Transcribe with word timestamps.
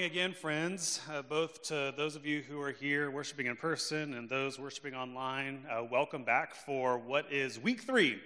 Morning 0.00 0.12
again, 0.12 0.32
friends, 0.32 0.98
uh, 1.12 1.20
both 1.20 1.62
to 1.62 1.92
those 1.94 2.16
of 2.16 2.24
you 2.24 2.40
who 2.40 2.58
are 2.58 2.72
here 2.72 3.10
worshiping 3.10 3.44
in 3.44 3.54
person 3.54 4.14
and 4.14 4.30
those 4.30 4.58
worshiping 4.58 4.94
online. 4.94 5.62
Uh, 5.70 5.84
welcome 5.84 6.24
back 6.24 6.54
for 6.54 6.96
what 6.96 7.30
is 7.30 7.60
week 7.60 7.82
three. 7.82 8.18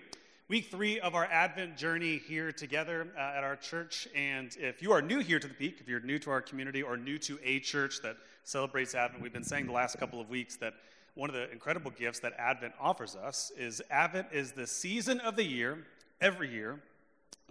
Week 0.46 0.70
three 0.70 1.00
of 1.00 1.16
our 1.16 1.24
Advent 1.24 1.76
journey 1.76 2.22
here 2.28 2.52
together 2.52 3.08
uh, 3.18 3.20
at 3.36 3.42
our 3.42 3.56
church. 3.56 4.06
And 4.14 4.56
if 4.60 4.82
you 4.82 4.92
are 4.92 5.02
new 5.02 5.18
here 5.18 5.40
to 5.40 5.48
the 5.48 5.54
Peak, 5.54 5.78
if 5.80 5.88
you're 5.88 5.98
new 5.98 6.20
to 6.20 6.30
our 6.30 6.40
community 6.40 6.80
or 6.80 6.96
new 6.96 7.18
to 7.18 7.40
a 7.42 7.58
church 7.58 8.00
that 8.04 8.18
celebrates 8.44 8.94
Advent, 8.94 9.20
we've 9.20 9.32
been 9.32 9.42
saying 9.42 9.66
the 9.66 9.72
last 9.72 9.98
couple 9.98 10.20
of 10.20 10.30
weeks 10.30 10.54
that 10.58 10.74
one 11.16 11.28
of 11.28 11.34
the 11.34 11.50
incredible 11.50 11.90
gifts 11.90 12.20
that 12.20 12.34
Advent 12.38 12.74
offers 12.80 13.16
us 13.16 13.50
is 13.58 13.82
Advent 13.90 14.28
is 14.30 14.52
the 14.52 14.68
season 14.68 15.18
of 15.18 15.34
the 15.34 15.44
year, 15.44 15.84
every 16.20 16.52
year, 16.52 16.78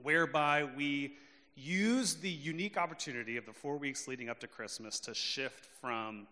whereby 0.02 0.64
we 0.78 1.16
use 1.56 2.16
the 2.16 2.30
unique 2.30 2.78
opportunity 2.78 3.38
of 3.38 3.46
the 3.46 3.54
four 3.54 3.78
weeks 3.78 4.08
leading 4.08 4.30
up 4.30 4.40
to 4.40 4.48
Christmas 4.48 5.00
to 5.02 5.14
shift 5.14 5.68
from 5.80 6.28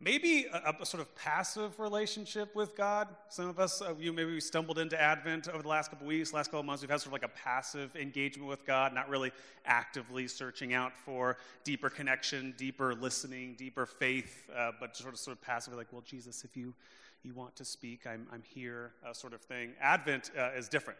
maybe 0.00 0.46
a, 0.52 0.74
a, 0.80 0.86
sort 0.86 1.00
of 1.00 1.14
passive 1.14 1.78
relationship 1.78 2.54
with 2.54 2.76
God. 2.76 3.08
Some 3.28 3.48
of 3.48 3.58
us, 3.58 3.82
uh, 3.82 3.94
you 3.98 4.12
maybe 4.12 4.32
we 4.32 4.40
stumbled 4.40 4.78
into 4.78 5.00
Advent 5.00 5.48
over 5.48 5.62
the 5.62 5.68
last 5.68 5.90
couple 5.90 6.06
weeks, 6.06 6.32
last 6.32 6.50
couple 6.50 6.62
months. 6.62 6.82
We've 6.82 6.90
had 6.90 7.00
sort 7.00 7.08
of 7.08 7.12
like 7.12 7.24
a 7.24 7.34
passive 7.36 7.94
engagement 7.96 8.48
with 8.48 8.64
God, 8.64 8.94
not 8.94 9.08
really 9.08 9.32
actively 9.66 10.26
searching 10.26 10.72
out 10.72 10.92
for 11.04 11.36
deeper 11.64 11.90
connection, 11.90 12.54
deeper 12.56 12.94
listening, 12.94 13.54
deeper 13.58 13.86
faith, 13.86 14.48
uh, 14.56 14.72
but 14.80 14.96
sort 14.96 15.12
of 15.12 15.20
sort 15.20 15.36
of 15.36 15.42
passively 15.42 15.78
like, 15.78 15.92
well, 15.92 16.02
Jesus, 16.02 16.44
if 16.44 16.56
you 16.56 16.74
you 17.22 17.34
want 17.34 17.54
to 17.56 17.64
speak, 17.64 18.06
I'm 18.06 18.26
I'm 18.32 18.42
here, 18.42 18.92
uh, 19.06 19.12
sort 19.12 19.34
of 19.34 19.42
thing. 19.42 19.72
Advent 19.80 20.30
uh, 20.38 20.50
is 20.56 20.68
different. 20.68 20.98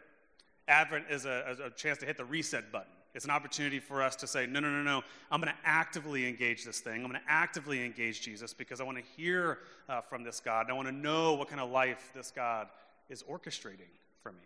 Advent 0.67 1.05
is 1.09 1.25
a, 1.25 1.57
a 1.65 1.69
chance 1.71 1.97
to 1.97 2.05
hit 2.05 2.17
the 2.17 2.25
reset 2.25 2.71
button 2.71 2.91
it's 3.13 3.25
an 3.25 3.31
opportunity 3.31 3.79
for 3.79 4.01
us 4.01 4.15
to 4.17 4.27
say, 4.27 4.45
no, 4.45 4.59
no, 4.59 4.69
no, 4.69 4.83
no, 4.83 5.01
I'm 5.29 5.41
going 5.41 5.53
to 5.53 5.59
actively 5.65 6.27
engage 6.27 6.63
this 6.63 6.79
thing. 6.79 7.03
I'm 7.03 7.09
going 7.09 7.21
to 7.21 7.31
actively 7.31 7.85
engage 7.85 8.21
Jesus 8.21 8.53
because 8.53 8.79
I 8.79 8.83
want 8.83 8.97
to 8.97 9.03
hear 9.17 9.59
uh, 9.89 10.01
from 10.01 10.23
this 10.23 10.39
God. 10.39 10.61
And 10.61 10.71
I 10.71 10.73
want 10.73 10.87
to 10.87 10.93
know 10.93 11.33
what 11.33 11.49
kind 11.49 11.59
of 11.59 11.69
life 11.69 12.11
this 12.15 12.31
God 12.31 12.67
is 13.09 13.23
orchestrating 13.23 13.91
for 14.21 14.31
me. 14.31 14.39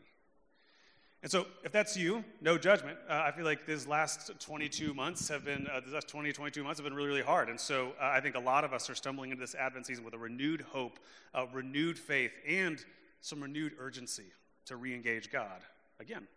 And 1.22 1.32
so, 1.32 1.48
if 1.64 1.72
that's 1.72 1.98
you, 1.98 2.24
no 2.40 2.56
judgment. 2.56 3.00
Uh, 3.10 3.24
I 3.26 3.32
feel 3.32 3.46
like 3.46 3.66
these 3.66 3.88
last 3.88 4.32
22 4.40 4.94
months 4.94 5.28
have 5.30 5.44
been, 5.44 5.68
uh, 5.74 5.80
these 5.80 5.94
last 5.94 6.08
20, 6.08 6.32
22 6.32 6.64
months 6.64 6.80
have 6.80 6.84
been 6.84 6.94
really, 6.94 7.08
really 7.08 7.22
hard. 7.24 7.50
And 7.50 7.60
so, 7.60 7.94
uh, 8.00 8.06
I 8.06 8.20
think 8.20 8.36
a 8.36 8.40
lot 8.40 8.64
of 8.64 8.74
us 8.74 8.90
are 8.92 8.96
stumbling 8.96 9.32
into 9.32 9.42
this 9.42 9.56
Advent 9.56 9.88
season 9.88 10.04
with 10.04 10.14
a 10.14 10.20
renewed 10.20 10.62
hope, 10.62 11.00
a 11.34 11.48
renewed 11.48 11.98
faith, 11.98 12.32
and 12.48 12.84
some 13.22 13.42
renewed 13.42 13.74
urgency 13.80 14.26
to 14.66 14.76
re 14.76 14.94
engage 14.94 15.32
God 15.32 15.62
again. 16.00 16.28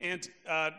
And 0.00 0.28
uh, 0.48 0.70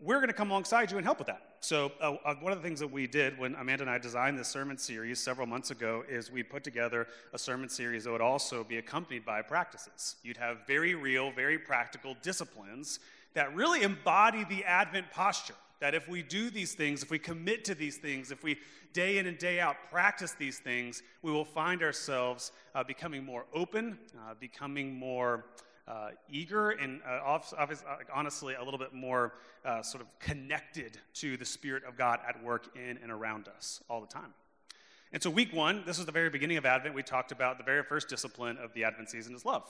we're 0.00 0.16
going 0.16 0.28
to 0.28 0.34
come 0.34 0.50
alongside 0.50 0.90
you 0.90 0.96
and 0.96 1.04
help 1.04 1.18
with 1.18 1.26
that. 1.26 1.42
So, 1.60 1.92
uh, 2.00 2.16
uh, 2.24 2.34
one 2.36 2.52
of 2.52 2.58
the 2.58 2.66
things 2.66 2.80
that 2.80 2.90
we 2.90 3.06
did 3.06 3.38
when 3.38 3.54
Amanda 3.54 3.82
and 3.82 3.90
I 3.90 3.98
designed 3.98 4.38
this 4.38 4.48
sermon 4.48 4.78
series 4.78 5.20
several 5.20 5.46
months 5.46 5.70
ago 5.70 6.04
is 6.08 6.30
we 6.30 6.42
put 6.42 6.64
together 6.64 7.06
a 7.34 7.38
sermon 7.38 7.68
series 7.68 8.04
that 8.04 8.10
would 8.10 8.22
also 8.22 8.64
be 8.64 8.78
accompanied 8.78 9.26
by 9.26 9.42
practices. 9.42 10.16
You'd 10.22 10.38
have 10.38 10.66
very 10.66 10.94
real, 10.94 11.30
very 11.30 11.58
practical 11.58 12.16
disciplines 12.22 13.00
that 13.34 13.54
really 13.54 13.82
embody 13.82 14.44
the 14.44 14.64
Advent 14.64 15.10
posture. 15.10 15.54
That 15.80 15.94
if 15.94 16.08
we 16.08 16.22
do 16.22 16.48
these 16.48 16.74
things, 16.74 17.02
if 17.02 17.10
we 17.10 17.18
commit 17.18 17.64
to 17.66 17.74
these 17.74 17.98
things, 17.98 18.30
if 18.30 18.42
we 18.42 18.58
day 18.92 19.18
in 19.18 19.26
and 19.26 19.36
day 19.38 19.60
out 19.60 19.76
practice 19.90 20.32
these 20.32 20.58
things, 20.58 21.02
we 21.22 21.30
will 21.30 21.44
find 21.44 21.82
ourselves 21.82 22.52
uh, 22.74 22.82
becoming 22.82 23.24
more 23.24 23.44
open, 23.54 23.98
uh, 24.16 24.34
becoming 24.38 24.94
more 24.94 25.44
uh, 25.90 26.10
eager 26.30 26.70
and 26.70 27.00
uh, 27.04 27.38
uh, 27.58 27.66
honestly 28.14 28.54
a 28.54 28.62
little 28.62 28.78
bit 28.78 28.92
more 28.92 29.32
uh, 29.64 29.82
sort 29.82 30.02
of 30.02 30.18
connected 30.20 30.98
to 31.14 31.36
the 31.36 31.44
Spirit 31.44 31.82
of 31.84 31.96
God 31.96 32.20
at 32.28 32.42
work 32.44 32.68
in 32.76 32.98
and 33.02 33.10
around 33.10 33.48
us 33.48 33.82
all 33.90 34.00
the 34.00 34.06
time. 34.06 34.32
And 35.12 35.20
so, 35.20 35.30
week 35.30 35.52
one, 35.52 35.82
this 35.84 35.96
was 35.96 36.06
the 36.06 36.12
very 36.12 36.30
beginning 36.30 36.58
of 36.58 36.64
Advent. 36.64 36.94
We 36.94 37.02
talked 37.02 37.32
about 37.32 37.58
the 37.58 37.64
very 37.64 37.82
first 37.82 38.08
discipline 38.08 38.56
of 38.58 38.72
the 38.74 38.84
Advent 38.84 39.10
season 39.10 39.34
is 39.34 39.44
love. 39.44 39.64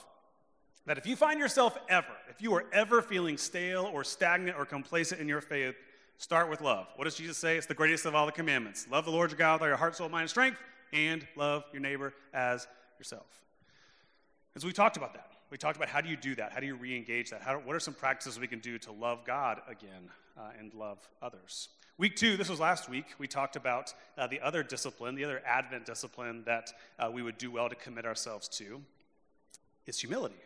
That 0.85 0.99
if 0.99 1.07
you 1.07 1.15
find 1.15 1.39
yourself 1.39 1.75
ever, 1.89 2.13
if 2.29 2.39
you 2.39 2.53
are 2.53 2.65
ever 2.71 3.01
feeling 3.01 3.37
stale 3.37 3.89
or 3.91 4.03
stagnant 4.03 4.57
or 4.57 4.65
complacent 4.65 5.19
in 5.19 5.27
your 5.27 5.41
faith, 5.41 5.75
start 6.17 6.49
with 6.49 6.61
love. 6.61 6.87
What 6.95 7.05
does 7.05 7.15
Jesus 7.15 7.39
say? 7.39 7.57
It's 7.57 7.65
the 7.65 7.73
greatest 7.73 8.05
of 8.05 8.13
all 8.13 8.27
the 8.27 8.31
commandments. 8.31 8.87
Love 8.91 9.05
the 9.05 9.11
Lord 9.11 9.31
your 9.31 9.39
God 9.39 9.53
with 9.53 9.61
all 9.63 9.67
your 9.69 9.77
heart, 9.77 9.95
soul, 9.95 10.09
mind, 10.09 10.23
and 10.23 10.29
strength, 10.29 10.59
and 10.93 11.25
love 11.35 11.63
your 11.73 11.81
neighbor 11.81 12.13
as 12.31 12.67
yourself. 12.99 13.25
And 14.53 14.61
so 14.61 14.67
we 14.67 14.73
talked 14.73 14.97
about 14.97 15.13
that. 15.13 15.30
We 15.51 15.57
talked 15.57 15.75
about 15.75 15.89
how 15.89 15.99
do 15.99 16.09
you 16.09 16.15
do 16.15 16.33
that? 16.35 16.53
How 16.53 16.61
do 16.61 16.65
you 16.65 16.75
re 16.75 16.95
engage 16.95 17.29
that? 17.31 17.41
How, 17.41 17.59
what 17.59 17.75
are 17.75 17.79
some 17.79 17.93
practices 17.93 18.39
we 18.39 18.47
can 18.47 18.59
do 18.59 18.79
to 18.79 18.91
love 18.93 19.25
God 19.25 19.61
again 19.67 20.09
uh, 20.37 20.51
and 20.57 20.73
love 20.73 20.97
others? 21.21 21.67
Week 21.97 22.15
two, 22.15 22.37
this 22.37 22.49
was 22.49 22.59
last 22.59 22.89
week, 22.89 23.05
we 23.19 23.27
talked 23.27 23.57
about 23.57 23.93
uh, 24.17 24.25
the 24.27 24.39
other 24.39 24.63
discipline, 24.63 25.13
the 25.13 25.25
other 25.25 25.41
Advent 25.45 25.85
discipline 25.85 26.43
that 26.45 26.71
uh, 26.97 27.11
we 27.11 27.21
would 27.21 27.37
do 27.37 27.51
well 27.51 27.67
to 27.67 27.75
commit 27.75 28.05
ourselves 28.05 28.47
to 28.47 28.81
is 29.85 29.99
humility. 29.99 30.39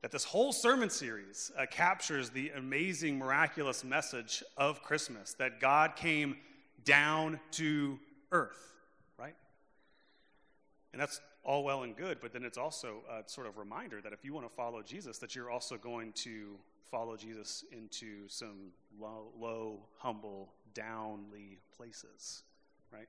That 0.00 0.10
this 0.10 0.24
whole 0.24 0.52
sermon 0.52 0.88
series 0.88 1.52
uh, 1.56 1.66
captures 1.70 2.30
the 2.30 2.50
amazing, 2.56 3.18
miraculous 3.18 3.84
message 3.84 4.42
of 4.56 4.82
Christmas 4.82 5.34
that 5.34 5.60
God 5.60 5.96
came 5.96 6.36
down 6.84 7.40
to 7.52 7.98
earth, 8.32 8.72
right? 9.18 9.36
And 10.92 11.00
that's 11.00 11.20
all 11.44 11.62
well 11.62 11.82
and 11.82 11.96
good, 11.96 12.18
but 12.20 12.32
then 12.32 12.44
it's 12.44 12.58
also 12.58 13.02
a 13.10 13.28
sort 13.28 13.46
of 13.46 13.58
reminder 13.58 14.00
that 14.00 14.12
if 14.12 14.24
you 14.24 14.32
want 14.32 14.48
to 14.48 14.54
follow 14.54 14.82
Jesus, 14.82 15.18
that 15.18 15.34
you're 15.34 15.50
also 15.50 15.76
going 15.76 16.12
to 16.12 16.56
follow 16.90 17.16
Jesus 17.16 17.64
into 17.72 18.28
some 18.28 18.70
low, 19.00 19.28
low 19.38 19.80
humble, 19.98 20.52
downly 20.74 21.58
places, 21.76 22.42
right? 22.92 23.08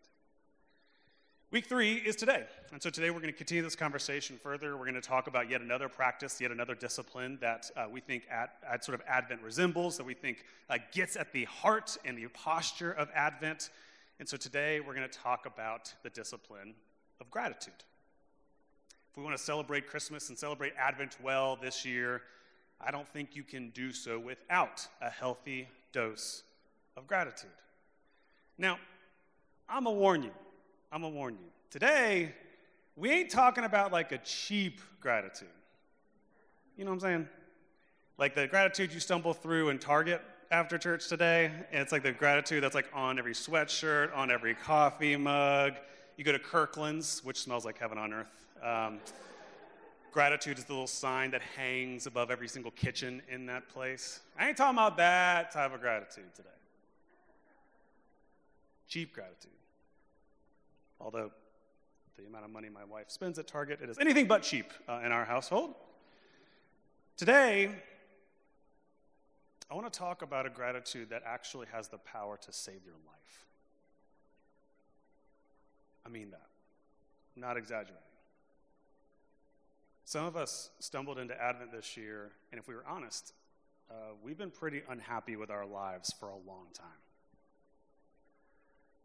Week 1.52 1.68
three 1.68 1.94
is 1.94 2.16
today. 2.16 2.44
And 2.74 2.82
so 2.82 2.90
today 2.90 3.12
we're 3.12 3.22
going 3.22 3.32
to 3.32 3.38
continue 3.38 3.64
this 3.64 3.76
conversation 3.76 4.38
further. 4.42 4.76
We're 4.76 4.84
going 4.84 4.96
to 4.96 5.02
talk 5.02 5.28
about 5.28 5.50
yet 5.50 5.62
another 5.62 5.88
practice, 5.88 6.42
yet 6.42 6.52
another 6.52 6.76
discipline 6.76 7.38
that 7.40 7.70
uh, 7.78 7.86
we 7.90 8.02
think 8.02 8.24
at, 8.30 8.56
at, 8.70 8.84
sort 8.84 9.00
of 9.00 9.06
Advent 9.08 9.42
resembles, 9.42 9.96
that 9.98 10.06
we 10.06 10.16
think 10.16 10.44
uh, 10.70 10.80
gets 10.92 11.16
at 11.16 11.32
the 11.32 11.46
heart 11.46 11.96
and 12.04 12.18
the 12.18 12.28
posture 12.30 12.92
of 12.92 13.10
Advent. 13.14 13.70
And 14.20 14.28
so 14.28 14.36
today 14.36 14.80
we're 14.80 14.96
going 14.96 15.08
to 15.08 15.18
talk 15.18 15.46
about 15.46 15.94
the 16.04 16.10
discipline 16.10 16.74
of 17.22 17.30
gratitude. 17.30 17.86
If 19.16 19.20
we 19.20 19.24
want 19.24 19.38
to 19.38 19.42
celebrate 19.42 19.88
Christmas 19.88 20.28
and 20.28 20.38
celebrate 20.38 20.74
Advent 20.78 21.16
well 21.24 21.56
this 21.56 21.86
year, 21.86 22.24
I 22.82 22.92
don't 22.92 23.08
think 23.08 23.34
you 23.34 23.44
can 23.44 23.70
do 23.70 23.94
so 23.94 24.20
without 24.20 24.86
a 25.02 25.10
healthy 25.10 25.70
dose 25.94 26.44
of 26.98 27.08
gratitude. 27.08 27.50
Now, 28.58 28.78
I'm 29.70 29.86
going 29.86 29.96
to 29.96 30.00
warn 30.02 30.22
you. 30.22 30.32
I'm 30.92 31.00
going 31.00 31.14
to 31.14 31.18
warn 31.18 31.36
you. 31.36 31.48
Today, 31.70 32.34
we 32.98 33.10
ain't 33.10 33.30
talking 33.30 33.64
about 33.64 33.94
like 33.94 34.12
a 34.12 34.18
cheap 34.18 34.82
gratitude. 35.00 35.48
You 36.76 36.84
know 36.84 36.92
what 36.92 36.96
I'm 36.96 37.00
saying? 37.00 37.30
Like 38.18 38.36
the 38.36 38.48
gratitude 38.48 38.94
you 38.94 39.00
stumble 39.00 39.34
through 39.34 39.70
in 39.70 39.80
Target 39.80 40.22
after 40.52 40.78
church 40.78 41.08
today. 41.08 41.50
and 41.72 41.82
It's 41.82 41.94
like 41.94 42.04
the 42.04 42.12
gratitude 42.12 42.62
that's 42.62 42.76
like 42.76 42.90
on 42.94 43.18
every 43.18 43.34
sweatshirt, 43.34 44.14
on 44.14 44.30
every 44.30 44.56
coffee 44.56 45.16
mug. 45.16 45.76
You 46.18 46.26
go 46.26 46.34
to 46.34 46.40
Kirkland's, 46.40 47.24
which 47.24 47.40
smells 47.40 47.64
like 47.64 47.78
heaven 47.78 47.98
on 47.98 48.12
earth. 48.12 48.28
Um, 48.66 49.00
gratitude 50.12 50.58
is 50.58 50.66
the 50.66 50.74
little 50.74 50.88
sign 50.88 51.30
that 51.32 51.42
hangs 51.56 52.08
above 52.08 52.32
every 52.32 52.48
single 52.48 52.72
kitchen 52.72 53.22
in 53.30 53.46
that 53.46 53.70
place. 53.70 54.22
I 54.40 54.48
ain't 54.48 54.58
talking 54.58 54.76
about 54.76 54.98
that 54.98 55.52
type 55.52 55.72
of 55.72 55.82
gratitude 55.82 56.34
today. 56.36 56.50
Cheap 58.88 59.14
gratitude. 59.14 59.52
Although 61.00 61.30
the 62.18 62.26
amount 62.26 62.46
of 62.46 62.52
money 62.52 62.70
my 62.70 62.86
wife 62.86 63.06
spends 63.10 63.38
at 63.38 63.46
Target, 63.46 63.82
it 63.84 63.90
is 63.90 64.00
anything 64.00 64.26
but 64.26 64.42
cheap 64.42 64.72
uh, 64.90 65.02
in 65.06 65.12
our 65.12 65.26
household. 65.26 65.76
Today, 67.18 67.70
I 69.70 69.76
want 69.76 69.92
to 69.92 70.00
talk 70.00 70.24
about 70.24 70.48
a 70.48 70.50
gratitude 70.50 71.12
that 71.12 71.22
actually 71.24 71.68
has 71.72 71.88
the 71.88 72.00
power 72.00 72.38
to 72.42 72.52
save 72.52 72.84
your 72.84 72.96
life. 73.06 73.46
I 76.04 76.10
mean 76.10 76.32
that. 76.32 76.48
I'm 77.36 77.42
not 77.42 77.58
exaggerating. 77.58 78.02
Some 80.06 80.26
of 80.26 80.38
us 80.38 80.70
stumbled 80.80 81.18
into 81.18 81.40
Advent 81.42 81.72
this 81.72 81.98
year, 81.98 82.32
and 82.52 82.60
if 82.60 82.68
we 82.68 82.76
were 82.76 82.86
honest, 82.88 83.34
uh, 83.90 84.14
we've 84.24 84.38
been 84.38 84.52
pretty 84.52 84.84
unhappy 84.88 85.36
with 85.36 85.50
our 85.50 85.66
lives 85.66 86.14
for 86.20 86.30
a 86.30 86.36
long 86.36 86.68
time. 86.74 86.88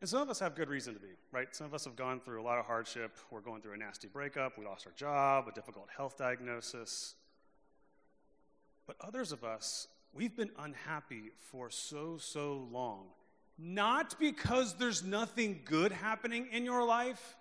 And 0.02 0.08
some 0.08 0.20
of 0.20 0.28
us 0.28 0.38
have 0.40 0.54
good 0.54 0.68
reason 0.68 0.92
to 0.94 1.00
be, 1.00 1.08
right? 1.32 1.48
Some 1.54 1.66
of 1.66 1.74
us 1.74 1.84
have 1.86 1.96
gone 1.96 2.20
through 2.20 2.40
a 2.40 2.44
lot 2.44 2.58
of 2.58 2.66
hardship. 2.66 3.16
We're 3.30 3.40
going 3.40 3.62
through 3.62 3.74
a 3.74 3.76
nasty 3.78 4.08
breakup. 4.08 4.58
We 4.58 4.64
lost 4.66 4.86
our 4.86 4.92
job, 4.92 5.48
a 5.48 5.52
difficult 5.52 5.88
health 5.94 6.18
diagnosis. 6.18 7.14
But 8.86 8.96
others 9.00 9.32
of 9.32 9.42
us, 9.42 9.88
we've 10.12 10.36
been 10.36 10.50
unhappy 10.58 11.32
for 11.50 11.70
so, 11.70 12.18
so 12.18 12.66
long. 12.70 13.06
Not 13.58 14.18
because 14.18 14.74
there's 14.74 15.02
nothing 15.02 15.60
good 15.64 15.92
happening 15.92 16.48
in 16.50 16.64
your 16.64 16.84
life, 16.84 17.36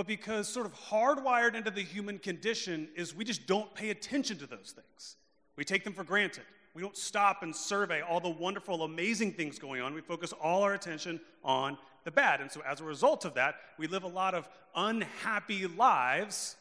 but 0.00 0.06
because 0.06 0.48
sort 0.48 0.64
of 0.64 0.72
hardwired 0.72 1.54
into 1.54 1.70
the 1.70 1.82
human 1.82 2.18
condition 2.18 2.88
is 2.96 3.14
we 3.14 3.22
just 3.22 3.46
don't 3.46 3.74
pay 3.74 3.90
attention 3.90 4.38
to 4.38 4.46
those 4.46 4.74
things. 4.74 5.16
We 5.56 5.64
take 5.66 5.84
them 5.84 5.92
for 5.92 6.04
granted. 6.04 6.44
We 6.72 6.80
don't 6.80 6.96
stop 6.96 7.42
and 7.42 7.54
survey 7.54 8.00
all 8.00 8.18
the 8.18 8.30
wonderful, 8.30 8.82
amazing 8.82 9.34
things 9.34 9.58
going 9.58 9.82
on. 9.82 9.92
We 9.92 10.00
focus 10.00 10.32
all 10.40 10.62
our 10.62 10.72
attention 10.72 11.20
on 11.44 11.76
the 12.04 12.10
bad. 12.10 12.40
And 12.40 12.50
so, 12.50 12.62
as 12.66 12.80
a 12.80 12.84
result 12.84 13.26
of 13.26 13.34
that, 13.34 13.56
we 13.76 13.88
live 13.88 14.04
a 14.04 14.08
lot 14.08 14.34
of 14.34 14.48
unhappy 14.74 15.66
lives, 15.66 16.56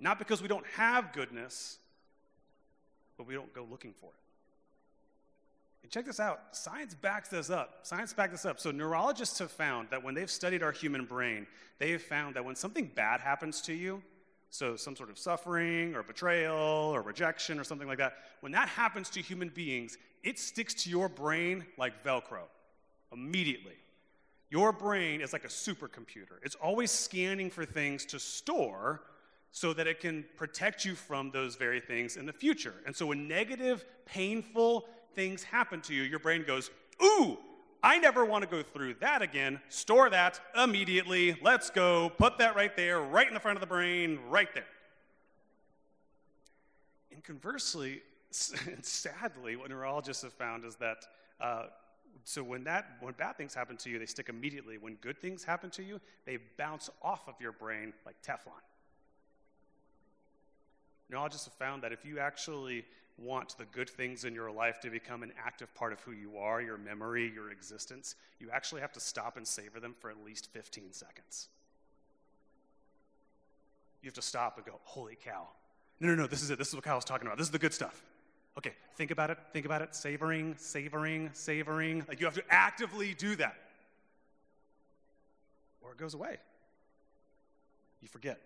not 0.00 0.18
because 0.18 0.40
we 0.40 0.48
don't 0.48 0.66
have 0.68 1.12
goodness, 1.12 1.76
but 3.18 3.26
we 3.26 3.34
don't 3.34 3.52
go 3.52 3.66
looking 3.70 3.92
for 3.92 4.06
it. 4.06 4.25
And 5.86 5.92
check 5.92 6.04
this 6.06 6.18
out 6.18 6.40
science 6.50 6.96
backs 6.96 7.28
this 7.28 7.48
up. 7.48 7.78
Science 7.84 8.12
backs 8.12 8.32
this 8.32 8.44
up. 8.44 8.58
So, 8.58 8.72
neurologists 8.72 9.38
have 9.38 9.52
found 9.52 9.88
that 9.90 10.02
when 10.02 10.16
they've 10.16 10.28
studied 10.28 10.60
our 10.64 10.72
human 10.72 11.04
brain, 11.04 11.46
they 11.78 11.92
have 11.92 12.02
found 12.02 12.34
that 12.34 12.44
when 12.44 12.56
something 12.56 12.90
bad 12.96 13.20
happens 13.20 13.60
to 13.60 13.72
you, 13.72 14.02
so 14.50 14.74
some 14.74 14.96
sort 14.96 15.10
of 15.10 15.16
suffering 15.16 15.94
or 15.94 16.02
betrayal 16.02 16.56
or 16.56 17.02
rejection 17.02 17.60
or 17.60 17.62
something 17.62 17.86
like 17.86 17.98
that, 17.98 18.14
when 18.40 18.50
that 18.50 18.68
happens 18.68 19.08
to 19.10 19.20
human 19.22 19.48
beings, 19.48 19.96
it 20.24 20.40
sticks 20.40 20.74
to 20.74 20.90
your 20.90 21.08
brain 21.08 21.64
like 21.78 22.02
Velcro 22.02 22.42
immediately. 23.12 23.76
Your 24.50 24.72
brain 24.72 25.20
is 25.20 25.32
like 25.32 25.44
a 25.44 25.48
supercomputer, 25.48 26.40
it's 26.42 26.56
always 26.56 26.90
scanning 26.90 27.48
for 27.48 27.64
things 27.64 28.04
to 28.06 28.18
store 28.18 29.02
so 29.52 29.72
that 29.72 29.86
it 29.86 30.00
can 30.00 30.24
protect 30.36 30.84
you 30.84 30.96
from 30.96 31.30
those 31.30 31.54
very 31.54 31.80
things 31.80 32.16
in 32.16 32.26
the 32.26 32.32
future. 32.32 32.74
And 32.86 32.94
so 32.94 33.06
when 33.06 33.28
negative, 33.28 33.84
painful 34.04 34.86
things 35.16 35.42
happen 35.42 35.80
to 35.82 35.94
you, 35.94 36.02
your 36.02 36.20
brain 36.20 36.44
goes, 36.46 36.70
Ooh, 37.02 37.38
I 37.82 37.98
never 37.98 38.24
want 38.24 38.42
to 38.42 38.48
go 38.48 38.62
through 38.62 38.94
that 39.00 39.22
again. 39.22 39.60
Store 39.68 40.08
that 40.10 40.40
immediately. 40.56 41.36
Let's 41.42 41.70
go. 41.70 42.10
Put 42.10 42.38
that 42.38 42.54
right 42.54 42.74
there, 42.76 43.00
right 43.00 43.26
in 43.26 43.34
the 43.34 43.40
front 43.40 43.56
of 43.56 43.60
the 43.60 43.66
brain, 43.66 44.18
right 44.28 44.52
there. 44.54 44.66
And 47.12 47.24
conversely, 47.24 48.02
sadly, 48.30 49.56
what 49.56 49.70
neurologists 49.70 50.22
have 50.22 50.32
found 50.32 50.64
is 50.64 50.76
that 50.76 51.06
uh, 51.40 51.64
so 52.24 52.42
when 52.42 52.64
that 52.64 52.96
when 53.00 53.14
bad 53.14 53.36
things 53.36 53.54
happen 53.54 53.76
to 53.78 53.90
you, 53.90 53.98
they 53.98 54.06
stick 54.06 54.28
immediately. 54.28 54.78
When 54.78 54.94
good 54.96 55.20
things 55.20 55.44
happen 55.44 55.70
to 55.70 55.82
you, 55.82 56.00
they 56.24 56.38
bounce 56.58 56.90
off 57.02 57.28
of 57.28 57.34
your 57.40 57.52
brain 57.52 57.92
like 58.04 58.16
Teflon. 58.22 58.62
Neurologists 61.10 61.46
have 61.46 61.54
found 61.54 61.82
that 61.82 61.92
if 61.92 62.04
you 62.04 62.18
actually 62.18 62.84
want 63.18 63.56
the 63.58 63.64
good 63.66 63.88
things 63.88 64.24
in 64.24 64.34
your 64.34 64.50
life 64.50 64.80
to 64.80 64.90
become 64.90 65.22
an 65.22 65.32
active 65.42 65.74
part 65.74 65.92
of 65.92 66.00
who 66.00 66.12
you 66.12 66.36
are, 66.38 66.60
your 66.60 66.76
memory, 66.76 67.30
your 67.32 67.50
existence, 67.50 68.14
you 68.38 68.48
actually 68.52 68.80
have 68.80 68.92
to 68.92 69.00
stop 69.00 69.36
and 69.36 69.46
savor 69.46 69.80
them 69.80 69.94
for 69.98 70.10
at 70.10 70.16
least 70.24 70.48
15 70.52 70.92
seconds. 70.92 71.48
You 74.02 74.08
have 74.08 74.14
to 74.14 74.22
stop 74.22 74.56
and 74.56 74.66
go, 74.66 74.78
holy 74.84 75.16
cow. 75.24 75.46
No, 76.00 76.08
no, 76.08 76.14
no, 76.14 76.26
this 76.26 76.42
is 76.42 76.50
it. 76.50 76.58
This 76.58 76.68
is 76.68 76.74
what 76.74 76.84
Kyle 76.84 76.96
was 76.96 77.04
talking 77.04 77.26
about. 77.26 77.38
This 77.38 77.46
is 77.46 77.52
the 77.52 77.58
good 77.58 77.72
stuff. 77.72 78.02
Okay, 78.58 78.72
think 78.96 79.10
about 79.10 79.30
it, 79.30 79.38
think 79.52 79.66
about 79.66 79.82
it, 79.82 79.94
savoring, 79.94 80.54
savoring, 80.58 81.30
savoring. 81.32 82.04
Like 82.08 82.20
you 82.20 82.26
have 82.26 82.34
to 82.34 82.44
actively 82.50 83.14
do 83.14 83.36
that. 83.36 83.56
Or 85.82 85.92
it 85.92 85.98
goes 85.98 86.14
away. 86.14 86.36
You 88.00 88.08
forget. 88.08 88.40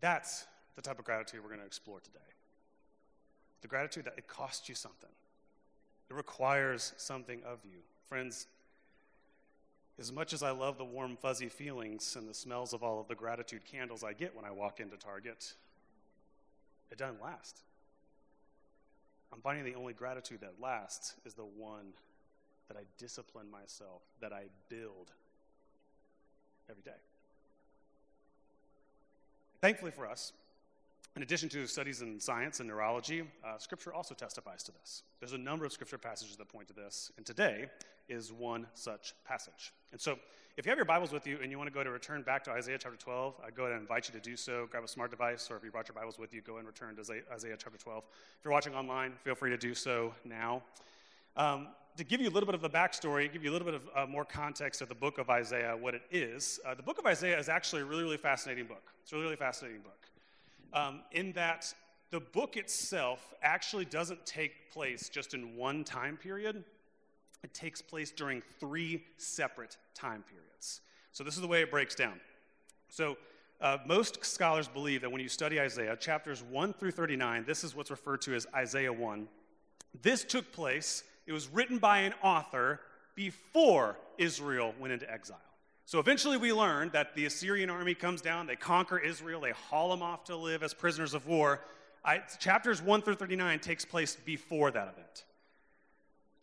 That's 0.00 0.46
the 0.76 0.82
type 0.82 0.98
of 0.98 1.04
gratitude 1.04 1.40
we're 1.42 1.48
going 1.48 1.60
to 1.60 1.66
explore 1.66 2.00
today. 2.00 2.18
The 3.62 3.68
gratitude 3.68 4.06
that 4.06 4.14
it 4.16 4.26
costs 4.26 4.68
you 4.68 4.74
something, 4.74 5.10
it 6.08 6.14
requires 6.14 6.94
something 6.96 7.42
of 7.44 7.58
you. 7.64 7.78
Friends, 8.08 8.46
as 9.98 10.10
much 10.10 10.32
as 10.32 10.42
I 10.42 10.50
love 10.50 10.78
the 10.78 10.84
warm, 10.84 11.16
fuzzy 11.20 11.48
feelings 11.48 12.16
and 12.16 12.28
the 12.28 12.34
smells 12.34 12.72
of 12.72 12.82
all 12.82 13.00
of 13.00 13.08
the 13.08 13.14
gratitude 13.14 13.64
candles 13.70 14.02
I 14.02 14.14
get 14.14 14.34
when 14.34 14.46
I 14.46 14.50
walk 14.50 14.80
into 14.80 14.96
Target, 14.96 15.52
it 16.90 16.96
doesn't 16.96 17.22
last. 17.22 17.60
I'm 19.32 19.40
finding 19.40 19.64
the 19.64 19.78
only 19.78 19.92
gratitude 19.92 20.40
that 20.40 20.54
lasts 20.60 21.14
is 21.24 21.34
the 21.34 21.42
one 21.44 21.92
that 22.68 22.76
I 22.76 22.82
discipline 22.98 23.50
myself, 23.50 24.02
that 24.20 24.32
I 24.32 24.44
build 24.68 25.10
every 26.68 26.82
day. 26.82 26.90
Thankfully 29.60 29.90
for 29.90 30.08
us, 30.08 30.32
in 31.16 31.22
addition 31.22 31.48
to 31.50 31.66
studies 31.66 32.02
in 32.02 32.20
science 32.20 32.60
and 32.60 32.68
neurology, 32.68 33.24
uh, 33.44 33.58
Scripture 33.58 33.92
also 33.92 34.14
testifies 34.14 34.62
to 34.62 34.72
this. 34.72 35.02
There's 35.18 35.32
a 35.32 35.38
number 35.38 35.64
of 35.64 35.72
Scripture 35.72 35.98
passages 35.98 36.36
that 36.36 36.48
point 36.48 36.68
to 36.68 36.74
this, 36.74 37.10
and 37.16 37.26
today 37.26 37.66
is 38.08 38.32
one 38.32 38.66
such 38.74 39.14
passage. 39.26 39.72
And 39.92 40.00
so, 40.00 40.18
if 40.56 40.66
you 40.66 40.70
have 40.70 40.78
your 40.78 40.84
Bibles 40.84 41.12
with 41.12 41.26
you 41.26 41.38
and 41.42 41.50
you 41.50 41.58
want 41.58 41.68
to 41.68 41.74
go 41.74 41.82
to 41.82 41.90
return 41.90 42.22
back 42.22 42.44
to 42.44 42.50
Isaiah 42.50 42.78
chapter 42.78 42.96
12, 42.96 43.34
I 43.44 43.50
go 43.50 43.64
ahead 43.64 43.72
and 43.72 43.80
invite 43.80 44.08
you 44.08 44.18
to 44.18 44.20
do 44.20 44.36
so. 44.36 44.66
Grab 44.70 44.84
a 44.84 44.88
smart 44.88 45.10
device, 45.10 45.50
or 45.50 45.56
if 45.56 45.64
you 45.64 45.70
brought 45.70 45.88
your 45.88 45.94
Bibles 45.94 46.18
with 46.18 46.34
you, 46.34 46.42
go 46.42 46.58
and 46.58 46.66
return 46.66 46.96
to 46.96 47.02
Isaiah 47.32 47.56
chapter 47.58 47.78
12. 47.78 48.04
If 48.38 48.44
you're 48.44 48.52
watching 48.52 48.74
online, 48.74 49.12
feel 49.24 49.34
free 49.34 49.50
to 49.50 49.56
do 49.56 49.74
so 49.74 50.14
now. 50.24 50.62
Um, 51.36 51.68
to 51.96 52.04
give 52.04 52.20
you 52.20 52.28
a 52.28 52.30
little 52.30 52.46
bit 52.46 52.54
of 52.54 52.62
the 52.62 52.70
backstory, 52.70 53.32
give 53.32 53.44
you 53.44 53.50
a 53.50 53.54
little 53.54 53.66
bit 53.66 53.74
of 53.74 53.88
uh, 53.94 54.06
more 54.06 54.24
context 54.24 54.80
of 54.80 54.88
the 54.88 54.94
book 54.94 55.18
of 55.18 55.30
Isaiah, 55.30 55.76
what 55.76 55.94
it 55.94 56.02
is, 56.10 56.60
uh, 56.66 56.74
the 56.74 56.82
book 56.82 56.98
of 56.98 57.06
Isaiah 57.06 57.38
is 57.38 57.48
actually 57.48 57.82
a 57.82 57.84
really, 57.84 58.02
really 58.02 58.16
fascinating 58.16 58.66
book. 58.66 58.92
It's 59.02 59.12
a 59.12 59.16
really, 59.16 59.24
really 59.24 59.36
fascinating 59.36 59.80
book 59.80 60.00
um, 60.72 61.02
in 61.12 61.32
that 61.32 61.72
the 62.10 62.20
book 62.20 62.56
itself 62.56 63.34
actually 63.42 63.84
doesn't 63.84 64.24
take 64.26 64.70
place 64.72 65.08
just 65.08 65.34
in 65.34 65.56
one 65.56 65.84
time 65.84 66.16
period, 66.16 66.64
it 67.42 67.54
takes 67.54 67.80
place 67.80 68.10
during 68.10 68.42
three 68.58 69.04
separate 69.16 69.76
time 69.94 70.24
periods. 70.28 70.80
So, 71.12 71.24
this 71.24 71.34
is 71.34 71.40
the 71.40 71.46
way 71.46 71.62
it 71.62 71.70
breaks 71.70 71.94
down. 71.94 72.20
So, 72.88 73.16
uh, 73.60 73.78
most 73.86 74.24
scholars 74.24 74.68
believe 74.68 75.02
that 75.02 75.10
when 75.10 75.20
you 75.20 75.28
study 75.28 75.60
Isaiah, 75.60 75.96
chapters 75.96 76.42
1 76.42 76.72
through 76.74 76.92
39, 76.92 77.44
this 77.46 77.62
is 77.62 77.74
what's 77.74 77.90
referred 77.90 78.22
to 78.22 78.34
as 78.34 78.46
Isaiah 78.54 78.92
1. 78.92 79.28
This 80.02 80.24
took 80.24 80.50
place, 80.52 81.04
it 81.26 81.32
was 81.32 81.48
written 81.48 81.78
by 81.78 82.00
an 82.00 82.14
author 82.22 82.80
before 83.14 83.96
Israel 84.18 84.74
went 84.78 84.92
into 84.92 85.10
exile. 85.10 85.38
So 85.84 85.98
eventually 85.98 86.36
we 86.36 86.52
learn 86.52 86.90
that 86.92 87.14
the 87.16 87.26
Assyrian 87.26 87.68
army 87.68 87.94
comes 87.94 88.20
down, 88.20 88.46
they 88.46 88.56
conquer 88.56 88.98
Israel, 88.98 89.40
they 89.40 89.50
haul 89.50 89.90
them 89.90 90.02
off 90.02 90.24
to 90.24 90.36
live 90.36 90.62
as 90.62 90.72
prisoners 90.72 91.14
of 91.14 91.26
war. 91.26 91.60
I, 92.04 92.18
chapters 92.38 92.80
1 92.80 93.02
through 93.02 93.16
39 93.16 93.58
takes 93.58 93.84
place 93.84 94.16
before 94.24 94.70
that 94.70 94.88
event. 94.88 95.24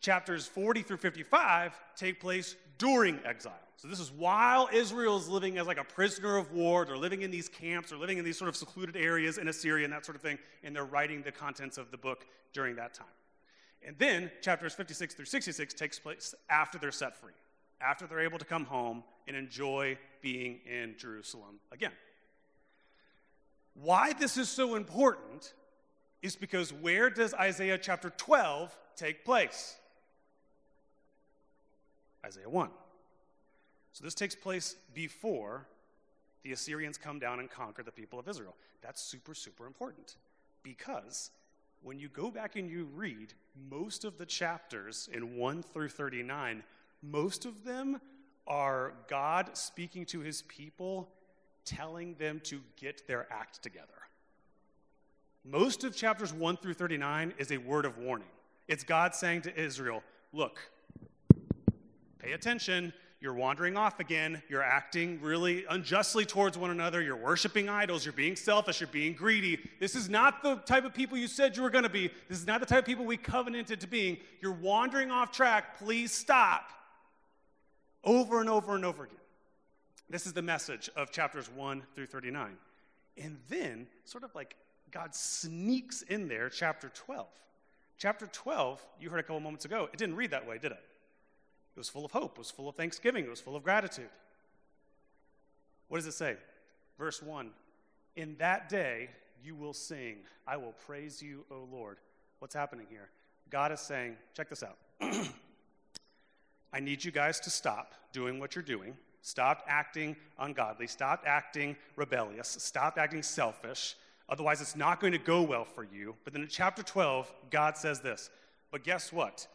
Chapters 0.00 0.46
40 0.46 0.82
through 0.82 0.98
55 0.98 1.72
take 1.96 2.20
place 2.20 2.56
during 2.76 3.18
exile. 3.24 3.54
So 3.76 3.88
this 3.88 4.00
is 4.00 4.10
while 4.10 4.68
Israel 4.72 5.16
is 5.16 5.28
living 5.28 5.56
as 5.56 5.66
like 5.66 5.78
a 5.78 5.84
prisoner 5.84 6.36
of 6.36 6.52
war. 6.52 6.84
They're 6.84 6.96
living 6.96 7.22
in 7.22 7.30
these 7.30 7.48
camps, 7.48 7.90
they're 7.90 7.98
living 7.98 8.18
in 8.18 8.24
these 8.24 8.36
sort 8.36 8.48
of 8.48 8.56
secluded 8.56 8.96
areas 8.96 9.38
in 9.38 9.48
Assyria 9.48 9.84
and 9.84 9.92
that 9.92 10.04
sort 10.04 10.16
of 10.16 10.22
thing, 10.22 10.38
and 10.62 10.74
they're 10.74 10.84
writing 10.84 11.22
the 11.22 11.32
contents 11.32 11.78
of 11.78 11.90
the 11.90 11.96
book 11.96 12.26
during 12.52 12.76
that 12.76 12.92
time. 12.92 13.06
And 13.86 13.96
then 13.98 14.30
chapters 14.42 14.74
56 14.74 15.14
through 15.14 15.24
66 15.24 15.74
takes 15.74 15.98
place 15.98 16.34
after 16.50 16.78
they're 16.78 16.92
set 16.92 17.16
free 17.16 17.32
after 17.80 18.06
they're 18.06 18.20
able 18.20 18.38
to 18.38 18.44
come 18.44 18.64
home 18.64 19.02
and 19.26 19.36
enjoy 19.36 19.98
being 20.20 20.60
in 20.66 20.94
Jerusalem 20.98 21.60
again. 21.70 21.92
Why 23.74 24.12
this 24.12 24.36
is 24.36 24.48
so 24.48 24.74
important 24.74 25.54
is 26.22 26.34
because 26.34 26.72
where 26.72 27.10
does 27.10 27.34
Isaiah 27.34 27.78
chapter 27.78 28.10
12 28.10 28.76
take 28.96 29.24
place? 29.24 29.76
Isaiah 32.26 32.50
1. 32.50 32.70
So 33.92 34.04
this 34.04 34.14
takes 34.14 34.34
place 34.34 34.74
before 34.94 35.66
the 36.42 36.52
Assyrians 36.52 36.98
come 36.98 37.18
down 37.18 37.38
and 37.38 37.48
conquer 37.48 37.82
the 37.82 37.92
people 37.92 38.18
of 38.18 38.28
Israel. 38.28 38.56
That's 38.82 39.00
super, 39.00 39.34
super 39.34 39.66
important 39.66 40.16
because 40.64 41.30
when 41.82 41.98
you 41.98 42.08
go 42.08 42.30
back 42.30 42.56
and 42.56 42.70
you 42.70 42.88
read 42.94 43.34
most 43.70 44.04
of 44.04 44.18
the 44.18 44.26
chapters 44.26 45.08
in 45.12 45.36
1 45.36 45.62
through 45.62 45.88
39, 45.88 46.62
most 47.02 47.44
of 47.44 47.64
them 47.64 48.00
are 48.46 48.94
God 49.08 49.50
speaking 49.56 50.04
to 50.06 50.20
his 50.20 50.42
people, 50.42 51.08
telling 51.64 52.14
them 52.14 52.40
to 52.44 52.60
get 52.76 53.06
their 53.06 53.26
act 53.32 53.62
together. 53.62 53.86
Most 55.44 55.84
of 55.84 55.94
chapters 55.94 56.32
1 56.32 56.56
through 56.58 56.74
39 56.74 57.34
is 57.38 57.52
a 57.52 57.58
word 57.58 57.84
of 57.84 57.98
warning. 57.98 58.28
It's 58.66 58.84
God 58.84 59.14
saying 59.14 59.42
to 59.42 59.60
Israel, 59.60 60.02
Look, 60.32 60.58
pay 62.18 62.32
attention. 62.32 62.92
You're 63.20 63.34
wandering 63.34 63.76
off 63.76 63.98
again. 63.98 64.42
You're 64.48 64.62
acting 64.62 65.20
really 65.20 65.64
unjustly 65.68 66.24
towards 66.24 66.56
one 66.56 66.70
another. 66.70 67.02
You're 67.02 67.16
worshiping 67.16 67.68
idols. 67.68 68.04
You're 68.04 68.12
being 68.12 68.36
selfish. 68.36 68.80
You're 68.80 68.88
being 68.88 69.12
greedy. 69.14 69.58
This 69.80 69.96
is 69.96 70.08
not 70.08 70.42
the 70.42 70.56
type 70.56 70.84
of 70.84 70.94
people 70.94 71.18
you 71.18 71.26
said 71.26 71.56
you 71.56 71.64
were 71.64 71.70
going 71.70 71.82
to 71.82 71.90
be. 71.90 72.10
This 72.28 72.38
is 72.38 72.46
not 72.46 72.60
the 72.60 72.66
type 72.66 72.80
of 72.80 72.84
people 72.84 73.04
we 73.04 73.16
covenanted 73.16 73.80
to 73.80 73.88
being. 73.88 74.18
You're 74.40 74.52
wandering 74.52 75.10
off 75.10 75.32
track. 75.32 75.78
Please 75.78 76.12
stop. 76.12 76.70
Over 78.04 78.40
and 78.40 78.48
over 78.48 78.76
and 78.76 78.84
over 78.84 79.04
again. 79.04 79.16
This 80.08 80.24
is 80.24 80.32
the 80.32 80.42
message 80.42 80.88
of 80.94 81.10
chapters 81.10 81.50
1 81.50 81.82
through 81.96 82.06
39. 82.06 82.56
And 83.20 83.38
then, 83.48 83.88
sort 84.04 84.22
of 84.22 84.32
like 84.36 84.54
God 84.92 85.12
sneaks 85.12 86.02
in 86.02 86.28
there, 86.28 86.48
chapter 86.48 86.88
12. 86.94 87.26
Chapter 87.98 88.28
12, 88.28 88.80
you 89.00 89.10
heard 89.10 89.18
a 89.18 89.22
couple 89.24 89.40
moments 89.40 89.64
ago, 89.64 89.88
it 89.92 89.98
didn't 89.98 90.14
read 90.14 90.30
that 90.30 90.46
way, 90.46 90.58
did 90.58 90.70
it? 90.70 90.80
It 91.78 91.82
was 91.82 91.88
full 91.88 92.04
of 92.04 92.10
hope, 92.10 92.32
it 92.32 92.38
was 92.38 92.50
full 92.50 92.68
of 92.68 92.74
thanksgiving, 92.74 93.24
it 93.24 93.30
was 93.30 93.38
full 93.38 93.54
of 93.54 93.62
gratitude. 93.62 94.08
What 95.86 95.98
does 95.98 96.08
it 96.08 96.12
say? 96.12 96.34
Verse 96.98 97.22
1 97.22 97.50
In 98.16 98.34
that 98.40 98.68
day 98.68 99.10
you 99.44 99.54
will 99.54 99.72
sing, 99.72 100.16
I 100.44 100.56
will 100.56 100.74
praise 100.86 101.22
you, 101.22 101.44
O 101.52 101.68
Lord. 101.70 101.98
What's 102.40 102.52
happening 102.52 102.86
here? 102.90 103.10
God 103.48 103.70
is 103.70 103.78
saying, 103.78 104.16
check 104.34 104.48
this 104.48 104.64
out. 104.64 104.76
I 106.72 106.80
need 106.80 107.04
you 107.04 107.12
guys 107.12 107.38
to 107.40 107.50
stop 107.50 107.94
doing 108.12 108.40
what 108.40 108.56
you're 108.56 108.64
doing. 108.64 108.96
Stop 109.22 109.64
acting 109.68 110.16
ungodly. 110.40 110.88
Stop 110.88 111.22
acting 111.28 111.76
rebellious. 111.94 112.48
Stop 112.48 112.98
acting 112.98 113.22
selfish. 113.22 113.94
Otherwise, 114.28 114.60
it's 114.60 114.74
not 114.74 114.98
going 114.98 115.12
to 115.12 115.18
go 115.18 115.42
well 115.42 115.64
for 115.64 115.84
you. 115.84 116.16
But 116.24 116.32
then 116.32 116.42
in 116.42 116.48
chapter 116.48 116.82
12, 116.82 117.32
God 117.52 117.76
says 117.76 118.00
this. 118.00 118.30
But 118.72 118.82
guess 118.82 119.12
what? 119.12 119.46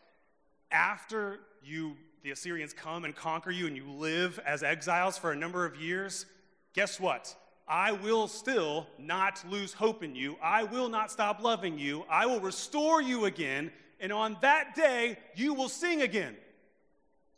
After 0.73 1.39
you 1.63 1.95
the 2.23 2.31
Assyrians 2.31 2.73
come 2.73 3.05
and 3.05 3.15
conquer 3.15 3.51
you 3.51 3.67
and 3.67 3.75
you 3.75 3.89
live 3.89 4.39
as 4.45 4.63
exiles 4.63 5.17
for 5.17 5.31
a 5.31 5.35
number 5.35 5.65
of 5.65 5.75
years, 5.75 6.25
guess 6.73 6.99
what? 6.99 7.35
I 7.67 7.91
will 7.91 8.27
still 8.27 8.87
not 8.97 9.43
lose 9.49 9.73
hope 9.73 10.03
in 10.03 10.15
you. 10.15 10.37
I 10.41 10.63
will 10.63 10.89
not 10.89 11.11
stop 11.11 11.41
loving 11.43 11.77
you. 11.77 12.05
I 12.09 12.25
will 12.25 12.39
restore 12.39 13.01
you 13.01 13.25
again. 13.25 13.71
And 13.99 14.11
on 14.11 14.37
that 14.41 14.73
day, 14.75 15.17
you 15.35 15.53
will 15.53 15.69
sing 15.69 16.01
again. 16.01 16.35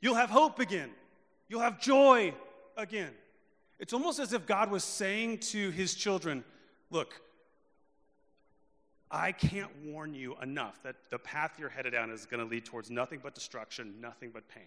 You'll 0.01 0.15
have 0.15 0.29
hope 0.29 0.59
again. 0.59 0.91
You'll 1.49 1.61
have 1.61 1.79
joy 1.79 2.33
again. 2.77 3.11
It's 3.79 3.93
almost 3.93 4.19
as 4.19 4.33
if 4.33 4.45
God 4.45 4.71
was 4.71 4.83
saying 4.83 5.39
to 5.39 5.69
his 5.71 5.93
children, 5.93 6.43
Look, 6.91 7.19
I 9.11 9.31
can't 9.31 9.71
warn 9.83 10.13
you 10.13 10.35
enough 10.41 10.81
that 10.83 10.95
the 11.09 11.19
path 11.19 11.53
you're 11.59 11.69
headed 11.69 11.93
down 11.93 12.09
is 12.09 12.25
going 12.25 12.43
to 12.43 12.49
lead 12.49 12.65
towards 12.65 12.89
nothing 12.89 13.19
but 13.21 13.35
destruction, 13.35 13.95
nothing 14.01 14.31
but 14.33 14.47
pain. 14.49 14.63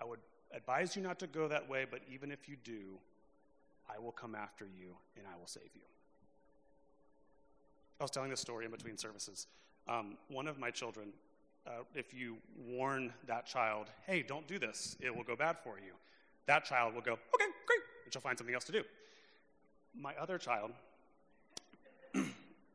I 0.00 0.04
would 0.04 0.20
advise 0.52 0.96
you 0.96 1.02
not 1.02 1.18
to 1.20 1.26
go 1.26 1.48
that 1.48 1.68
way, 1.68 1.86
but 1.88 2.00
even 2.12 2.30
if 2.30 2.48
you 2.48 2.56
do, 2.64 2.98
I 3.88 3.98
will 3.98 4.12
come 4.12 4.34
after 4.34 4.64
you 4.64 4.94
and 5.16 5.26
I 5.26 5.38
will 5.38 5.46
save 5.46 5.70
you. 5.74 5.82
I 8.00 8.04
was 8.04 8.10
telling 8.10 8.30
this 8.30 8.40
story 8.40 8.64
in 8.64 8.70
between 8.70 8.96
services. 8.96 9.46
Um, 9.88 10.16
one 10.28 10.46
of 10.46 10.58
my 10.58 10.70
children, 10.70 11.08
uh, 11.66 11.82
if 11.94 12.14
you 12.14 12.36
warn 12.66 13.12
that 13.26 13.46
child, 13.46 13.86
hey, 14.06 14.22
don't 14.22 14.46
do 14.46 14.58
this, 14.58 14.96
it 15.00 15.14
will 15.14 15.24
go 15.24 15.34
bad 15.34 15.56
for 15.64 15.78
you, 15.78 15.92
that 16.46 16.64
child 16.64 16.94
will 16.94 17.00
go, 17.00 17.12
okay, 17.12 17.44
great, 17.66 17.80
and 18.04 18.12
she'll 18.12 18.22
find 18.22 18.38
something 18.38 18.54
else 18.54 18.64
to 18.64 18.72
do. 18.72 18.82
My 19.94 20.14
other 20.16 20.38
child, 20.38 20.72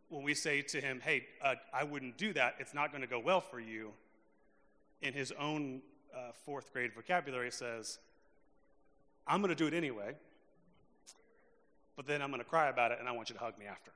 when 0.10 0.24
we 0.24 0.34
say 0.34 0.62
to 0.62 0.82
him, 0.82 1.01
hey, 1.03 1.25
uh, 1.41 1.55
I 1.74 1.84
wouldn't 1.84 2.17
do 2.17 2.34
that, 2.34 2.55
it's 2.60 2.74
not 2.74 2.91
going 2.91 3.01
to 3.01 3.08
go 3.08 3.20
well 3.20 3.41
for 3.41 3.60
you, 3.60 3.91
in 5.01 5.13
his 5.13 5.32
own 5.34 5.82
uh, 6.15 6.32
fourth 6.46 6.72
grade 6.72 6.93
vocabulary 6.93 7.51
says, 7.51 8.00
I'm 9.27 9.41
going 9.41 9.50
to 9.50 9.55
do 9.55 9.67
it 9.67 9.74
anyway, 9.74 10.15
but 11.96 12.05
then 12.05 12.22
I'm 12.22 12.29
going 12.29 12.41
to 12.41 12.50
cry 12.50 12.70
about 12.70 12.91
it 12.91 13.00
and 13.00 13.08
I 13.08 13.12
want 13.12 13.29
you 13.29 13.36
to 13.36 13.41
hug 13.41 13.58
me 13.58 13.65
after. 13.65 13.91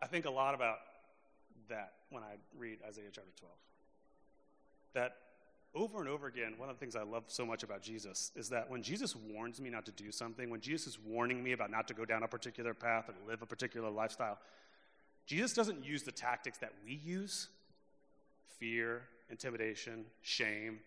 I 0.00 0.06
think 0.06 0.24
a 0.24 0.30
lot 0.30 0.54
about 0.54 0.78
that 1.68 1.92
when 2.10 2.24
I 2.24 2.34
read 2.58 2.78
Isaiah 2.86 3.04
chapter 3.12 3.30
12. 3.38 3.52
That 4.94 5.16
over 5.74 6.00
and 6.00 6.08
over 6.08 6.26
again, 6.26 6.54
one 6.58 6.68
of 6.68 6.76
the 6.76 6.80
things 6.80 6.96
I 6.96 7.02
love 7.02 7.24
so 7.28 7.46
much 7.46 7.62
about 7.62 7.82
Jesus 7.82 8.30
is 8.36 8.48
that 8.50 8.70
when 8.70 8.82
Jesus 8.82 9.16
warns 9.16 9.60
me 9.60 9.70
not 9.70 9.86
to 9.86 9.92
do 9.92 10.12
something, 10.12 10.50
when 10.50 10.60
Jesus 10.60 10.86
is 10.86 10.98
warning 10.98 11.42
me 11.42 11.52
about 11.52 11.70
not 11.70 11.88
to 11.88 11.94
go 11.94 12.04
down 12.04 12.22
a 12.22 12.28
particular 12.28 12.74
path 12.74 13.08
or 13.08 13.14
live 13.26 13.40
a 13.42 13.46
particular 13.46 13.88
lifestyle, 13.90 14.38
Jesus 15.26 15.54
doesn't 15.54 15.84
use 15.84 16.02
the 16.02 16.12
tactics 16.12 16.58
that 16.58 16.72
we 16.84 17.00
use 17.02 17.48
fear, 18.58 19.02
intimidation, 19.30 20.04
shame. 20.20 20.78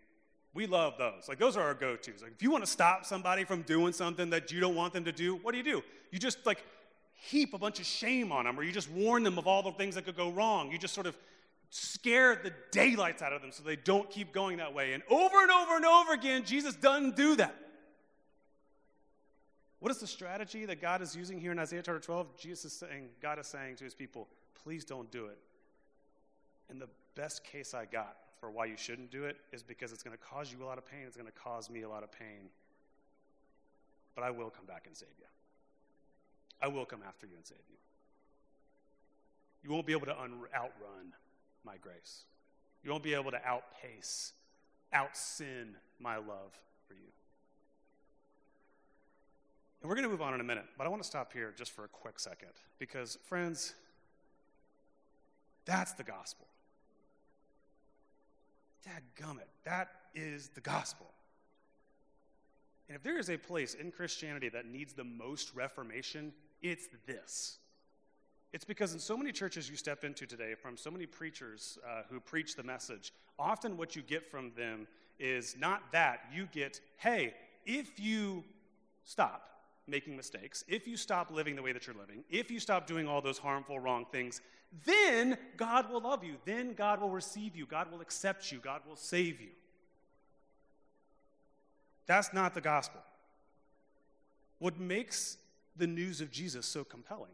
We 0.54 0.68
love 0.68 0.94
those. 0.98 1.28
Like, 1.28 1.40
those 1.40 1.58
are 1.58 1.64
our 1.64 1.74
go 1.74 1.96
tos. 1.96 2.22
Like, 2.22 2.32
if 2.34 2.44
you 2.44 2.52
want 2.52 2.64
to 2.64 2.70
stop 2.70 3.06
somebody 3.06 3.44
from 3.44 3.64
doing 3.64 3.92
something 3.92 4.30
that 4.30 4.52
you 4.52 4.60
don't 4.60 4.76
want 4.76 4.94
them 4.94 5.04
to 5.06 5.12
do, 5.12 5.36
what 5.38 5.52
do 5.52 5.58
you 5.58 5.64
do? 5.64 5.84
You 6.12 6.20
just, 6.20 6.46
like, 6.46 6.64
heap 7.16 7.54
a 7.54 7.58
bunch 7.58 7.80
of 7.80 7.86
shame 7.86 8.32
on 8.32 8.46
them, 8.46 8.58
or 8.58 8.64
you 8.64 8.72
just 8.72 8.90
warn 8.92 9.24
them 9.24 9.38
of 9.38 9.48
all 9.48 9.64
the 9.64 9.72
things 9.72 9.96
that 9.96 10.06
could 10.06 10.16
go 10.16 10.30
wrong. 10.30 10.72
You 10.72 10.78
just 10.78 10.94
sort 10.94 11.08
of 11.08 11.18
scare 11.70 12.36
the 12.36 12.54
daylights 12.72 13.22
out 13.22 13.34
of 13.34 13.42
them 13.42 13.52
so 13.52 13.64
they 13.64 13.76
don't 13.76 14.10
keep 14.10 14.32
going 14.32 14.58
that 14.58 14.74
way. 14.74 14.94
And 14.94 15.04
over 15.10 15.42
and 15.42 15.52
over 15.52 15.76
and 15.76 15.86
over 15.86 16.14
again, 16.14 16.44
Jesus 16.46 16.76
doesn't 16.76 17.16
do 17.16 17.36
that. 17.36 17.56
What 19.80 19.92
is 19.92 20.00
the 20.00 20.08
strategy 20.08 20.66
that 20.66 20.82
God 20.82 21.02
is 21.02 21.16
using 21.16 21.40
here 21.40 21.52
in 21.52 21.60
Isaiah 21.60 21.84
chapter 21.84 22.00
12? 22.00 22.38
Jesus 22.38 22.66
is 22.66 22.74
saying, 22.74 23.10
God 23.22 23.40
is 23.40 23.48
saying 23.48 23.76
to 23.78 23.84
his 23.84 23.94
people, 23.94 24.28
please 24.64 24.84
don't 24.84 25.12
do 25.12 25.26
it. 25.28 25.38
And 26.70 26.82
the 26.82 26.90
best 27.16 27.44
case 27.44 27.74
I 27.74 27.86
got 27.86 28.18
for 28.40 28.50
why 28.50 28.66
you 28.66 28.78
shouldn't 28.78 29.12
do 29.12 29.26
it 29.26 29.38
is 29.52 29.62
because 29.62 29.92
it's 29.92 30.02
going 30.02 30.18
to 30.18 30.24
cause 30.24 30.52
you 30.52 30.64
a 30.64 30.66
lot 30.66 30.78
of 30.78 30.86
pain. 30.86 31.02
It's 31.06 31.18
going 31.18 31.28
to 31.28 31.40
cause 31.40 31.70
me 31.70 31.84
a 31.84 31.90
lot 31.90 32.04
of 32.04 32.12
pain. 32.12 32.50
But 34.16 34.24
I 34.24 34.32
will 34.32 34.50
come 34.50 34.66
back 34.66 34.86
and 34.88 34.96
save 34.96 35.10
you. 35.20 35.26
I 36.62 36.68
will 36.68 36.86
come 36.86 37.02
after 37.08 37.28
you 37.28 37.34
and 37.36 37.46
save 37.46 37.60
you. 37.70 37.78
You 39.64 39.72
won't 39.72 39.86
be 39.86 39.94
able 39.94 40.06
to 40.06 40.20
un- 40.20 40.46
outrun 40.54 41.14
my 41.66 41.78
grace. 41.82 42.24
You 42.84 42.92
won't 42.92 43.04
be 43.04 43.14
able 43.14 43.32
to 43.32 43.46
outpace, 43.46 44.34
out 44.94 45.18
sin 45.18 45.76
my 46.00 46.18
love 46.18 46.54
for 46.88 46.94
you. 46.94 47.10
And 49.82 49.90
we're 49.90 49.96
going 49.96 50.04
to 50.04 50.10
move 50.10 50.22
on 50.22 50.34
in 50.34 50.42
a 50.42 50.44
minute, 50.44 50.66
but 50.78 50.86
I 50.86 50.90
want 50.90 51.02
to 51.02 51.08
stop 51.08 51.34
here 51.34 51.54
just 51.56 51.72
for 51.72 51.86
a 51.86 51.88
quick 51.88 52.20
second 52.20 52.50
because, 52.80 53.18
friends, 53.26 53.74
that's 55.66 55.94
the 55.94 56.04
gospel. 56.04 56.48
Dadgummit, 58.88 59.50
that 59.64 59.90
is 60.14 60.50
the 60.50 60.62
gospel. 60.62 61.08
And 62.88 62.96
if 62.96 63.02
there 63.02 63.18
is 63.18 63.30
a 63.30 63.38
place 63.38 63.74
in 63.74 63.92
Christianity 63.92 64.50
that 64.50 64.68
needs 64.68 64.94
the 64.94 65.04
most 65.04 65.56
reformation, 65.56 66.34
it's 66.62 66.88
this. 67.08 67.58
It's 68.54 68.66
because 68.66 68.94
in 68.94 69.00
so 69.00 69.18
many 69.18 69.32
churches 69.32 69.70
you 69.70 69.76
step 69.76 70.04
into 70.04 70.26
today, 70.26 70.56
from 70.56 70.78
so 70.78 70.90
many 70.90 71.06
preachers 71.06 71.78
uh, 71.86 72.04
who 72.10 72.20
preach 72.20 72.56
the 72.56 72.64
message, 72.64 73.12
often 73.38 73.76
what 73.76 73.96
you 73.96 74.02
get 74.02 74.30
from 74.30 74.52
them 74.56 74.88
is 75.20 75.56
not 75.60 75.92
that. 75.92 76.22
You 76.34 76.48
get, 76.52 76.80
hey, 76.98 77.34
if 77.66 78.00
you 78.00 78.44
stop 79.04 79.50
making 79.88 80.16
mistakes, 80.16 80.64
if 80.68 80.88
you 80.88 80.98
stop 80.98 81.32
living 81.32 81.56
the 81.56 81.62
way 81.62 81.74
that 81.74 81.86
you're 81.86 81.96
living, 81.96 82.24
if 82.30 82.50
you 82.50 82.60
stop 82.60 82.88
doing 82.88 83.08
all 83.08 83.22
those 83.22 83.38
harmful, 83.38 83.80
wrong 83.80 84.06
things, 84.12 84.42
then 84.86 85.38
God 85.58 85.90
will 85.92 86.02
love 86.02 86.24
you. 86.24 86.36
Then 86.46 86.74
God 86.74 87.02
will 87.02 87.10
receive 87.10 87.56
you. 87.56 87.66
God 87.66 87.92
will 87.92 88.02
accept 88.02 88.52
you. 88.52 88.60
God 88.60 88.82
will 88.88 88.96
save 88.96 89.40
you. 89.42 89.50
That's 92.08 92.34
not 92.34 92.54
the 92.54 92.62
gospel. 92.62 93.02
What 94.60 94.80
makes 94.80 95.38
the 95.76 95.88
news 95.88 96.22
of 96.22 96.32
Jesus 96.32 96.66
so 96.66 96.84
compelling 96.84 97.32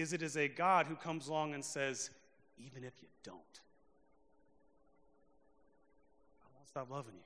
is 0.00 0.12
it 0.12 0.22
is 0.22 0.36
a 0.36 0.48
God 0.48 0.86
who 0.86 0.94
comes 0.96 1.28
along 1.28 1.54
and 1.54 1.64
says, 1.64 2.10
even 2.58 2.84
if 2.84 2.92
you 3.00 3.08
don't, 3.22 3.36
I 6.42 6.46
won't 6.56 6.68
stop 6.68 6.90
loving 6.90 7.14
you. 7.14 7.22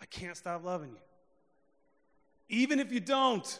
I 0.00 0.06
can't 0.06 0.36
stop 0.36 0.64
loving 0.64 0.90
you. 0.90 1.00
Even 2.48 2.80
if 2.80 2.90
you 2.92 3.00
don't, 3.00 3.58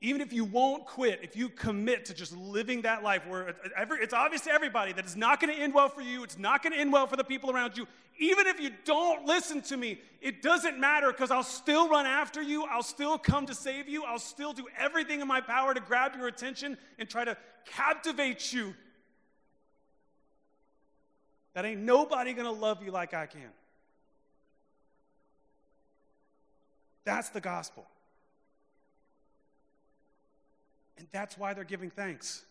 even 0.00 0.20
if 0.20 0.32
you 0.32 0.44
won't 0.44 0.86
quit, 0.86 1.20
if 1.22 1.36
you 1.36 1.48
commit 1.48 2.04
to 2.04 2.14
just 2.14 2.36
living 2.36 2.82
that 2.82 3.02
life 3.02 3.26
where 3.26 3.54
it's 3.76 4.14
obvious 4.14 4.42
to 4.42 4.50
everybody 4.52 4.92
that 4.92 5.04
it's 5.04 5.16
not 5.16 5.40
going 5.40 5.52
to 5.52 5.60
end 5.60 5.74
well 5.74 5.88
for 5.88 6.02
you, 6.02 6.22
it's 6.22 6.38
not 6.38 6.62
going 6.62 6.72
to 6.72 6.78
end 6.78 6.92
well 6.92 7.06
for 7.08 7.16
the 7.16 7.24
people 7.24 7.50
around 7.50 7.76
you, 7.76 7.86
even 8.18 8.46
if 8.46 8.60
you 8.60 8.70
don't 8.84 9.26
listen 9.26 9.60
to 9.62 9.76
me, 9.76 10.00
it 10.20 10.40
doesn't 10.42 10.78
matter 10.78 11.10
because 11.10 11.30
I'll 11.30 11.42
still 11.42 11.88
run 11.88 12.06
after 12.06 12.40
you. 12.42 12.64
I'll 12.64 12.82
still 12.82 13.18
come 13.18 13.46
to 13.46 13.54
save 13.54 13.88
you. 13.88 14.04
I'll 14.04 14.18
still 14.18 14.52
do 14.52 14.66
everything 14.78 15.20
in 15.20 15.26
my 15.26 15.40
power 15.40 15.74
to 15.74 15.80
grab 15.80 16.14
your 16.16 16.28
attention 16.28 16.76
and 16.98 17.08
try 17.08 17.24
to 17.24 17.36
captivate 17.64 18.52
you. 18.52 18.74
That 21.54 21.64
ain't 21.64 21.80
nobody 21.80 22.34
going 22.34 22.46
to 22.46 22.52
love 22.52 22.84
you 22.84 22.92
like 22.92 23.14
I 23.14 23.26
can. 23.26 23.50
That's 27.04 27.30
the 27.30 27.40
gospel. 27.40 27.86
And 30.98 31.06
that's 31.12 31.38
why 31.38 31.54
they're 31.54 31.64
giving 31.64 31.90
thanks. 31.90 32.44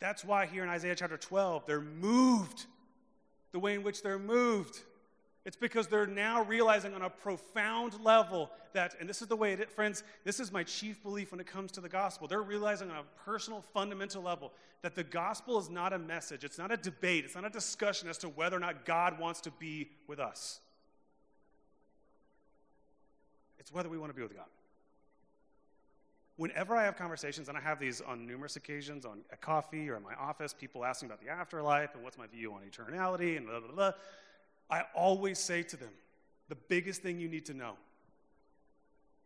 That's 0.00 0.24
why 0.24 0.46
here 0.46 0.64
in 0.64 0.68
Isaiah 0.68 0.96
chapter 0.96 1.16
12, 1.16 1.64
they're 1.64 1.80
moved 1.80 2.66
the 3.52 3.58
way 3.58 3.74
in 3.74 3.82
which 3.82 4.02
they're 4.02 4.18
moved. 4.18 4.80
It's 5.44 5.56
because 5.56 5.88
they're 5.88 6.06
now 6.06 6.42
realizing 6.44 6.94
on 6.94 7.02
a 7.02 7.10
profound 7.10 8.00
level 8.02 8.50
that, 8.74 8.94
and 9.00 9.08
this 9.08 9.22
is 9.22 9.28
the 9.28 9.36
way 9.36 9.52
it 9.52 9.70
friends, 9.70 10.04
this 10.24 10.38
is 10.38 10.52
my 10.52 10.62
chief 10.62 11.02
belief 11.02 11.32
when 11.32 11.40
it 11.40 11.46
comes 11.46 11.72
to 11.72 11.80
the 11.80 11.88
gospel. 11.88 12.28
They're 12.28 12.42
realizing 12.42 12.90
on 12.90 12.96
a 12.96 13.24
personal, 13.24 13.60
fundamental 13.60 14.22
level 14.22 14.52
that 14.82 14.94
the 14.94 15.04
gospel 15.04 15.58
is 15.58 15.68
not 15.68 15.92
a 15.92 15.98
message, 15.98 16.44
it's 16.44 16.58
not 16.58 16.70
a 16.70 16.76
debate, 16.76 17.24
it's 17.24 17.34
not 17.34 17.44
a 17.44 17.50
discussion 17.50 18.08
as 18.08 18.18
to 18.18 18.28
whether 18.28 18.56
or 18.56 18.60
not 18.60 18.84
God 18.84 19.18
wants 19.18 19.40
to 19.42 19.50
be 19.52 19.90
with 20.06 20.20
us. 20.20 20.60
It's 23.58 23.72
whether 23.72 23.88
we 23.88 23.98
want 23.98 24.10
to 24.10 24.16
be 24.16 24.22
with 24.22 24.34
God. 24.34 24.46
Whenever 26.36 26.74
I 26.74 26.84
have 26.84 26.96
conversations, 26.96 27.48
and 27.48 27.58
I 27.58 27.60
have 27.60 27.78
these 27.78 28.00
on 28.00 28.26
numerous 28.26 28.56
occasions, 28.56 29.04
on 29.04 29.20
at 29.30 29.40
coffee 29.40 29.88
or 29.90 29.96
in 29.96 30.02
my 30.02 30.14
office, 30.14 30.54
people 30.54 30.84
asking 30.84 31.08
about 31.08 31.20
the 31.20 31.28
afterlife 31.28 31.94
and 31.94 32.02
what's 32.02 32.16
my 32.16 32.26
view 32.26 32.52
on 32.52 32.60
eternality 32.62 33.36
and 33.36 33.46
blah, 33.46 33.60
blah, 33.60 33.72
blah. 33.72 33.92
I 34.70 34.84
always 34.94 35.38
say 35.38 35.62
to 35.62 35.76
them, 35.76 35.90
the 36.48 36.54
biggest 36.54 37.02
thing 37.02 37.18
you 37.18 37.28
need 37.28 37.46
to 37.46 37.54
know 37.54 37.74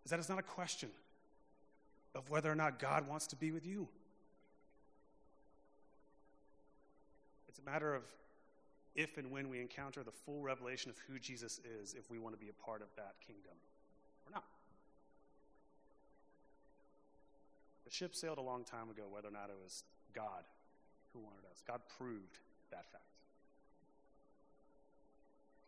is 0.05 0.11
that 0.11 0.19
it's 0.19 0.29
not 0.29 0.39
a 0.39 0.43
question 0.43 0.91
of 2.15 2.29
whether 2.31 2.51
or 2.51 2.55
not 2.55 2.79
God 2.79 3.07
wants 3.09 3.27
to 3.29 3.37
be 3.37 3.53
with 3.53 3.67
you. 3.67 3.87
It's 7.49 7.59
a 7.59 7.71
matter 7.71 7.95
of 7.95 8.03
if 8.95 9.19
and 9.19 9.31
when 9.31 9.49
we 9.49 9.61
encounter 9.61 10.03
the 10.03 10.11
full 10.11 10.43
revelation 10.43 10.91
of 10.91 10.97
who 11.07 11.19
Jesus 11.19 11.61
is, 11.81 11.95
if 11.95 12.11
we 12.11 12.19
want 12.19 12.35
to 12.35 12.41
be 12.41 12.49
a 12.49 12.65
part 12.65 12.83
of 12.83 12.89
that 12.97 13.15
kingdom 13.25 13.53
or 14.27 14.33
not. 14.33 14.45
The 17.87 17.93
ship 17.93 18.15
sailed 18.15 18.39
a 18.39 18.43
long 18.43 18.65
time 18.65 18.91
ago 18.91 19.05
whether 19.09 19.29
or 19.29 19.33
not 19.33 19.49
it 19.49 19.57
was 19.63 19.85
God 20.13 20.45
who 21.13 21.21
wanted 21.21 21.45
us. 21.51 21.63
God 21.67 21.81
proved 21.97 22.39
that 22.71 22.85
fact. 22.91 23.05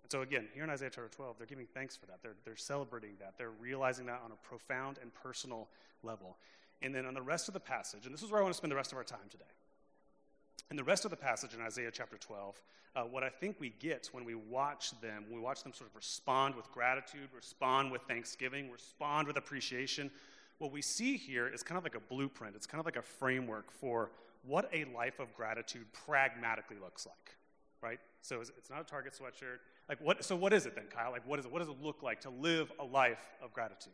And 0.03 0.11
so, 0.11 0.23
again, 0.23 0.49
here 0.53 0.65
in 0.65 0.71
Isaiah 0.71 0.91
chapter 0.93 1.09
12, 1.09 1.39
they're 1.39 1.47
giving 1.47 1.67
thanks 1.67 1.97
for 1.97 2.07
that. 2.07 2.21
They're, 2.23 2.35
they're 2.45 2.57
celebrating 2.57 3.13
that. 3.21 3.35
They're 3.39 3.51
realizing 3.51 4.07
that 4.07 4.21
on 4.25 4.33
a 4.33 4.37
profound 4.49 4.99
and 5.01 5.15
personal 5.15 5.69
level. 6.03 6.37
And 6.83 6.95
then 6.95 7.07
on 7.07 7.15
the 7.15 7.23
rest 7.23 7.47
of 7.47 7.55
the 7.55 7.61
passage, 7.61 8.05
and 8.05 8.13
this 8.13 8.23
is 8.23 8.31
where 8.31 8.41
I 8.41 8.43
want 8.43 8.53
to 8.53 8.59
spend 8.59 8.73
the 8.73 8.77
rest 8.77 8.91
of 8.91 8.99
our 8.99 9.05
time 9.05 9.29
today. 9.31 9.45
In 10.71 10.77
the 10.77 10.85
rest 10.85 11.05
of 11.05 11.11
the 11.11 11.17
passage 11.17 11.55
in 11.55 11.61
Isaiah 11.61 11.91
chapter 11.93 12.19
12, 12.19 12.61
uh, 12.97 13.03
what 13.03 13.23
I 13.23 13.29
think 13.29 13.57
we 13.61 13.71
get 13.79 14.09
when 14.13 14.25
we 14.25 14.35
watch 14.35 14.99
them, 15.01 15.25
we 15.31 15.39
watch 15.39 15.63
them 15.63 15.73
sort 15.73 15.89
of 15.91 15.97
respond 15.97 16.57
with 16.57 16.71
gratitude, 16.73 17.29
respond 17.35 17.93
with 17.93 18.03
thanksgiving, 18.03 18.71
respond 18.71 19.29
with 19.29 19.37
appreciation, 19.37 20.11
what 20.59 20.73
we 20.73 20.83
see 20.83 21.17
here 21.17 21.49
is 21.49 21.63
kind 21.63 21.79
of 21.79 21.85
like 21.85 21.95
a 21.95 22.01
blueprint. 22.01 22.57
It's 22.57 22.67
kind 22.67 22.81
of 22.81 22.85
like 22.85 22.97
a 22.97 23.03
framework 23.03 23.71
for 23.71 24.11
what 24.47 24.69
a 24.73 24.85
life 24.95 25.21
of 25.21 25.35
gratitude 25.35 25.87
pragmatically 25.93 26.77
looks 26.83 27.07
like, 27.07 27.37
right? 27.83 28.01
So 28.23 28.41
it's 28.41 28.71
not 28.71 28.81
a 28.81 28.85
Target 28.85 29.13
sweatshirt. 29.13 29.59
Like 29.89 30.01
what, 30.01 30.25
so 30.25 30.37
what 30.37 30.53
is 30.53 30.67
it 30.67 30.75
then, 30.75 30.85
Kyle? 30.91 31.11
Like 31.11 31.27
what 31.27 31.39
is 31.39 31.45
it? 31.45 31.53
What 31.53 31.61
does 31.61 31.69
it 31.69 31.77
look 31.83 32.03
like 32.03 32.21
to 32.23 32.31
live 32.31 32.73
a 32.79 32.85
life 32.85 33.25
of 33.43 33.53
gratitude? 33.53 33.93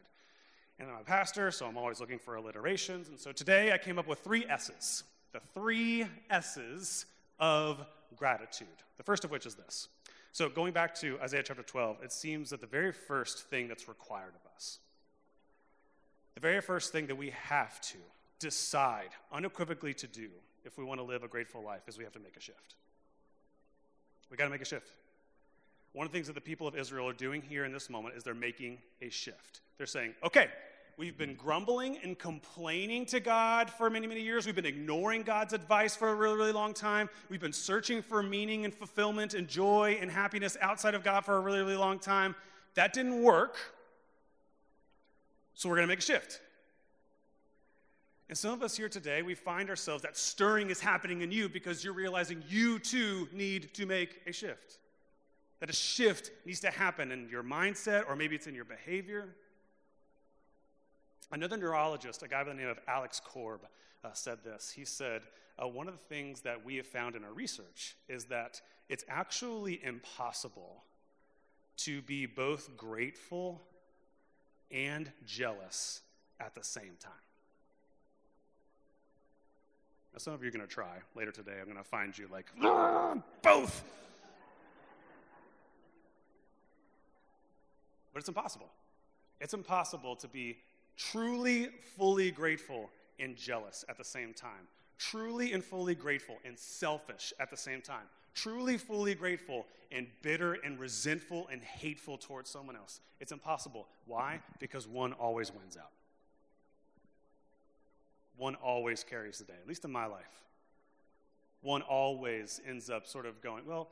And 0.78 0.88
I'm 0.88 1.00
a 1.02 1.04
pastor, 1.04 1.50
so 1.50 1.66
I'm 1.66 1.76
always 1.76 2.00
looking 2.00 2.18
for 2.18 2.34
alliterations. 2.34 3.08
And 3.08 3.18
so 3.18 3.30
today 3.30 3.72
I 3.72 3.78
came 3.78 3.98
up 3.98 4.08
with 4.08 4.20
three 4.20 4.44
S's. 4.48 5.04
The 5.32 5.40
three 5.52 6.06
S's 6.30 7.06
of 7.38 7.84
gratitude. 8.16 8.66
The 8.96 9.02
first 9.02 9.24
of 9.24 9.30
which 9.30 9.46
is 9.46 9.54
this. 9.54 9.88
So 10.32 10.48
going 10.48 10.72
back 10.72 10.94
to 10.96 11.18
Isaiah 11.20 11.44
chapter 11.44 11.62
12, 11.62 11.98
it 12.02 12.12
seems 12.12 12.50
that 12.50 12.60
the 12.60 12.66
very 12.66 12.90
first 12.90 13.44
thing 13.44 13.68
that's 13.68 13.86
required 13.86 14.32
of 14.34 14.50
us, 14.56 14.80
the 16.34 16.40
very 16.40 16.60
first 16.60 16.92
thing 16.92 17.06
that 17.06 17.16
we 17.16 17.30
have 17.30 17.80
to 17.80 17.98
decide 18.38 19.10
unequivocally 19.32 19.94
to 19.94 20.06
do 20.06 20.28
if 20.64 20.78
we 20.78 20.84
want 20.84 21.00
to 21.00 21.04
live 21.04 21.22
a 21.22 21.28
grateful 21.28 21.62
life 21.62 21.82
is 21.86 21.98
we 21.98 22.04
have 22.04 22.12
to 22.12 22.20
make 22.20 22.36
a 22.36 22.40
shift. 22.40 22.74
We 24.30 24.36
got 24.36 24.44
to 24.44 24.50
make 24.50 24.62
a 24.62 24.66
shift. 24.66 24.90
One 25.92 26.06
of 26.06 26.12
the 26.12 26.16
things 26.16 26.26
that 26.26 26.32
the 26.32 26.40
people 26.40 26.66
of 26.66 26.76
Israel 26.76 27.08
are 27.08 27.12
doing 27.12 27.40
here 27.40 27.64
in 27.64 27.72
this 27.72 27.88
moment 27.88 28.16
is 28.16 28.24
they're 28.24 28.34
making 28.34 28.78
a 29.00 29.10
shift. 29.10 29.60
They're 29.78 29.86
saying, 29.86 30.14
okay, 30.24 30.48
we've 30.96 31.16
been 31.16 31.34
grumbling 31.34 31.98
and 32.02 32.18
complaining 32.18 33.06
to 33.06 33.20
God 33.20 33.70
for 33.70 33.88
many, 33.88 34.08
many 34.08 34.20
years. 34.20 34.44
We've 34.44 34.56
been 34.56 34.66
ignoring 34.66 35.22
God's 35.22 35.52
advice 35.52 35.94
for 35.94 36.08
a 36.08 36.14
really, 36.14 36.36
really 36.36 36.52
long 36.52 36.74
time. 36.74 37.08
We've 37.28 37.40
been 37.40 37.52
searching 37.52 38.02
for 38.02 38.24
meaning 38.24 38.64
and 38.64 38.74
fulfillment 38.74 39.34
and 39.34 39.46
joy 39.46 39.98
and 40.00 40.10
happiness 40.10 40.56
outside 40.60 40.94
of 40.94 41.04
God 41.04 41.24
for 41.24 41.36
a 41.36 41.40
really, 41.40 41.60
really 41.60 41.76
long 41.76 42.00
time. 42.00 42.34
That 42.74 42.92
didn't 42.92 43.22
work. 43.22 43.56
So 45.54 45.68
we're 45.68 45.76
going 45.76 45.88
to 45.88 45.92
make 45.92 46.00
a 46.00 46.02
shift. 46.02 46.40
And 48.28 48.36
some 48.36 48.52
of 48.52 48.62
us 48.62 48.76
here 48.76 48.88
today, 48.88 49.22
we 49.22 49.34
find 49.34 49.68
ourselves, 49.68 50.02
that 50.02 50.16
stirring 50.16 50.70
is 50.70 50.80
happening 50.80 51.20
in 51.20 51.30
you 51.30 51.48
because 51.48 51.84
you're 51.84 51.92
realizing 51.92 52.42
you 52.48 52.78
too 52.78 53.28
need 53.32 53.74
to 53.74 53.86
make 53.86 54.22
a 54.26 54.32
shift 54.32 54.78
that 55.64 55.70
a 55.70 55.72
shift 55.72 56.30
needs 56.44 56.60
to 56.60 56.70
happen 56.70 57.10
in 57.10 57.26
your 57.30 57.42
mindset 57.42 58.06
or 58.06 58.16
maybe 58.16 58.34
it's 58.34 58.46
in 58.46 58.54
your 58.54 58.66
behavior. 58.66 59.34
Another 61.32 61.56
neurologist, 61.56 62.22
a 62.22 62.28
guy 62.28 62.42
by 62.42 62.50
the 62.50 62.54
name 62.54 62.68
of 62.68 62.78
Alex 62.86 63.18
Korb, 63.24 63.60
uh, 64.04 64.12
said 64.12 64.38
this. 64.44 64.70
He 64.70 64.84
said, 64.84 65.22
uh, 65.58 65.66
One 65.66 65.88
of 65.88 65.94
the 65.94 66.14
things 66.14 66.42
that 66.42 66.62
we 66.62 66.76
have 66.76 66.86
found 66.86 67.16
in 67.16 67.24
our 67.24 67.32
research 67.32 67.96
is 68.10 68.26
that 68.26 68.60
it's 68.90 69.04
actually 69.08 69.82
impossible 69.82 70.84
to 71.78 72.02
be 72.02 72.26
both 72.26 72.76
grateful 72.76 73.62
and 74.70 75.10
jealous 75.26 76.02
at 76.40 76.54
the 76.54 76.64
same 76.64 76.96
time. 77.00 77.12
Now, 80.12 80.18
some 80.18 80.32
of 80.32 80.42
you 80.42 80.48
are 80.48 80.52
going 80.52 80.66
to 80.66 80.72
try 80.72 80.98
later 81.16 81.32
today. 81.32 81.54
I'm 81.58 81.64
going 81.64 81.76
to 81.76 81.82
find 81.82 82.16
you 82.16 82.28
like, 82.30 82.46
ah, 82.62 83.16
both. 83.42 83.82
But 88.12 88.20
it's 88.20 88.28
impossible. 88.28 88.68
It's 89.40 89.54
impossible 89.54 90.14
to 90.16 90.28
be 90.28 90.58
truly, 90.96 91.68
fully 91.96 92.30
grateful 92.30 92.90
and 93.18 93.36
jealous 93.36 93.84
at 93.88 93.98
the 93.98 94.04
same 94.04 94.32
time. 94.32 94.68
Truly 94.98 95.52
and 95.52 95.64
fully 95.64 95.96
grateful 95.96 96.38
and 96.44 96.56
selfish 96.56 97.32
at 97.40 97.50
the 97.50 97.56
same 97.56 97.82
time. 97.82 98.06
Truly, 98.34 98.78
fully 98.78 99.14
grateful 99.14 99.66
and 99.92 100.06
bitter 100.22 100.54
and 100.54 100.78
resentful 100.78 101.48
and 101.50 101.62
hateful 101.62 102.18
towards 102.18 102.50
someone 102.50 102.76
else. 102.76 103.00
It's 103.20 103.32
impossible. 103.32 103.86
Why? 104.06 104.40
Because 104.58 104.88
one 104.88 105.12
always 105.12 105.52
wins 105.52 105.76
out. 105.76 105.90
One 108.36 108.56
always 108.56 109.04
carries 109.04 109.38
the 109.38 109.44
day, 109.44 109.54
at 109.60 109.68
least 109.68 109.84
in 109.84 109.92
my 109.92 110.06
life. 110.06 110.42
One 111.62 111.82
always 111.82 112.60
ends 112.68 112.90
up 112.90 113.06
sort 113.06 113.26
of 113.26 113.40
going, 113.40 113.64
well, 113.64 113.88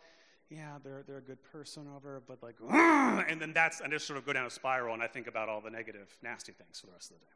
yeah, 0.50 0.78
they're, 0.82 1.04
they're 1.06 1.18
a 1.18 1.22
good 1.22 1.42
person 1.42 1.86
over, 1.96 2.22
but 2.26 2.42
like, 2.42 2.56
and 2.70 3.40
then 3.40 3.52
that's, 3.52 3.80
and 3.80 3.92
just 3.92 4.06
sort 4.06 4.18
of 4.18 4.26
go 4.26 4.32
down 4.32 4.44
a 4.44 4.50
spiral, 4.50 4.92
and 4.92 5.02
I 5.02 5.06
think 5.06 5.26
about 5.26 5.48
all 5.48 5.60
the 5.60 5.70
negative, 5.70 6.14
nasty 6.22 6.52
things 6.52 6.80
for 6.80 6.86
the 6.86 6.92
rest 6.92 7.10
of 7.10 7.18
the 7.18 7.24
day. 7.24 7.32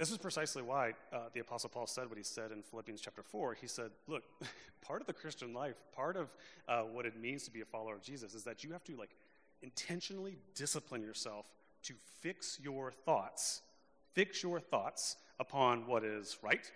This 0.00 0.10
is 0.10 0.16
precisely 0.16 0.62
why 0.62 0.94
uh, 1.12 1.28
the 1.34 1.40
Apostle 1.40 1.68
Paul 1.68 1.86
said 1.86 2.08
what 2.08 2.16
he 2.16 2.24
said 2.24 2.52
in 2.52 2.62
Philippians 2.62 3.02
chapter 3.02 3.22
4. 3.22 3.52
He 3.60 3.66
said, 3.66 3.90
Look, 4.08 4.22
part 4.80 5.02
of 5.02 5.06
the 5.06 5.12
Christian 5.12 5.52
life, 5.52 5.76
part 5.94 6.16
of 6.16 6.30
uh, 6.66 6.84
what 6.84 7.04
it 7.04 7.20
means 7.20 7.44
to 7.44 7.50
be 7.50 7.60
a 7.60 7.66
follower 7.66 7.96
of 7.96 8.02
Jesus 8.02 8.32
is 8.32 8.42
that 8.44 8.64
you 8.64 8.72
have 8.72 8.82
to, 8.84 8.96
like, 8.96 9.10
intentionally 9.60 10.38
discipline 10.54 11.02
yourself 11.02 11.44
to 11.82 11.92
fix 12.22 12.58
your 12.62 12.90
thoughts, 12.90 13.60
fix 14.14 14.42
your 14.42 14.58
thoughts 14.58 15.16
upon 15.38 15.86
what 15.86 16.02
is 16.02 16.38
right, 16.42 16.72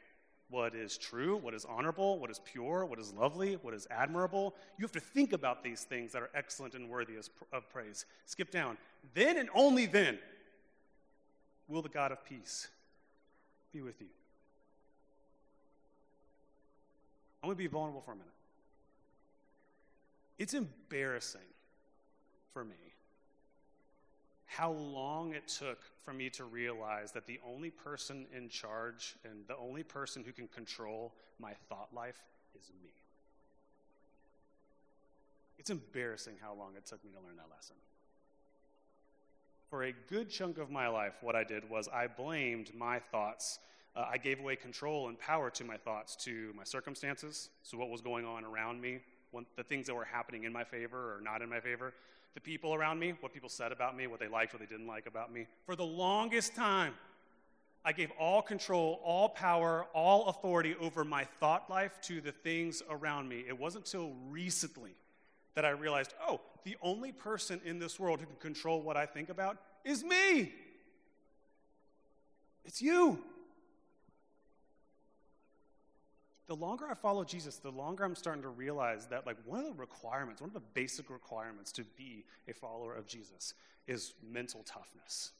what 0.51 0.75
is 0.75 0.99
true, 0.99 1.39
what 1.39 1.55
is 1.55 1.65
honorable, 1.65 2.19
what 2.19 2.31
is 2.31 2.43
pure, 2.45 2.85
what 2.85 2.99
is 2.99 3.15
lovely, 3.15 3.55
what 3.63 3.73
is 3.73 3.87
admirable. 3.91 4.55
You 4.77 4.83
have 4.83 4.93
to 4.93 5.01
think 5.01 5.33
about 5.33 5.65
these 5.65 5.85
things 5.85 6.13
that 6.13 6.21
are 6.21 6.31
excellent 6.35 6.75
and 6.75 6.91
worthy 6.91 7.15
of 7.55 7.71
praise. 7.71 8.05
Skip 8.27 8.51
down. 8.51 8.77
Then 9.15 9.39
and 9.39 9.49
only 9.55 9.87
then 9.87 10.19
will 11.69 11.81
the 11.81 11.89
God 11.89 12.13
of 12.13 12.23
peace 12.23 12.69
be 13.75 13.83
with 13.83 14.01
you. 14.01 14.07
I'm 17.43 17.49
going 17.49 17.57
to 17.57 17.63
be 17.63 17.67
vulnerable 17.67 18.01
for 18.01 18.13
a 18.13 18.17
minute. 18.17 18.31
It's 20.39 20.55
embarrassing 20.55 21.41
for 22.53 22.65
me 22.65 22.75
how 24.47 24.71
long 24.71 25.35
it 25.35 25.49
took 25.49 25.81
for 26.05 26.13
me 26.13 26.31
to 26.31 26.45
realize 26.45 27.11
that 27.13 27.27
the 27.27 27.41
only 27.47 27.71
person 27.71 28.27
in 28.35 28.49
charge 28.49 29.17
and 29.25 29.47
the 29.49 29.57
only 29.57 29.83
person 29.83 30.23
who 30.25 30.33
can 30.33 30.47
control 30.49 31.13
my 31.41 31.53
thought 31.69 31.89
life 31.93 32.23
is 32.59 32.71
me. 32.83 32.91
It's 35.59 35.71
embarrassing 35.71 36.35
how 36.41 36.55
long 36.55 36.77
it 36.77 36.87
took 36.87 37.05
me 37.05 37.11
to 37.13 37.19
learn 37.19 37.37
that 37.37 37.51
lesson. 37.55 37.75
For 39.75 39.83
a 39.83 39.93
good 40.09 40.31
chunk 40.31 40.59
of 40.59 40.71
my 40.71 40.87
life, 40.87 41.15
what 41.21 41.35
I 41.35 41.43
did 41.43 41.69
was 41.69 41.89
I 41.89 42.07
blamed 42.07 42.71
my 42.77 43.01
thoughts. 43.01 43.59
Uh, 43.97 44.05
I 44.09 44.19
gave 44.19 44.39
away 44.39 44.55
control 44.55 45.09
and 45.09 45.19
power 45.19 45.51
to 45.51 45.65
my 45.65 45.77
thoughts, 45.77 46.15
to 46.27 46.53
my 46.57 46.63
circumstances, 46.63 47.51
so 47.65 47.77
what 47.77 47.91
was 47.91 48.01
going 48.01 48.25
on 48.25 48.45
around 48.45 48.81
me, 48.81 49.01
when, 49.33 49.45
the 49.57 49.65
things 49.65 49.89
that 49.89 49.95
were 49.97 50.05
happening 50.05 50.45
in 50.45 50.53
my 50.53 50.63
favor 50.63 51.17
or 51.17 51.21
not 51.21 51.43
in 51.43 51.49
my 51.49 51.59
favor 51.59 51.93
the 52.35 52.41
people 52.41 52.73
around 52.73 53.01
me, 53.01 53.15
what 53.19 53.35
people 53.35 53.49
said 53.49 53.73
about 53.73 53.97
me, 53.97 54.07
what 54.07 54.21
they 54.21 54.29
liked, 54.29 54.53
what 54.53 54.61
they 54.61 54.67
didn't 54.67 54.87
like 54.87 55.07
about 55.07 55.33
me. 55.33 55.45
For 55.67 55.75
the 55.75 55.85
longest 55.85 56.55
time, 56.55 56.95
I 57.85 57.91
gave 57.91 58.13
all 58.17 58.43
control, 58.43 59.01
all 59.03 59.29
power, 59.29 59.87
all 59.93 60.29
authority 60.29 60.77
over 60.81 61.05
my 61.05 61.25
thought 61.41 61.69
life 61.69 62.01
to 62.03 62.21
the 62.21 62.31
things 62.31 62.81
around 62.89 63.29
me. 63.29 63.43
It 63.49 63.59
wasn't 63.59 63.87
until 63.87 64.13
recently 64.31 64.93
that 65.57 65.65
I 65.65 65.71
realized, 65.71 66.15
oh, 66.25 66.41
the 66.65 66.77
only 66.83 67.13
person 67.13 67.61
in 67.65 67.79
this 67.79 68.01
world 68.01 68.21
who 68.21 68.27
can 68.27 68.37
control 68.37 68.81
what 68.81 68.97
I 68.97 69.07
think 69.07 69.29
about 69.29 69.59
is 69.85 70.03
me. 70.03 70.53
It's 72.65 72.81
you. 72.81 73.19
The 76.47 76.57
longer 76.57 76.87
I 76.91 76.95
follow 76.95 77.25
Jesus, 77.25 77.57
the 77.57 77.71
longer 77.71 78.05
I'm 78.05 78.15
starting 78.15 78.43
to 78.43 78.49
realize 78.49 79.07
that, 79.07 79.27
like, 79.27 79.37
one 79.47 79.61
of 79.61 79.67
the 79.67 79.73
requirements, 79.73 80.41
one 80.43 80.49
of 80.51 80.55
the 80.55 80.61
basic 80.75 81.09
requirements 81.11 81.73
to 81.73 81.85
be 81.97 82.25
a 82.49 82.53
follower 82.53 82.95
of 82.95 83.07
Jesus 83.07 83.55
is 83.87 84.13
mental 84.31 84.63
toughness. 84.65 85.33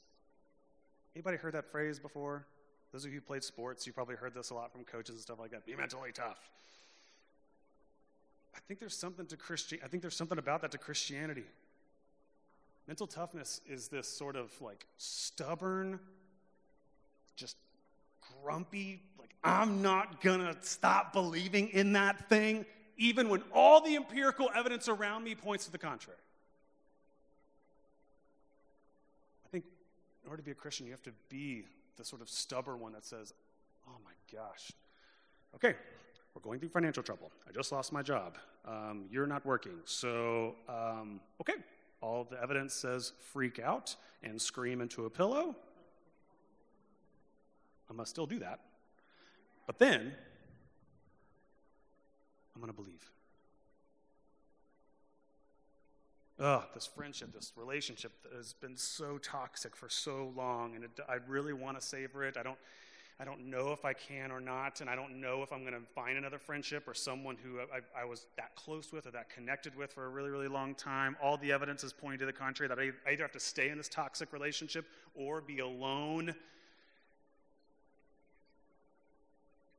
Anybody 1.15 1.37
heard 1.37 1.53
that 1.53 1.71
phrase 1.71 1.99
before? 1.99 2.45
Those 2.91 3.05
of 3.05 3.11
you 3.11 3.19
who 3.19 3.25
played 3.25 3.43
sports, 3.43 3.85
you 3.85 3.93
probably 3.93 4.15
heard 4.15 4.33
this 4.33 4.49
a 4.49 4.53
lot 4.53 4.71
from 4.71 4.83
coaches 4.83 5.15
and 5.15 5.21
stuff 5.21 5.39
like 5.39 5.51
that. 5.51 5.65
Be 5.65 5.75
mentally 5.75 6.11
tough. 6.11 6.49
I 8.65 8.67
think 8.67 8.79
there's 8.79 8.97
something 8.97 9.27
to 9.27 9.37
Christian. 9.37 9.77
I 9.83 9.87
think 9.87 10.01
there's 10.01 10.15
something 10.15 10.39
about 10.39 10.61
that 10.61 10.71
to 10.71 10.79
Christianity. 10.79 11.43
Mental 12.87 13.05
toughness 13.05 13.61
is 13.69 13.89
this 13.89 14.07
sort 14.07 14.35
of 14.35 14.51
like 14.59 14.87
stubborn, 14.97 15.99
just 17.35 17.57
grumpy, 18.41 19.03
like 19.19 19.29
I'm 19.43 19.83
not 19.83 20.19
gonna 20.19 20.55
stop 20.61 21.13
believing 21.13 21.69
in 21.69 21.93
that 21.93 22.27
thing, 22.27 22.65
even 22.97 23.29
when 23.29 23.43
all 23.53 23.81
the 23.81 23.95
empirical 23.95 24.49
evidence 24.55 24.87
around 24.89 25.23
me 25.23 25.35
points 25.35 25.65
to 25.65 25.71
the 25.71 25.77
contrary. 25.77 26.17
I 29.45 29.49
think 29.49 29.65
in 30.23 30.29
order 30.31 30.41
to 30.41 30.45
be 30.45 30.51
a 30.51 30.55
Christian, 30.55 30.87
you 30.87 30.91
have 30.91 31.03
to 31.03 31.13
be 31.29 31.65
the 31.97 32.03
sort 32.03 32.23
of 32.23 32.29
stubborn 32.29 32.79
one 32.79 32.93
that 32.93 33.05
says, 33.05 33.31
Oh 33.87 33.97
my 34.03 34.35
gosh, 34.35 34.71
okay, 35.53 35.75
we're 36.33 36.41
going 36.41 36.59
through 36.59 36.69
financial 36.69 37.03
trouble. 37.03 37.31
I 37.47 37.51
just 37.51 37.71
lost 37.71 37.93
my 37.93 38.01
job. 38.01 38.37
Um, 38.67 39.05
you're 39.11 39.27
not 39.27 39.45
working. 39.45 39.79
So, 39.85 40.55
um, 40.67 41.19
okay, 41.39 41.55
all 42.01 42.23
the 42.23 42.41
evidence 42.41 42.73
says 42.73 43.13
freak 43.31 43.59
out 43.59 43.95
and 44.23 44.41
scream 44.41 44.81
into 44.81 45.05
a 45.05 45.09
pillow. 45.09 45.55
I 47.89 47.93
must 47.93 48.11
still 48.11 48.25
do 48.25 48.39
that. 48.39 48.59
But 49.67 49.79
then, 49.79 50.13
I'm 52.55 52.61
going 52.61 52.71
to 52.71 52.75
believe. 52.75 53.11
Oh, 56.39 56.65
this 56.73 56.85
friendship, 56.85 57.33
this 57.33 57.53
relationship 57.55 58.11
has 58.35 58.53
been 58.53 58.75
so 58.75 59.17
toxic 59.19 59.75
for 59.75 59.87
so 59.87 60.33
long, 60.35 60.75
and 60.75 60.83
it, 60.83 60.91
I 61.07 61.17
really 61.27 61.53
want 61.53 61.79
to 61.79 61.85
savor 61.85 62.25
it. 62.25 62.35
I 62.37 62.43
don't, 62.43 62.57
I 63.17 63.23
don't 63.23 63.49
know 63.49 63.71
if 63.71 63.85
I 63.85 63.93
can 63.93 64.29
or 64.29 64.41
not, 64.41 64.81
and 64.81 64.89
I 64.89 64.95
don't 64.95 65.21
know 65.21 65.41
if 65.41 65.53
I'm 65.53 65.61
going 65.61 65.73
to 65.73 65.87
find 65.93 66.17
another 66.17 66.37
friendship 66.37 66.85
or 66.85 66.93
someone 66.93 67.37
who 67.41 67.59
I, 67.59 68.01
I, 68.01 68.03
was 68.03 68.27
that 68.35 68.53
close 68.55 68.91
with 68.91 69.07
or 69.07 69.11
that 69.11 69.29
connected 69.29 69.73
with 69.73 69.93
for 69.93 70.05
a 70.05 70.09
really, 70.09 70.29
really 70.29 70.49
long 70.49 70.75
time. 70.75 71.15
All 71.23 71.37
the 71.37 71.53
evidence 71.53 71.85
is 71.85 71.93
pointing 71.93 72.19
to 72.19 72.25
the 72.25 72.33
contrary 72.33 72.67
that 72.67 72.77
I, 72.77 72.91
I 73.07 73.13
either 73.13 73.23
have 73.23 73.31
to 73.31 73.39
stay 73.39 73.69
in 73.69 73.77
this 73.77 73.87
toxic 73.87 74.33
relationship 74.33 74.85
or 75.15 75.39
be 75.39 75.59
alone. 75.59 76.25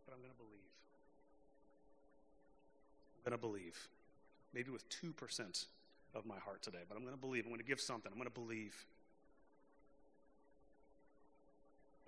But 0.06 0.14
I'm 0.14 0.20
going 0.20 0.32
to 0.32 0.38
believe. 0.38 0.72
I'm 3.18 3.30
going 3.30 3.38
to 3.38 3.46
believe. 3.46 3.88
Maybe 4.54 4.70
with 4.70 4.88
2% 4.88 5.66
of 6.14 6.24
my 6.24 6.38
heart 6.38 6.62
today, 6.62 6.78
but 6.88 6.96
I'm 6.96 7.02
going 7.02 7.14
to 7.14 7.20
believe. 7.20 7.44
I'm 7.44 7.50
going 7.50 7.60
to 7.60 7.66
give 7.66 7.82
something. 7.82 8.10
I'm 8.10 8.18
going 8.18 8.30
to 8.30 8.40
believe. 8.40 8.86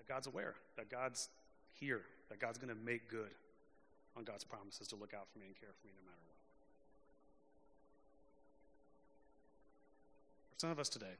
God's 0.08 0.26
aware, 0.26 0.54
that 0.76 0.90
God's 0.90 1.28
here, 1.78 2.02
that 2.30 2.40
God's 2.40 2.58
going 2.58 2.74
to 2.74 2.80
make 2.84 3.08
good 3.10 3.30
on 4.16 4.24
God's 4.24 4.44
promises 4.44 4.88
to 4.88 4.96
look 4.96 5.14
out 5.14 5.28
for 5.32 5.38
me 5.38 5.46
and 5.46 5.60
care 5.60 5.68
for 5.80 5.86
me 5.86 5.92
no 5.96 6.02
matter 6.04 6.18
what. 6.26 6.36
For 10.54 10.60
some 10.60 10.70
of 10.70 10.78
us 10.78 10.88
today, 10.88 11.14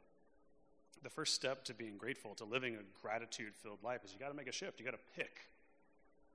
the 1.02 1.10
first 1.10 1.34
step 1.34 1.64
to 1.64 1.74
being 1.74 1.96
grateful, 1.96 2.34
to 2.36 2.44
living 2.44 2.74
a 2.74 3.00
gratitude 3.00 3.52
filled 3.62 3.78
life, 3.84 4.00
is 4.04 4.12
you 4.12 4.18
got 4.18 4.30
to 4.30 4.36
make 4.36 4.48
a 4.48 4.52
shift. 4.52 4.80
You 4.80 4.84
got 4.84 4.92
to 4.92 4.98
pick 5.16 5.42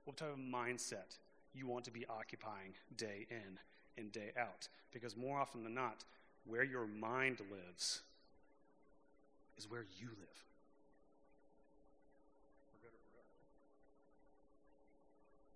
what 0.04 0.16
type 0.16 0.32
of 0.32 0.38
mindset 0.38 1.18
you 1.54 1.66
want 1.66 1.84
to 1.84 1.90
be 1.90 2.06
occupying 2.08 2.72
day 2.96 3.26
in 3.30 3.58
and 3.98 4.10
day 4.12 4.32
out. 4.38 4.68
Because 4.92 5.16
more 5.16 5.38
often 5.38 5.64
than 5.64 5.74
not, 5.74 6.04
where 6.46 6.64
your 6.64 6.86
mind 6.86 7.40
lives 7.50 8.00
is 9.58 9.70
where 9.70 9.84
you 9.98 10.08
live. 10.08 10.44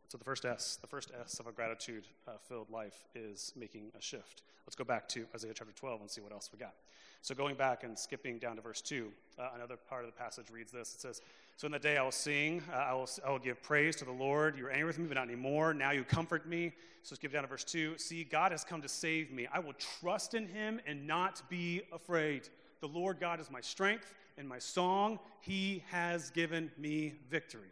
So, 0.08 0.16
the 0.16 0.24
first 0.24 0.46
S, 0.46 0.78
the 0.80 0.86
first 0.86 1.12
S 1.22 1.38
of 1.38 1.48
a 1.48 1.52
gratitude 1.52 2.04
uh, 2.26 2.30
filled 2.48 2.70
life 2.70 3.04
is 3.14 3.52
making 3.54 3.92
a 3.96 4.00
shift. 4.00 4.40
Let's 4.66 4.74
go 4.74 4.82
back 4.82 5.06
to 5.10 5.26
Isaiah 5.34 5.52
chapter 5.54 5.74
12 5.74 6.00
and 6.00 6.10
see 6.10 6.22
what 6.22 6.32
else 6.32 6.48
we 6.50 6.58
got. 6.58 6.72
So, 7.20 7.34
going 7.34 7.56
back 7.56 7.84
and 7.84 7.98
skipping 7.98 8.38
down 8.38 8.56
to 8.56 8.62
verse 8.62 8.80
2, 8.80 9.06
uh, 9.38 9.50
another 9.54 9.76
part 9.76 10.06
of 10.06 10.10
the 10.10 10.16
passage 10.16 10.46
reads 10.50 10.72
this 10.72 10.94
It 10.94 11.02
says, 11.02 11.20
So 11.58 11.66
in 11.66 11.72
the 11.72 11.78
day 11.78 11.98
I 11.98 12.02
will 12.02 12.10
sing, 12.10 12.62
uh, 12.72 12.76
I, 12.76 12.94
will, 12.94 13.06
I 13.22 13.30
will 13.30 13.38
give 13.38 13.62
praise 13.62 13.96
to 13.96 14.06
the 14.06 14.12
Lord. 14.12 14.56
You 14.56 14.64
were 14.64 14.70
angry 14.70 14.86
with 14.86 14.98
me, 14.98 15.08
but 15.08 15.16
not 15.16 15.24
anymore. 15.24 15.74
Now 15.74 15.90
you 15.90 16.04
comfort 16.04 16.48
me. 16.48 16.72
So, 17.02 17.14
skip 17.14 17.30
down 17.30 17.42
to 17.42 17.48
verse 17.48 17.64
2. 17.64 17.98
See, 17.98 18.24
God 18.24 18.50
has 18.52 18.64
come 18.64 18.80
to 18.80 18.88
save 18.88 19.30
me. 19.30 19.46
I 19.52 19.58
will 19.58 19.74
trust 20.00 20.32
in 20.32 20.48
him 20.48 20.80
and 20.86 21.06
not 21.06 21.42
be 21.50 21.82
afraid. 21.92 22.48
The 22.80 22.88
Lord 22.88 23.20
God 23.20 23.40
is 23.40 23.50
my 23.50 23.60
strength 23.60 24.14
and 24.38 24.48
my 24.48 24.58
song. 24.58 25.18
He 25.42 25.82
has 25.90 26.30
given 26.30 26.70
me 26.78 27.12
victory. 27.28 27.68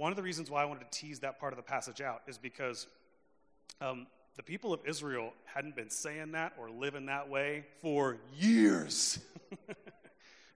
One 0.00 0.12
of 0.12 0.16
the 0.16 0.22
reasons 0.22 0.50
why 0.50 0.62
I 0.62 0.64
wanted 0.64 0.90
to 0.90 0.98
tease 0.98 1.18
that 1.18 1.38
part 1.38 1.52
of 1.52 1.58
the 1.58 1.62
passage 1.62 2.00
out 2.00 2.22
is 2.26 2.38
because 2.38 2.86
um, 3.82 4.06
the 4.34 4.42
people 4.42 4.72
of 4.72 4.80
Israel 4.86 5.34
hadn't 5.44 5.76
been 5.76 5.90
saying 5.90 6.32
that 6.32 6.54
or 6.58 6.70
living 6.70 7.04
that 7.04 7.28
way 7.28 7.66
for 7.82 8.16
years. 8.34 9.18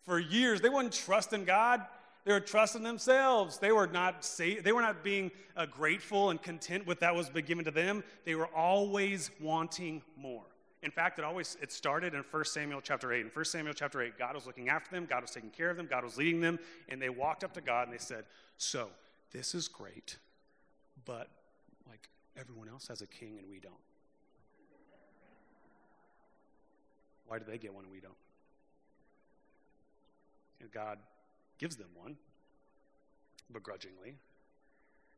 for 0.07 0.19
years. 0.19 0.63
They 0.63 0.71
were 0.71 0.83
not 0.83 0.93
trusting 0.93 1.45
God. 1.45 1.83
They 2.25 2.33
were 2.33 2.41
trusting 2.41 2.83
themselves. 2.83 3.59
They 3.59 3.71
were 3.71 3.87
not 3.87 4.25
say, 4.25 4.61
they 4.61 4.73
were 4.73 4.81
not 4.81 5.05
being 5.05 5.31
uh, 5.59 5.67
grateful 5.67 6.31
and 6.31 6.41
content 6.41 6.87
with 6.87 7.01
that 7.01 7.15
was 7.15 7.29
given 7.29 7.67
to 7.67 7.71
them. 7.71 8.03
They 8.25 8.37
were 8.37 8.49
always 8.57 9.31
wanting 9.43 10.01
more. 10.17 10.45
In 10.83 10.91
fact, 10.91 11.19
it 11.19 11.25
always 11.27 11.59
it 11.61 11.71
started 11.71 12.15
in 12.15 12.25
1 12.31 12.45
Samuel 12.47 12.81
chapter 12.81 13.13
8. 13.13 13.21
In 13.21 13.31
1 13.31 13.45
Samuel 13.45 13.75
chapter 13.75 14.01
8, 14.01 14.19
God 14.19 14.37
was 14.37 14.47
looking 14.47 14.71
after 14.71 14.91
them, 14.91 15.05
God 15.05 15.21
was 15.21 15.33
taking 15.33 15.51
care 15.51 15.69
of 15.69 15.77
them, 15.77 15.87
God 15.87 16.03
was 16.03 16.17
leading 16.17 16.41
them, 16.41 16.59
and 16.89 17.01
they 17.01 17.11
walked 17.11 17.45
up 17.45 17.53
to 17.53 17.61
God 17.61 17.89
and 17.89 17.93
they 17.93 18.03
said, 18.03 18.25
"So, 18.57 18.89
this 19.35 19.55
is 19.55 19.69
great, 19.69 20.17
but 21.05 21.29
like 21.89 22.09
everyone 22.39 22.69
else 22.69 22.87
has 22.89 23.03
a 23.03 23.07
king 23.07 23.37
and 23.39 23.51
we 23.51 23.59
don't. 23.59 23.75
Why 27.27 27.39
do 27.39 27.45
they 27.45 27.59
get 27.59 27.75
one 27.75 27.85
and 27.85 27.93
we 27.93 28.01
don't? 28.01 28.15
And 30.61 30.71
God 30.71 30.99
gives 31.59 31.77
them 31.77 31.89
one 31.95 32.17
begrudgingly. 33.53 34.15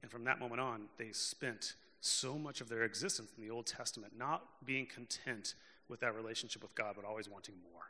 And 0.02 0.11
from 0.11 0.24
that 0.24 0.40
moment 0.40 0.61
on, 0.61 0.85
they 0.98 1.12
spent 1.12 1.74
so 2.00 2.38
much 2.38 2.61
of 2.61 2.68
their 2.68 2.85
existence 2.85 3.33
in 3.37 3.44
the 3.44 3.50
Old 3.50 3.66
Testament 3.66 4.14
not 4.16 4.44
being 4.64 4.87
content 4.87 5.55
with 5.88 6.00
that 6.00 6.14
relationship 6.14 6.62
with 6.62 6.74
God, 6.74 6.94
but 6.96 7.05
always 7.05 7.29
wanting 7.29 7.55
more. 7.72 7.83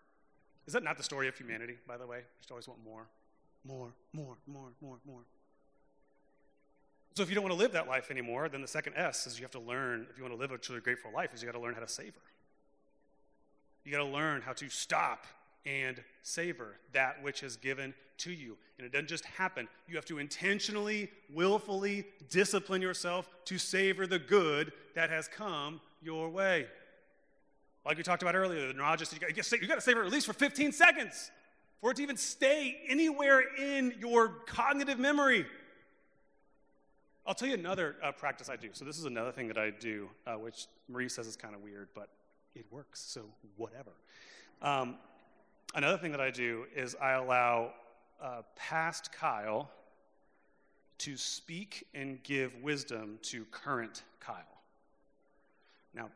Is 0.67 0.73
that 0.73 0.83
not 0.83 0.97
the 0.97 1.05
story 1.05 1.29
of 1.29 1.37
humanity, 1.37 1.77
by 1.87 1.97
the 1.97 2.07
way? 2.07 2.19
We 2.19 2.41
just 2.41 2.51
always 2.51 2.67
want 2.67 2.81
more, 2.85 3.07
more, 3.65 3.93
more, 4.13 4.37
more, 4.47 4.71
more, 4.81 4.97
more. 5.07 5.21
So 7.17 7.23
if 7.23 7.31
you 7.31 7.35
don't 7.35 7.45
want 7.45 7.55
to 7.55 7.59
live 7.59 7.73
that 7.73 7.89
life 7.89 8.11
anymore, 8.11 8.51
then 8.51 8.61
the 8.61 8.69
second 8.69 8.93
S 8.95 9.27
is 9.27 9.39
you 9.39 9.45
have 9.45 9.51
to 9.53 9.59
learn, 9.59 10.07
if 10.11 10.19
you 10.19 10.23
want 10.23 10.35
to 10.35 10.39
live 10.39 10.53
a 10.53 10.59
truly 10.59 10.83
grateful 10.83 11.11
life, 11.15 11.33
is 11.33 11.41
you 11.41 11.47
got 11.47 11.57
to 11.57 11.65
learn 11.65 11.73
how 11.73 11.81
to 11.81 11.89
savor. 11.89 12.21
You 13.85 13.93
got 13.93 14.05
to 14.05 14.05
learn 14.05 14.43
how 14.43 14.53
to 14.53 14.69
stop 14.69 15.25
and 15.65 16.03
savor 16.23 16.77
that 16.93 17.23
which 17.23 17.43
is 17.43 17.57
given 17.57 17.95
to 18.19 18.31
you. 18.31 18.59
And 18.77 18.87
it 18.87 18.93
doesn't 18.93 19.09
just 19.09 19.25
happen. 19.25 19.67
You 19.89 19.97
have 19.97 20.05
to 20.07 20.19
intentionally, 20.19 21.11
willfully 21.33 22.05
discipline 22.29 22.83
yourself 22.83 23.31
to 23.47 23.57
savor 23.57 24.07
the 24.07 24.19
good 24.19 24.73
that 24.95 25.09
has 25.09 25.27
come 25.27 25.81
your 26.03 26.29
way. 26.29 26.67
Like 27.87 27.97
we 27.97 28.03
talked 28.03 28.21
about 28.21 28.35
earlier, 28.35 28.69
the 28.69 28.75
neurologist, 28.75 29.15
you 29.15 29.21
got, 29.21 29.31
you 29.31 29.67
got 29.67 29.77
to 29.77 29.81
savor 29.81 30.05
at 30.05 30.13
least 30.13 30.27
for 30.27 30.35
15 30.35 30.71
seconds 30.71 31.31
for 31.81 31.93
it 31.93 31.97
to 31.97 32.03
even 32.03 32.19
stay 32.19 32.77
anywhere 32.87 33.43
in 33.59 33.95
your 34.01 34.29
cognitive 34.47 34.99
memory. 34.99 35.47
I'll 37.27 37.35
tell 37.35 37.49
you 37.49 37.55
another 37.55 37.97
uh, 38.03 38.13
practice 38.13 38.49
I 38.49 38.57
do. 38.57 38.69
So, 38.73 38.85
this 38.85 38.99
is 38.99 39.05
another 39.05 39.33
thing 39.33 39.49
that 39.49 39.59
I 39.59 39.71
do, 39.71 40.09
uh, 40.27 40.35
which 40.35 40.67
Marie 40.89 41.09
says 41.09 41.27
is 41.27 41.37
kind 41.37 41.55
of 41.55 41.63
weird, 41.63 41.89
but 41.95 42.09
it 42.55 42.65
works, 42.71 43.01
so 43.01 43.23
whatever. 43.57 43.91
Um, 44.63 44.97
another 45.75 45.99
thing 45.99 46.13
that 46.13 46.21
I 46.21 46.31
do 46.31 46.67
is 46.75 46.95
I 47.03 47.13
allow 47.13 47.73
uh, 48.23 48.43
past 48.55 49.13
Kyle 49.13 49.69
to 50.99 51.17
speak 51.17 51.87
and 51.95 52.23
give 52.23 52.55
wisdom 52.63 53.19
to 53.23 53.45
current 53.47 54.05
Kyle. 54.21 54.37
Now, 55.95 56.11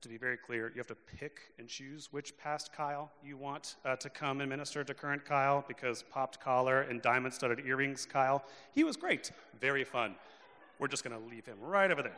to 0.00 0.08
be 0.08 0.16
very 0.16 0.36
clear, 0.36 0.68
you 0.68 0.78
have 0.78 0.86
to 0.86 0.94
pick 0.94 1.40
and 1.58 1.68
choose 1.68 2.12
which 2.12 2.36
past 2.38 2.72
Kyle 2.72 3.10
you 3.24 3.36
want 3.36 3.76
uh, 3.84 3.96
to 3.96 4.08
come 4.08 4.40
and 4.40 4.48
minister 4.48 4.84
to 4.84 4.94
current 4.94 5.24
Kyle 5.24 5.64
because 5.66 6.04
popped 6.04 6.40
collar 6.40 6.82
and 6.82 7.02
diamond 7.02 7.34
studded 7.34 7.66
earrings 7.66 8.06
Kyle, 8.06 8.44
he 8.72 8.84
was 8.84 8.96
great, 8.96 9.32
very 9.60 9.84
fun. 9.84 10.14
We're 10.78 10.88
just 10.88 11.02
going 11.02 11.20
to 11.20 11.28
leave 11.28 11.46
him 11.46 11.58
right 11.60 11.90
over 11.90 12.02
there. 12.02 12.16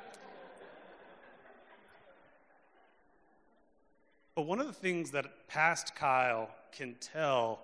But 4.34 4.42
one 4.42 4.60
of 4.60 4.66
the 4.66 4.72
things 4.72 5.10
that 5.12 5.48
past 5.48 5.94
Kyle 5.94 6.50
can 6.72 6.96
tell 7.00 7.60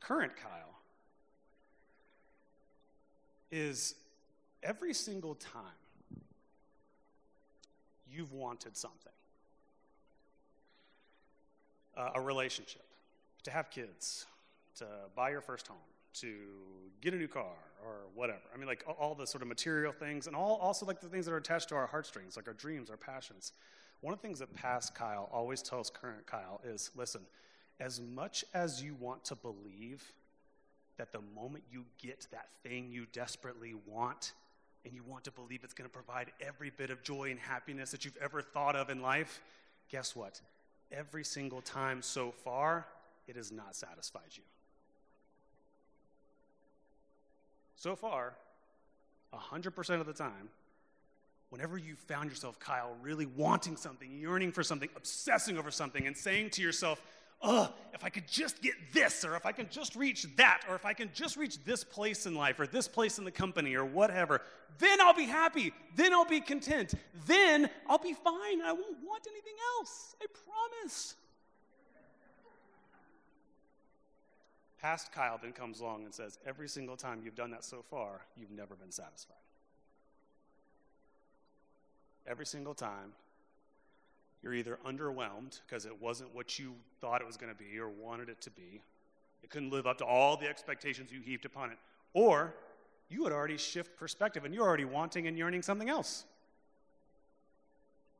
current 0.00 0.32
Kyle 0.36 0.78
is 3.50 3.94
every 4.62 4.94
single 4.94 5.34
time 5.34 5.62
you've 8.10 8.32
wanted 8.32 8.76
something 8.76 9.12
uh, 12.00 12.10
a 12.14 12.20
relationship, 12.20 12.84
to 13.42 13.50
have 13.50 13.70
kids, 13.70 14.26
to 14.76 14.86
buy 15.14 15.30
your 15.30 15.40
first 15.40 15.66
home, 15.66 15.76
to 16.14 16.34
get 17.00 17.12
a 17.12 17.16
new 17.16 17.28
car 17.28 17.52
or 17.84 17.96
whatever. 18.14 18.40
I 18.54 18.58
mean, 18.58 18.66
like 18.66 18.84
all 18.98 19.14
the 19.14 19.26
sort 19.26 19.42
of 19.42 19.48
material 19.48 19.92
things, 19.92 20.26
and 20.26 20.34
all, 20.34 20.56
also 20.56 20.86
like 20.86 21.00
the 21.00 21.08
things 21.08 21.26
that 21.26 21.32
are 21.32 21.38
attached 21.38 21.68
to 21.70 21.74
our 21.74 21.86
heartstrings, 21.86 22.36
like 22.36 22.48
our 22.48 22.54
dreams, 22.54 22.90
our 22.90 22.96
passions. 22.96 23.52
One 24.00 24.14
of 24.14 24.20
the 24.20 24.26
things 24.26 24.38
that 24.38 24.54
past 24.54 24.94
Kyle 24.94 25.28
always 25.32 25.62
tells 25.62 25.90
current 25.90 26.26
Kyle 26.26 26.60
is 26.64 26.90
listen, 26.96 27.20
as 27.78 28.00
much 28.00 28.44
as 28.54 28.82
you 28.82 28.94
want 28.98 29.24
to 29.26 29.34
believe 29.34 30.02
that 30.96 31.12
the 31.12 31.20
moment 31.34 31.64
you 31.70 31.84
get 32.02 32.26
that 32.30 32.48
thing 32.62 32.90
you 32.90 33.06
desperately 33.12 33.74
want, 33.86 34.32
and 34.84 34.94
you 34.94 35.02
want 35.02 35.24
to 35.24 35.30
believe 35.30 35.60
it's 35.64 35.74
going 35.74 35.88
to 35.88 35.92
provide 35.92 36.32
every 36.40 36.70
bit 36.70 36.90
of 36.90 37.02
joy 37.02 37.30
and 37.30 37.38
happiness 37.38 37.90
that 37.90 38.04
you've 38.04 38.16
ever 38.22 38.40
thought 38.40 38.76
of 38.76 38.88
in 38.88 39.02
life, 39.02 39.42
guess 39.90 40.16
what? 40.16 40.40
Every 40.92 41.24
single 41.24 41.60
time 41.60 42.02
so 42.02 42.32
far, 42.32 42.86
it 43.28 43.36
has 43.36 43.52
not 43.52 43.76
satisfied 43.76 44.22
you. 44.34 44.42
So 47.76 47.96
far, 47.96 48.34
100% 49.32 50.00
of 50.00 50.06
the 50.06 50.12
time, 50.12 50.50
whenever 51.50 51.78
you 51.78 51.94
found 51.94 52.28
yourself, 52.28 52.58
Kyle, 52.58 52.94
really 53.02 53.26
wanting 53.26 53.76
something, 53.76 54.10
yearning 54.10 54.52
for 54.52 54.62
something, 54.62 54.88
obsessing 54.96 55.56
over 55.56 55.70
something, 55.70 56.06
and 56.06 56.16
saying 56.16 56.50
to 56.50 56.62
yourself, 56.62 57.00
oh, 57.42 57.72
if 57.94 58.04
I 58.04 58.08
could 58.08 58.26
just 58.26 58.62
get 58.62 58.74
this, 58.92 59.24
or 59.24 59.36
if 59.36 59.44
I 59.44 59.52
can 59.52 59.68
just 59.70 59.94
reach 59.96 60.26
that, 60.36 60.62
or 60.68 60.74
if 60.74 60.84
I 60.84 60.92
can 60.92 61.10
just 61.12 61.36
reach 61.36 61.62
this 61.64 61.84
place 61.84 62.26
in 62.26 62.34
life, 62.34 62.58
or 62.58 62.66
this 62.66 62.88
place 62.88 63.18
in 63.18 63.24
the 63.24 63.30
company, 63.30 63.74
or 63.74 63.84
whatever, 63.84 64.40
then 64.78 65.00
I'll 65.00 65.14
be 65.14 65.24
happy. 65.24 65.72
Then 65.96 66.12
I'll 66.12 66.24
be 66.24 66.40
content. 66.40 66.94
Then 67.26 67.68
I'll 67.88 67.98
be 67.98 68.14
fine. 68.14 68.62
I 68.62 68.72
won't 68.72 68.98
want 69.04 69.26
anything 69.30 69.54
else. 69.78 70.16
I 70.22 70.26
promise. 70.46 71.14
Past 74.80 75.12
Kyle 75.12 75.38
then 75.40 75.52
comes 75.52 75.80
along 75.80 76.04
and 76.04 76.14
says, 76.14 76.38
Every 76.46 76.68
single 76.68 76.96
time 76.96 77.20
you've 77.22 77.34
done 77.34 77.50
that 77.50 77.64
so 77.64 77.82
far, 77.90 78.22
you've 78.36 78.50
never 78.50 78.74
been 78.74 78.90
satisfied. 78.90 79.36
Every 82.26 82.46
single 82.46 82.74
time, 82.74 83.12
you're 84.42 84.54
either 84.54 84.78
underwhelmed 84.86 85.60
because 85.66 85.86
it 85.86 86.00
wasn't 86.00 86.34
what 86.34 86.58
you 86.58 86.74
thought 87.00 87.20
it 87.20 87.26
was 87.26 87.36
going 87.36 87.52
to 87.52 87.58
be 87.58 87.78
or 87.78 87.88
wanted 87.88 88.28
it 88.28 88.40
to 88.42 88.50
be, 88.50 88.80
it 89.42 89.50
couldn't 89.50 89.70
live 89.70 89.86
up 89.86 89.98
to 89.98 90.04
all 90.04 90.36
the 90.36 90.48
expectations 90.48 91.10
you 91.12 91.20
heaped 91.20 91.44
upon 91.44 91.70
it, 91.70 91.78
or 92.14 92.54
you 93.08 93.24
had 93.24 93.32
already 93.32 93.56
shifted 93.56 93.96
perspective 93.96 94.44
and 94.44 94.54
you're 94.54 94.66
already 94.66 94.84
wanting 94.84 95.26
and 95.26 95.36
yearning 95.36 95.62
something 95.62 95.88
else. 95.88 96.24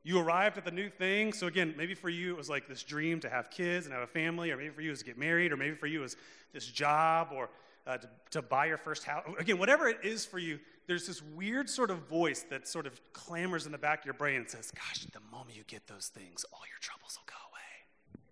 You 0.03 0.19
arrived 0.19 0.57
at 0.57 0.65
the 0.65 0.71
new 0.71 0.89
thing. 0.89 1.31
So, 1.31 1.45
again, 1.45 1.75
maybe 1.77 1.93
for 1.93 2.09
you 2.09 2.31
it 2.31 2.37
was 2.37 2.49
like 2.49 2.67
this 2.67 2.81
dream 2.81 3.19
to 3.19 3.29
have 3.29 3.51
kids 3.51 3.85
and 3.85 3.93
have 3.93 4.03
a 4.03 4.07
family, 4.07 4.51
or 4.51 4.57
maybe 4.57 4.69
for 4.69 4.81
you 4.81 4.89
it 4.89 4.93
was 4.93 4.99
to 4.99 5.05
get 5.05 5.17
married, 5.17 5.51
or 5.51 5.57
maybe 5.57 5.75
for 5.75 5.85
you 5.85 5.99
it 5.99 6.03
was 6.03 6.17
this 6.53 6.65
job, 6.65 7.29
or 7.31 7.49
uh, 7.85 7.97
to, 7.97 8.09
to 8.31 8.41
buy 8.41 8.65
your 8.65 8.77
first 8.77 9.03
house. 9.03 9.23
Again, 9.37 9.59
whatever 9.59 9.87
it 9.87 9.99
is 10.03 10.25
for 10.25 10.39
you, 10.39 10.59
there's 10.87 11.07
this 11.07 11.21
weird 11.21 11.69
sort 11.69 11.91
of 11.91 11.99
voice 12.07 12.45
that 12.49 12.67
sort 12.67 12.85
of 12.85 12.99
clamors 13.13 13.65
in 13.65 13.71
the 13.71 13.77
back 13.77 13.99
of 13.99 14.05
your 14.05 14.13
brain 14.13 14.37
and 14.37 14.49
says, 14.49 14.71
Gosh, 14.71 15.05
the 15.13 15.19
moment 15.31 15.55
you 15.55 15.63
get 15.67 15.87
those 15.87 16.07
things, 16.07 16.45
all 16.51 16.61
your 16.69 16.79
troubles 16.79 17.17
will 17.17 17.27
go 17.27 17.39
away. 17.51 18.31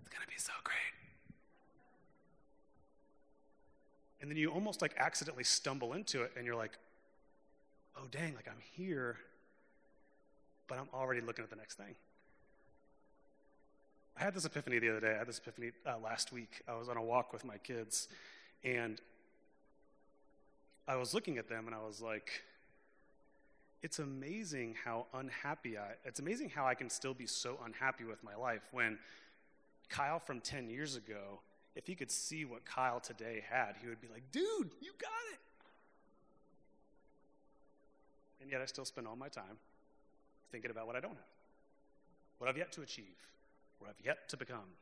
It's 0.00 0.10
going 0.10 0.22
to 0.22 0.28
be 0.28 0.38
so 0.38 0.52
great. 0.64 0.76
And 4.20 4.30
then 4.30 4.36
you 4.36 4.50
almost 4.50 4.82
like 4.82 4.94
accidentally 4.98 5.44
stumble 5.44 5.92
into 5.94 6.22
it 6.22 6.32
and 6.36 6.44
you're 6.44 6.56
like, 6.56 6.78
Oh, 7.96 8.06
dang, 8.10 8.34
like 8.34 8.48
I'm 8.48 8.62
here, 8.72 9.16
but 10.68 10.78
I'm 10.78 10.88
already 10.94 11.20
looking 11.20 11.44
at 11.44 11.50
the 11.50 11.56
next 11.56 11.74
thing. 11.76 11.94
I 14.18 14.24
had 14.24 14.34
this 14.34 14.44
epiphany 14.44 14.78
the 14.78 14.90
other 14.90 15.00
day. 15.00 15.14
I 15.14 15.18
had 15.18 15.26
this 15.26 15.38
epiphany 15.38 15.70
uh, 15.86 15.94
last 16.02 16.32
week. 16.32 16.62
I 16.68 16.76
was 16.76 16.88
on 16.88 16.96
a 16.96 17.02
walk 17.02 17.32
with 17.32 17.44
my 17.44 17.56
kids, 17.56 18.08
and 18.62 19.00
I 20.90 20.96
was 20.96 21.14
looking 21.14 21.38
at 21.38 21.48
them 21.48 21.66
and 21.66 21.74
I 21.74 21.78
was 21.86 22.02
like, 22.02 22.42
it's 23.80 24.00
amazing 24.00 24.74
how 24.84 25.06
unhappy 25.14 25.78
I 25.78 25.92
it's 26.04 26.18
amazing 26.18 26.50
how 26.50 26.66
I 26.66 26.74
can 26.74 26.90
still 26.90 27.14
be 27.14 27.26
so 27.26 27.58
unhappy 27.64 28.02
with 28.02 28.24
my 28.24 28.34
life 28.34 28.62
when 28.72 28.98
Kyle 29.88 30.18
from 30.18 30.40
10 30.40 30.68
years 30.68 30.96
ago, 30.96 31.38
if 31.76 31.86
he 31.86 31.94
could 31.94 32.10
see 32.10 32.44
what 32.44 32.64
Kyle 32.64 32.98
today 32.98 33.44
had, 33.48 33.76
he 33.80 33.88
would 33.88 34.00
be 34.00 34.08
like, 34.08 34.24
dude, 34.32 34.72
you 34.80 34.90
got 34.98 35.10
it. 35.32 35.38
And 38.42 38.50
yet 38.50 38.60
I 38.60 38.66
still 38.66 38.84
spend 38.84 39.06
all 39.06 39.16
my 39.16 39.28
time 39.28 39.58
thinking 40.50 40.72
about 40.72 40.88
what 40.88 40.96
I 40.96 41.00
don't 41.00 41.10
have, 41.10 41.36
what 42.38 42.50
I've 42.50 42.58
yet 42.58 42.72
to 42.72 42.82
achieve, 42.82 43.16
what 43.78 43.90
I've 43.90 44.04
yet 44.04 44.28
to 44.30 44.36
become. 44.36 44.74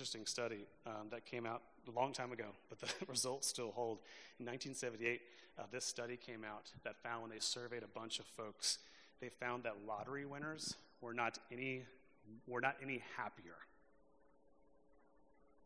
Interesting 0.00 0.24
study 0.24 0.64
um, 0.86 1.08
that 1.10 1.26
came 1.26 1.44
out 1.44 1.60
a 1.86 1.90
long 1.90 2.10
time 2.10 2.32
ago, 2.32 2.46
but 2.70 2.80
the 2.80 2.88
results 3.06 3.46
still 3.46 3.70
hold. 3.72 3.98
In 4.38 4.46
1978, 4.46 5.20
uh, 5.58 5.64
this 5.70 5.84
study 5.84 6.16
came 6.16 6.42
out 6.42 6.70
that 6.84 6.96
found 7.02 7.20
when 7.20 7.30
they 7.30 7.38
surveyed 7.38 7.82
a 7.82 7.98
bunch 7.98 8.18
of 8.18 8.24
folks, 8.24 8.78
they 9.20 9.28
found 9.28 9.64
that 9.64 9.74
lottery 9.86 10.24
winners 10.24 10.74
were 11.02 11.12
not 11.12 11.36
any, 11.52 11.82
were 12.46 12.62
not 12.62 12.76
any 12.82 13.02
happier 13.18 13.52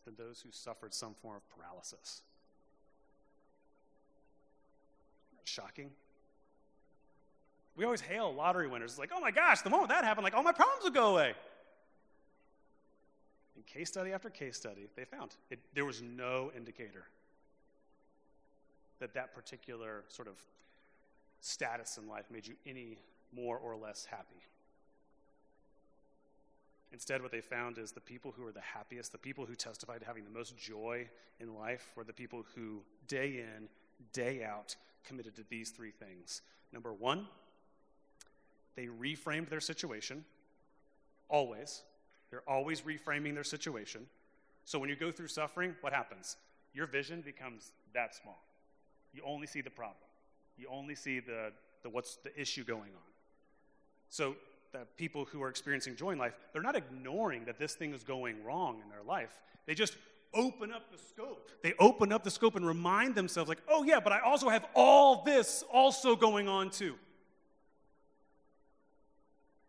than 0.04 0.16
those 0.16 0.40
who 0.40 0.50
suffered 0.50 0.92
some 0.92 1.14
form 1.14 1.36
of 1.36 1.56
paralysis. 1.56 2.22
Shocking. 5.44 5.90
We 7.76 7.84
always 7.84 8.00
hail 8.00 8.34
lottery 8.34 8.66
winners. 8.66 8.90
It's 8.90 8.98
like, 8.98 9.10
oh 9.14 9.20
my 9.20 9.30
gosh, 9.30 9.60
the 9.60 9.70
moment 9.70 9.90
that 9.90 10.02
happened, 10.02 10.24
like 10.24 10.34
all 10.34 10.42
my 10.42 10.50
problems 10.50 10.82
would 10.82 10.94
go 10.94 11.12
away. 11.12 11.34
Case 13.66 13.88
study 13.88 14.12
after 14.12 14.30
case 14.30 14.56
study, 14.56 14.86
they 14.94 15.04
found 15.04 15.32
it, 15.50 15.58
there 15.74 15.84
was 15.84 16.02
no 16.02 16.52
indicator 16.56 17.04
that 19.00 19.14
that 19.14 19.34
particular 19.34 20.04
sort 20.08 20.28
of 20.28 20.34
status 21.40 21.98
in 21.98 22.08
life 22.08 22.24
made 22.30 22.46
you 22.46 22.54
any 22.66 22.98
more 23.34 23.58
or 23.58 23.76
less 23.76 24.04
happy. 24.04 24.40
Instead, 26.92 27.20
what 27.22 27.32
they 27.32 27.40
found 27.40 27.76
is 27.76 27.90
the 27.90 28.00
people 28.00 28.32
who 28.36 28.44
were 28.44 28.52
the 28.52 28.60
happiest, 28.60 29.10
the 29.10 29.18
people 29.18 29.44
who 29.44 29.56
testified 29.56 30.00
to 30.00 30.06
having 30.06 30.22
the 30.22 30.30
most 30.30 30.56
joy 30.56 31.04
in 31.40 31.52
life, 31.56 31.90
were 31.96 32.04
the 32.04 32.12
people 32.12 32.44
who, 32.54 32.80
day 33.08 33.40
in, 33.40 33.68
day 34.12 34.44
out, 34.44 34.76
committed 35.04 35.34
to 35.34 35.42
these 35.50 35.70
three 35.70 35.90
things. 35.90 36.42
Number 36.72 36.92
one, 36.92 37.26
they 38.76 38.86
reframed 38.86 39.48
their 39.48 39.60
situation, 39.60 40.24
always. 41.28 41.82
They're 42.34 42.52
always 42.52 42.80
reframing 42.80 43.34
their 43.34 43.44
situation. 43.44 44.06
So 44.64 44.80
when 44.80 44.88
you 44.88 44.96
go 44.96 45.12
through 45.12 45.28
suffering, 45.28 45.76
what 45.82 45.92
happens? 45.92 46.36
Your 46.72 46.88
vision 46.88 47.20
becomes 47.20 47.70
that 47.92 48.12
small. 48.12 48.42
You 49.12 49.22
only 49.24 49.46
see 49.46 49.60
the 49.60 49.70
problem. 49.70 50.08
You 50.58 50.66
only 50.68 50.96
see 50.96 51.20
the, 51.20 51.52
the 51.84 51.90
what's 51.90 52.16
the 52.16 52.36
issue 52.36 52.64
going 52.64 52.90
on. 52.90 53.12
So 54.08 54.34
the 54.72 54.80
people 54.96 55.26
who 55.26 55.44
are 55.44 55.48
experiencing 55.48 55.94
joy 55.94 56.10
in 56.10 56.18
life, 56.18 56.34
they're 56.52 56.60
not 56.60 56.74
ignoring 56.74 57.44
that 57.44 57.56
this 57.56 57.74
thing 57.74 57.94
is 57.94 58.02
going 58.02 58.42
wrong 58.42 58.80
in 58.82 58.90
their 58.90 59.04
life. 59.06 59.40
They 59.66 59.76
just 59.76 59.96
open 60.34 60.72
up 60.72 60.90
the 60.90 60.98
scope. 60.98 61.52
They 61.62 61.74
open 61.78 62.10
up 62.10 62.24
the 62.24 62.32
scope 62.32 62.56
and 62.56 62.66
remind 62.66 63.14
themselves, 63.14 63.48
like, 63.48 63.62
oh 63.68 63.84
yeah, 63.84 64.00
but 64.00 64.12
I 64.12 64.18
also 64.18 64.48
have 64.48 64.66
all 64.74 65.22
this 65.22 65.62
also 65.72 66.16
going 66.16 66.48
on 66.48 66.70
too. 66.70 66.96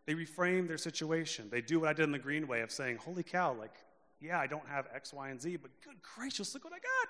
They 0.06 0.14
reframe 0.14 0.68
their 0.68 0.78
situation. 0.78 1.50
They 1.50 1.62
do 1.62 1.80
what 1.80 1.90
I 1.90 1.94
did 1.94 2.04
in 2.04 2.12
the 2.12 2.20
green 2.20 2.48
way 2.48 2.62
of 2.62 2.72
saying, 2.72 2.98
Holy 2.98 3.24
cow, 3.24 3.54
like, 3.54 3.74
yeah, 4.22 4.40
I 4.40 4.48
don't 4.48 4.68
have 4.68 4.88
X, 4.94 5.14
Y, 5.14 5.30
and 5.30 5.42
Z, 5.42 5.58
but 5.58 5.72
good 5.84 5.96
gracious, 6.02 6.54
look 6.54 6.64
what 6.64 6.74
I 6.74 6.78
got. 6.78 7.10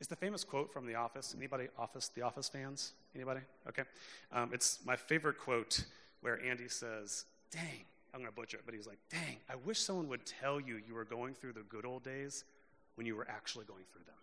It's 0.00 0.08
the 0.08 0.16
famous 0.16 0.42
quote 0.42 0.72
from 0.72 0.86
The 0.86 0.96
Office. 0.96 1.34
Anybody 1.36 1.68
Office, 1.78 2.08
The 2.08 2.22
Office 2.22 2.48
fans? 2.48 2.92
Anybody? 3.14 3.40
Okay. 3.68 3.84
Um, 4.32 4.50
it's 4.52 4.80
my 4.84 4.96
favorite 4.96 5.38
quote 5.38 5.84
where 6.22 6.44
Andy 6.44 6.68
says, 6.68 7.24
Dang, 7.50 7.84
I'm 8.12 8.20
going 8.20 8.30
to 8.30 8.34
butcher 8.34 8.56
it, 8.56 8.64
but 8.64 8.74
he's 8.74 8.86
like, 8.86 8.98
Dang, 9.10 9.36
I 9.48 9.54
wish 9.64 9.78
someone 9.78 10.08
would 10.08 10.26
tell 10.26 10.60
you 10.60 10.80
you 10.88 10.94
were 10.94 11.04
going 11.04 11.34
through 11.34 11.52
the 11.52 11.62
good 11.68 11.86
old 11.86 12.02
days 12.02 12.44
when 12.96 13.06
you 13.06 13.14
were 13.14 13.28
actually 13.28 13.64
going 13.64 13.84
through 13.92 14.04
them. 14.04 14.14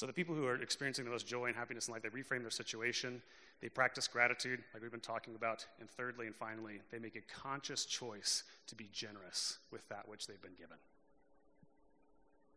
So 0.00 0.06
the 0.06 0.14
people 0.14 0.34
who 0.34 0.46
are 0.46 0.54
experiencing 0.62 1.04
the 1.04 1.10
most 1.10 1.26
joy 1.26 1.48
and 1.48 1.54
happiness 1.54 1.86
in 1.86 1.92
life, 1.92 2.02
they 2.02 2.08
reframe 2.08 2.40
their 2.40 2.48
situation, 2.48 3.20
they 3.60 3.68
practice 3.68 4.08
gratitude, 4.08 4.64
like 4.72 4.80
we've 4.80 4.90
been 4.90 4.98
talking 4.98 5.34
about, 5.34 5.66
and 5.78 5.90
thirdly 5.90 6.26
and 6.26 6.34
finally, 6.34 6.80
they 6.90 6.98
make 6.98 7.16
a 7.16 7.38
conscious 7.38 7.84
choice 7.84 8.44
to 8.68 8.74
be 8.74 8.88
generous 8.94 9.58
with 9.70 9.86
that 9.90 10.08
which 10.08 10.26
they've 10.26 10.40
been 10.40 10.54
given. 10.58 10.78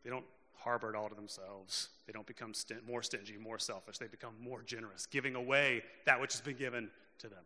They 0.06 0.10
don't 0.10 0.24
harbor 0.56 0.90
it 0.90 0.96
all 0.96 1.10
to 1.10 1.16
themselves. 1.16 1.90
They 2.08 2.14
don't 2.14 2.26
become 2.26 2.54
st- 2.54 2.88
more 2.88 3.04
stingy, 3.04 3.36
more 3.38 3.60
selfish. 3.60 3.98
They 3.98 4.08
become 4.08 4.36
more 4.42 4.62
generous, 4.62 5.06
giving 5.06 5.36
away 5.36 5.84
that 6.06 6.22
which 6.22 6.32
has 6.32 6.40
been 6.40 6.56
given 6.56 6.90
to 7.18 7.28
them. 7.28 7.44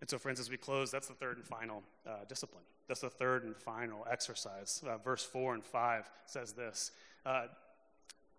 And 0.00 0.08
so, 0.08 0.16
friends, 0.16 0.40
as 0.40 0.48
we 0.48 0.56
close, 0.56 0.90
that's 0.90 1.08
the 1.08 1.14
third 1.14 1.36
and 1.36 1.46
final 1.46 1.82
uh, 2.06 2.24
discipline. 2.26 2.64
That's 2.88 3.02
the 3.02 3.10
third 3.10 3.44
and 3.44 3.54
final 3.54 4.06
exercise. 4.10 4.82
Uh, 4.84 4.96
verse 4.96 5.22
4 5.22 5.54
and 5.54 5.64
5 5.64 6.10
says 6.24 6.54
this 6.54 6.92
uh, 7.26 7.46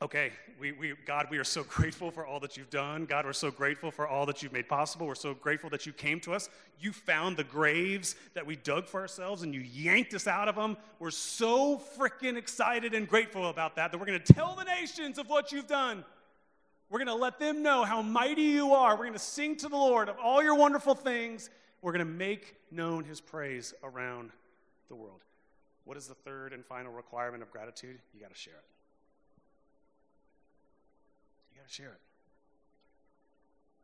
Okay, 0.03 0.31
we, 0.59 0.71
we, 0.71 0.93
God, 1.05 1.27
we 1.29 1.37
are 1.37 1.43
so 1.43 1.63
grateful 1.63 2.09
for 2.09 2.25
all 2.25 2.39
that 2.39 2.57
you've 2.57 2.71
done. 2.71 3.05
God, 3.05 3.23
we're 3.23 3.33
so 3.33 3.51
grateful 3.51 3.91
for 3.91 4.07
all 4.07 4.25
that 4.25 4.41
you've 4.41 4.51
made 4.51 4.67
possible. 4.67 5.05
We're 5.05 5.13
so 5.13 5.35
grateful 5.35 5.69
that 5.69 5.85
you 5.85 5.93
came 5.93 6.19
to 6.21 6.33
us. 6.33 6.49
You 6.79 6.91
found 6.91 7.37
the 7.37 7.43
graves 7.43 8.15
that 8.33 8.43
we 8.43 8.55
dug 8.55 8.87
for 8.87 8.99
ourselves 8.99 9.43
and 9.43 9.53
you 9.53 9.61
yanked 9.61 10.15
us 10.15 10.25
out 10.25 10.47
of 10.47 10.55
them. 10.55 10.75
We're 10.97 11.11
so 11.11 11.79
freaking 11.99 12.35
excited 12.35 12.95
and 12.95 13.07
grateful 13.07 13.47
about 13.47 13.75
that 13.75 13.91
that 13.91 13.99
we're 13.99 14.07
going 14.07 14.19
to 14.19 14.33
tell 14.33 14.55
the 14.55 14.63
nations 14.63 15.19
of 15.19 15.29
what 15.29 15.51
you've 15.51 15.67
done. 15.67 16.03
We're 16.89 16.97
going 16.97 17.07
to 17.07 17.13
let 17.13 17.37
them 17.37 17.61
know 17.61 17.83
how 17.83 18.01
mighty 18.01 18.41
you 18.41 18.73
are. 18.73 18.95
We're 18.95 19.03
going 19.03 19.13
to 19.13 19.19
sing 19.19 19.55
to 19.57 19.69
the 19.69 19.77
Lord 19.77 20.09
of 20.09 20.17
all 20.17 20.41
your 20.41 20.55
wonderful 20.55 20.95
things. 20.95 21.51
We're 21.83 21.93
going 21.93 22.07
to 22.07 22.11
make 22.11 22.55
known 22.71 23.03
his 23.03 23.21
praise 23.21 23.75
around 23.83 24.31
the 24.89 24.95
world. 24.95 25.21
What 25.85 25.97
is 25.97 26.07
the 26.07 26.13
third 26.13 26.53
and 26.53 26.65
final 26.65 26.91
requirement 26.91 27.43
of 27.43 27.51
gratitude? 27.51 27.99
You 28.13 28.21
got 28.21 28.33
to 28.33 28.39
share 28.39 28.53
it. 28.53 28.65
You 31.51 31.59
got 31.59 31.67
to 31.67 31.73
share 31.73 31.87
it. 31.87 31.99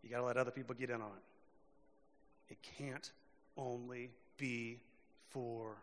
You 0.04 0.10
got 0.10 0.18
to 0.18 0.26
let 0.26 0.38
other 0.38 0.52
people 0.52 0.76
get 0.76 0.90
in 0.90 1.02
on 1.02 1.10
it. 1.10 2.54
It 2.54 2.58
can't 2.62 3.12
only 3.58 4.12
be 4.38 4.80
for 5.28 5.76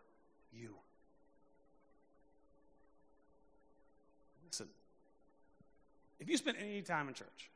you. 0.51 0.73
Listen, 4.47 4.67
if 6.19 6.29
you 6.29 6.37
spend 6.37 6.57
any 6.59 6.81
time 6.81 7.07
in 7.07 7.13
church, 7.13 7.49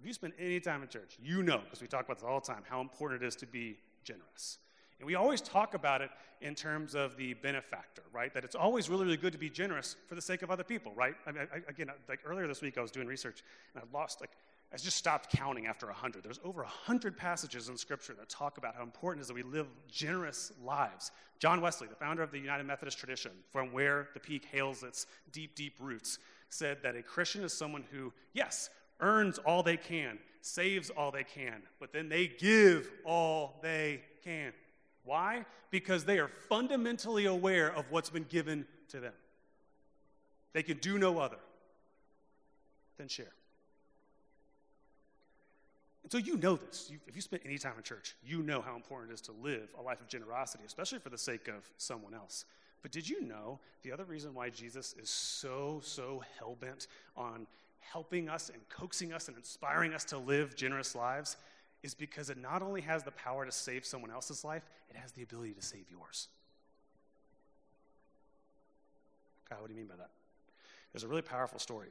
if 0.00 0.06
you 0.06 0.12
spend 0.12 0.32
any 0.38 0.58
time 0.58 0.82
in 0.82 0.88
church, 0.88 1.16
you 1.22 1.42
know, 1.42 1.60
because 1.64 1.80
we 1.80 1.86
talk 1.86 2.04
about 2.04 2.16
this 2.16 2.24
all 2.24 2.40
the 2.40 2.46
time, 2.46 2.62
how 2.68 2.80
important 2.80 3.22
it 3.22 3.26
is 3.26 3.36
to 3.36 3.46
be 3.46 3.76
generous. 4.02 4.58
And 5.02 5.08
we 5.08 5.16
always 5.16 5.40
talk 5.40 5.74
about 5.74 6.00
it 6.00 6.10
in 6.42 6.54
terms 6.54 6.94
of 6.94 7.16
the 7.16 7.34
benefactor, 7.34 8.02
right? 8.12 8.32
That 8.32 8.44
it's 8.44 8.54
always 8.54 8.88
really, 8.88 9.04
really 9.04 9.16
good 9.16 9.32
to 9.32 9.38
be 9.38 9.50
generous 9.50 9.96
for 10.08 10.14
the 10.14 10.22
sake 10.22 10.42
of 10.42 10.50
other 10.52 10.62
people, 10.62 10.92
right? 10.94 11.16
I 11.26 11.32
mean, 11.32 11.48
I, 11.52 11.56
again, 11.68 11.88
like 12.08 12.20
earlier 12.24 12.46
this 12.46 12.62
week, 12.62 12.78
I 12.78 12.82
was 12.82 12.92
doing 12.92 13.08
research 13.08 13.42
and 13.74 13.82
I 13.82 13.98
lost, 13.98 14.20
like, 14.20 14.30
I 14.72 14.76
just 14.76 14.96
stopped 14.96 15.36
counting 15.36 15.66
after 15.66 15.86
100. 15.86 16.22
There's 16.22 16.38
over 16.44 16.62
100 16.62 17.16
passages 17.16 17.68
in 17.68 17.76
Scripture 17.76 18.14
that 18.14 18.28
talk 18.28 18.58
about 18.58 18.76
how 18.76 18.84
important 18.84 19.18
it 19.18 19.22
is 19.22 19.26
that 19.26 19.34
we 19.34 19.42
live 19.42 19.66
generous 19.90 20.52
lives. 20.64 21.10
John 21.40 21.60
Wesley, 21.60 21.88
the 21.88 21.96
founder 21.96 22.22
of 22.22 22.30
the 22.30 22.38
United 22.38 22.62
Methodist 22.62 22.96
tradition, 22.96 23.32
from 23.50 23.72
where 23.72 24.06
the 24.14 24.20
peak 24.20 24.44
hails 24.52 24.84
its 24.84 25.08
deep, 25.32 25.56
deep 25.56 25.74
roots, 25.80 26.20
said 26.48 26.78
that 26.84 26.94
a 26.94 27.02
Christian 27.02 27.42
is 27.42 27.52
someone 27.52 27.82
who, 27.90 28.12
yes, 28.34 28.70
earns 29.00 29.38
all 29.38 29.64
they 29.64 29.76
can, 29.76 30.20
saves 30.42 30.90
all 30.90 31.10
they 31.10 31.24
can, 31.24 31.62
but 31.80 31.92
then 31.92 32.08
they 32.08 32.28
give 32.28 32.88
all 33.04 33.58
they 33.64 34.00
can. 34.22 34.52
Why? 35.04 35.44
Because 35.70 36.04
they 36.04 36.18
are 36.18 36.28
fundamentally 36.48 37.26
aware 37.26 37.72
of 37.74 37.90
what's 37.90 38.10
been 38.10 38.26
given 38.28 38.66
to 38.88 39.00
them. 39.00 39.14
They 40.52 40.62
can 40.62 40.78
do 40.78 40.98
no 40.98 41.18
other 41.18 41.38
than 42.98 43.08
share. 43.08 43.32
And 46.02 46.10
so 46.10 46.18
you 46.18 46.36
know 46.36 46.56
this. 46.56 46.88
You, 46.90 46.98
if 47.06 47.16
you 47.16 47.22
spend 47.22 47.42
any 47.44 47.58
time 47.58 47.74
in 47.76 47.82
church, 47.82 48.16
you 48.24 48.42
know 48.42 48.60
how 48.60 48.76
important 48.76 49.10
it 49.10 49.14
is 49.14 49.20
to 49.22 49.32
live 49.32 49.68
a 49.78 49.82
life 49.82 50.00
of 50.00 50.08
generosity, 50.08 50.64
especially 50.66 50.98
for 50.98 51.10
the 51.10 51.18
sake 51.18 51.48
of 51.48 51.68
someone 51.78 52.14
else. 52.14 52.44
But 52.82 52.90
did 52.90 53.08
you 53.08 53.22
know 53.22 53.60
the 53.82 53.92
other 53.92 54.04
reason 54.04 54.34
why 54.34 54.50
Jesus 54.50 54.94
is 55.00 55.08
so, 55.08 55.80
so 55.84 56.22
hell 56.38 56.56
bent 56.60 56.88
on 57.16 57.46
helping 57.78 58.28
us 58.28 58.50
and 58.50 58.60
coaxing 58.68 59.12
us 59.12 59.28
and 59.28 59.36
inspiring 59.36 59.94
us 59.94 60.04
to 60.04 60.18
live 60.18 60.56
generous 60.56 60.94
lives 60.94 61.36
is 61.82 61.94
because 61.94 62.30
it 62.30 62.38
not 62.38 62.62
only 62.62 62.80
has 62.80 63.02
the 63.02 63.10
power 63.10 63.44
to 63.44 63.52
save 63.52 63.84
someone 63.84 64.10
else's 64.10 64.44
life, 64.44 64.62
it 64.88 64.96
has 64.96 65.12
the 65.12 65.22
ability 65.22 65.52
to 65.52 65.62
save 65.62 65.84
yours. 65.90 66.28
Okay, 69.46 69.60
what 69.60 69.68
do 69.68 69.74
you 69.74 69.78
mean 69.78 69.88
by 69.88 69.96
that? 69.96 70.10
There's 70.92 71.04
a 71.04 71.08
really 71.08 71.22
powerful 71.22 71.58
story. 71.58 71.88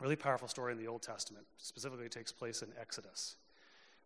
Really 0.00 0.16
powerful 0.16 0.48
story 0.48 0.72
in 0.72 0.78
the 0.78 0.86
Old 0.86 1.02
Testament. 1.02 1.44
Specifically, 1.58 2.06
it 2.06 2.12
takes 2.12 2.32
place 2.32 2.62
in 2.62 2.68
Exodus 2.80 3.36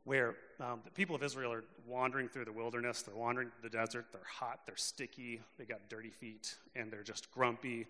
where 0.04 0.34
um, 0.60 0.80
the 0.84 0.90
people 0.90 1.14
of 1.14 1.22
Israel 1.22 1.52
are 1.52 1.64
wandering 1.86 2.28
through 2.28 2.44
the 2.44 2.52
wilderness. 2.52 3.02
They're 3.02 3.14
wandering 3.14 3.50
through 3.50 3.70
the 3.70 3.76
desert. 3.76 4.06
They're 4.12 4.20
hot. 4.28 4.60
They're 4.66 4.76
sticky. 4.76 5.40
They 5.58 5.64
got 5.64 5.80
dirty 5.88 6.10
feet, 6.10 6.56
and 6.74 6.90
they're 6.90 7.04
just 7.04 7.30
grumpy. 7.30 7.86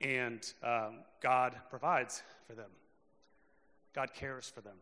And 0.00 0.44
um, 0.62 1.00
God 1.22 1.54
provides 1.70 2.22
for 2.48 2.54
them. 2.54 2.70
God 3.94 4.12
cares 4.14 4.48
for 4.48 4.60
them. 4.60 4.76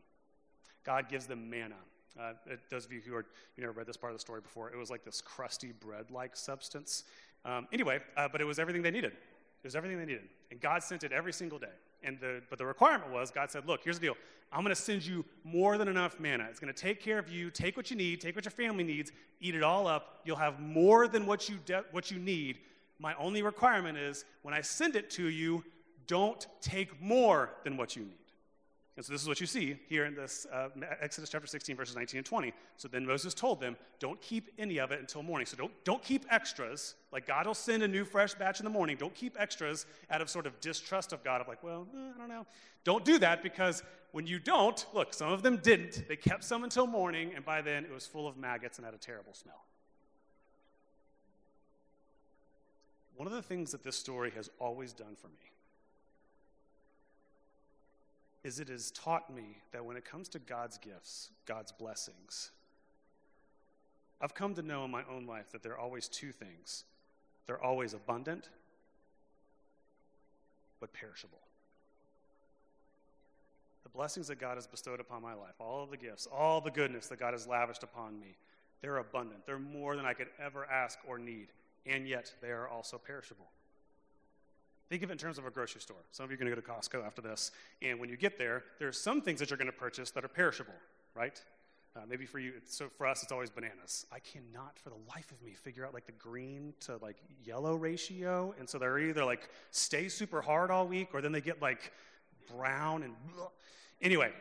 God 0.91 1.09
gives 1.09 1.27
them 1.27 1.49
manna. 1.49 1.77
Uh, 2.19 2.33
those 2.69 2.85
of 2.85 2.93
you 2.93 3.01
who 3.07 3.15
are 3.15 3.25
you 3.57 3.71
read 3.71 3.87
this 3.87 3.97
part 3.97 4.11
of 4.13 4.17
the 4.17 4.21
story 4.21 4.41
before, 4.41 4.73
it 4.73 4.77
was 4.77 4.91
like 4.91 5.05
this 5.05 5.21
crusty 5.21 5.71
bread-like 5.79 6.35
substance. 6.35 7.05
Um, 7.45 7.69
anyway, 7.73 8.01
uh, 8.17 8.27
but 8.27 8.41
it 8.41 8.45
was 8.45 8.59
everything 8.59 8.83
they 8.83 8.91
needed. 8.91 9.13
It 9.13 9.67
was 9.67 9.77
everything 9.77 9.99
they 10.01 10.05
needed, 10.05 10.29
and 10.51 10.61
God 10.61 10.83
sent 10.83 11.05
it 11.05 11.13
every 11.13 11.33
single 11.33 11.61
day. 11.61 11.77
And 12.03 12.19
the, 12.19 12.43
but 12.51 12.59
the 12.59 12.67
requirement 12.67 13.13
was 13.13 13.31
God 13.31 13.53
said, 13.53 13.69
Look, 13.69 13.85
here's 13.85 14.01
the 14.01 14.07
deal. 14.07 14.17
I'm 14.51 14.65
going 14.65 14.75
to 14.75 14.83
send 14.83 15.07
you 15.07 15.25
more 15.45 15.79
than 15.79 15.87
enough 15.87 16.19
manna. 16.19 16.49
It's 16.51 16.59
going 16.59 16.75
to 16.75 16.81
take 16.81 17.01
care 17.01 17.21
of 17.21 17.29
you. 17.29 17.53
Take 17.53 17.77
what 17.77 17.89
you 17.89 17.97
need, 17.97 18.21
take 18.21 18.35
what 18.35 18.45
your 18.45 18.51
family 18.51 18.83
needs, 18.83 19.13
eat 19.41 19.55
it 19.55 19.63
all 19.63 19.87
up. 19.87 20.19
You'll 20.25 20.35
have 20.35 20.59
more 20.59 21.07
than 21.07 21.25
what 21.25 21.49
you, 21.49 21.59
de- 21.67 21.85
what 21.93 22.11
you 22.11 22.19
need. 22.19 22.59
My 22.99 23.15
only 23.15 23.43
requirement 23.43 23.97
is 23.97 24.25
when 24.43 24.55
I 24.55 24.61
send 24.61 24.97
it 24.97 25.09
to 25.11 25.29
you, 25.29 25.63
don't 26.09 26.45
take 26.61 27.01
more 27.01 27.51
than 27.63 27.77
what 27.77 27.95
you 27.95 28.03
need. 28.03 28.20
And 28.97 29.07
so 29.07 29.13
this 29.13 29.23
is 29.23 29.29
what 29.29 29.41
you 29.41 29.47
see 29.47 29.79
here 29.89 30.05
in 30.05 30.15
this 30.15 30.47
uh, 30.53 30.69
Exodus 31.01 31.31
chapter 31.31 31.47
16, 31.47 31.77
verses 31.77 31.97
19 31.97 32.19
and 32.19 32.27
20. 32.27 32.53
So 32.77 32.89
then 32.89 33.07
Moses 33.07 33.33
told 33.33 33.61
them, 33.61 33.77
don't 33.99 34.21
keep 34.21 34.51
any 34.59 34.79
of 34.79 34.91
it 34.91 35.01
until 35.01 35.23
morning. 35.23 35.47
So 35.47 35.57
don't, 35.57 35.73
don't 35.85 36.03
keep 36.03 36.27
extras. 36.29 36.97
Like 37.13 37.27
God 37.27 37.47
will 37.47 37.55
send 37.55 37.83
a 37.83 37.89
new 37.89 38.05
fresh 38.05 38.35
batch 38.35 38.61
in 38.61 38.65
the 38.65 38.71
morning. 38.71 38.97
Don't 38.99 39.15
keep 39.15 39.37
extras 39.39 39.87
out 40.11 40.21
of 40.21 40.29
sort 40.29 40.47
of 40.47 40.61
distrust 40.61 41.13
of 41.13 41.23
God, 41.23 41.41
of 41.41 41.49
like, 41.49 41.63
well, 41.63 41.87
eh, 41.95 42.13
I 42.15 42.19
don't 42.19 42.29
know. 42.29 42.47
Don't 42.85 43.05
do 43.05 43.19
that 43.19 43.43
because 43.43 43.83
when 44.13 44.27
you 44.27 44.39
don't, 44.39 44.85
look, 44.93 45.15
some 45.15 45.33
of 45.33 45.43
them 45.43 45.59
didn't. 45.59 46.09
They 46.09 46.17
kept 46.17 46.43
some 46.43 46.65
until 46.65 46.87
morning, 46.87 47.33
and 47.35 47.45
by 47.45 47.63
then 47.63 47.85
it 47.85 47.93
was 47.93 48.07
full 48.07 48.27
of 48.27 48.37
maggots 48.37 48.79
and 48.79 48.85
had 48.85 48.95
a 48.95 48.99
terrible 48.99 49.35
smell. 49.35 49.65
One 53.15 53.27
of 53.27 53.33
the 53.33 53.43
things 53.43 53.71
that 53.73 53.85
this 53.85 53.97
story 53.97 54.33
has 54.35 54.51
always 54.59 54.93
done 54.93 55.15
for 55.15 55.29
me 55.29 55.53
is 58.43 58.59
it 58.59 58.69
has 58.69 58.91
taught 58.91 59.35
me 59.35 59.59
that 59.73 59.85
when 59.85 59.97
it 59.97 60.05
comes 60.05 60.29
to 60.31 60.39
God's 60.39 60.79
gifts, 60.79 61.31
God's 61.47 61.73
blessings, 61.73 62.51
I've 64.21 64.35
come 64.35 64.55
to 64.55 64.63
know 64.63 64.85
in 64.85 64.91
my 64.91 65.03
own 65.11 65.27
life 65.27 65.53
that 65.53 65.63
there 65.63 65.73
are 65.73 65.79
always 65.79 66.09
two 66.09 66.33
things 66.33 66.85
they're 67.47 67.61
always 67.61 67.95
abundant, 67.95 68.49
but 70.79 70.93
perishable. 70.93 71.41
The 73.83 73.89
blessings 73.89 74.29
that 74.29 74.39
God 74.39 74.55
has 74.55 74.69
bestowed 74.69 75.01
upon 75.01 75.21
my 75.21 75.35
life, 75.35 75.55
all 75.59 75.83
of 75.83 75.91
the 75.91 75.97
gifts, 75.97 76.29
all 76.33 76.61
the 76.61 76.71
goodness 76.71 77.09
that 77.09 77.19
God 77.19 77.33
has 77.33 77.49
lavished 77.49 77.83
upon 77.83 78.21
me, 78.21 78.37
they're 78.83 78.99
abundant. 78.99 79.47
They're 79.47 79.59
more 79.59 79.97
than 79.97 80.07
I 80.07 80.13
could 80.13 80.29
ever 80.41 80.65
ask 80.67 81.01
or 81.09 81.19
need, 81.19 81.49
and 81.87 82.07
yet 82.07 82.33
they 82.41 82.51
are 82.51 82.69
also 82.69 82.99
perishable. 82.99 83.51
Think 84.91 85.05
of 85.05 85.11
it 85.11 85.13
in 85.13 85.19
terms 85.19 85.39
of 85.39 85.47
a 85.47 85.51
grocery 85.51 85.81
store. 85.81 85.97
Some 86.11 86.25
of 86.25 86.31
you 86.31 86.35
are 86.35 86.39
going 86.39 86.51
to 86.51 86.57
go 86.57 86.61
to 86.61 86.67
Costco 86.67 87.07
after 87.07 87.23
this, 87.23 87.53
and 87.81 88.01
when 88.01 88.09
you 88.09 88.17
get 88.17 88.37
there, 88.37 88.65
there 88.81 88.89
are 88.89 88.93
some 88.93 89.23
things 89.23 89.39
that 89.39 89.49
you're 89.49 89.57
going 89.57 89.71
to 89.71 89.73
purchase 89.73 90.11
that 90.11 90.25
are 90.25 90.29
perishable, 90.29 90.75
right? 91.15 91.41
Uh, 91.95 92.01
maybe 92.09 92.27
for 92.27 92.41
you, 92.41 92.55
so 92.67 92.89
for 92.99 93.07
us, 93.07 93.23
it's 93.23 93.31
always 93.31 93.51
bananas. 93.51 94.05
I 94.11 94.19
cannot, 94.19 94.81
for 94.81 94.91
the 94.91 94.99
life 95.09 95.31
of 95.31 95.41
me, 95.43 95.53
figure 95.53 95.87
out 95.87 95.95
like 95.95 96.07
the 96.07 96.13
green 96.13 96.75
to 96.81 96.97
like 96.97 97.19
yellow 97.45 97.77
ratio, 97.77 98.53
and 98.59 98.69
so 98.69 98.79
they're 98.79 98.99
either 98.99 99.25
like 99.25 99.49
stay 99.71 100.09
super 100.09 100.43
hard 100.43 100.73
all 100.73 100.89
week, 100.89 101.11
or 101.15 101.21
then 101.21 101.31
they 101.31 101.41
get 101.41 101.63
like 101.63 101.93
brown 102.57 103.05
and 103.05 103.15
anyway. 104.03 104.33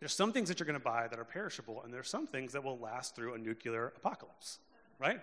There's 0.00 0.14
some 0.14 0.32
things 0.32 0.48
that 0.48 0.60
you're 0.60 0.66
going 0.66 0.78
to 0.78 0.84
buy 0.84 1.08
that 1.08 1.18
are 1.18 1.24
perishable, 1.24 1.82
and 1.82 1.92
there's 1.92 2.08
some 2.08 2.26
things 2.26 2.52
that 2.52 2.64
will 2.64 2.78
last 2.78 3.16
through 3.16 3.34
a 3.34 3.38
nuclear 3.38 3.92
apocalypse, 3.96 4.58
right? 4.98 5.20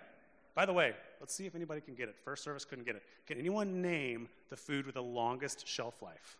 By 0.56 0.66
the 0.66 0.74
way, 0.74 0.93
let's 1.20 1.34
see 1.34 1.45
if 1.45 1.56
anybody 1.56 1.82
can 1.82 1.95
get 1.95 2.10
it. 2.10 2.16
First 2.24 2.43
service 2.43 2.64
couldn't 2.64 2.86
get 2.86 2.95
it. 2.95 3.04
Can 3.26 3.39
anyone 3.39 3.82
name 3.82 4.30
the 4.49 4.56
food 4.56 4.86
with 4.86 4.95
the 4.95 5.04
longest 5.04 5.68
shelf 5.68 6.01
life? 6.01 6.38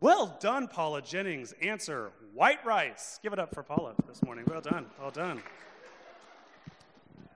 Well 0.00 0.38
done, 0.40 0.68
Paula 0.68 1.02
Jennings. 1.02 1.52
Answer 1.60 2.12
white 2.32 2.64
rice. 2.64 3.18
Give 3.22 3.32
it 3.32 3.38
up 3.38 3.52
for 3.52 3.62
Paula 3.62 3.94
this 4.06 4.22
morning. 4.22 4.44
Well 4.48 4.60
done. 4.60 4.86
Well 4.98 5.10
done. 5.10 5.42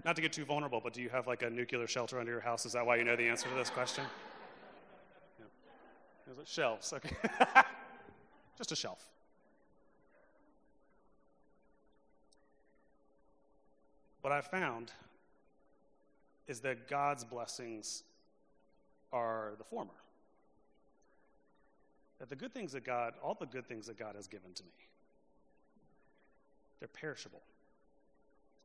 not 0.04 0.16
to 0.16 0.22
get 0.22 0.32
too 0.32 0.44
vulnerable, 0.44 0.80
but 0.82 0.92
do 0.92 1.02
you 1.02 1.08
have 1.08 1.26
like 1.26 1.42
a 1.42 1.50
nuclear 1.50 1.86
shelter 1.86 2.20
under 2.20 2.30
your 2.30 2.40
house? 2.40 2.64
Is 2.64 2.72
that 2.72 2.86
why 2.86 2.96
you 2.96 3.04
know 3.04 3.16
the 3.16 3.28
answer 3.28 3.48
to 3.48 3.54
this 3.54 3.68
question? 3.68 4.04
Yeah. 5.38 6.34
Shelves? 6.44 6.92
Okay. 6.92 7.14
Just 8.56 8.72
a 8.72 8.76
shelf. 8.76 9.11
What 14.22 14.32
I've 14.32 14.46
found 14.46 14.92
is 16.48 16.60
that 16.60 16.88
God's 16.88 17.24
blessings 17.24 18.04
are 19.12 19.52
the 19.58 19.64
former. 19.64 19.90
That 22.18 22.30
the 22.30 22.36
good 22.36 22.54
things 22.54 22.72
that 22.72 22.84
God, 22.84 23.14
all 23.22 23.36
the 23.38 23.46
good 23.46 23.66
things 23.66 23.86
that 23.88 23.98
God 23.98 24.14
has 24.14 24.28
given 24.28 24.52
to 24.54 24.62
me, 24.62 24.70
they're 26.78 26.88
perishable. 26.88 27.42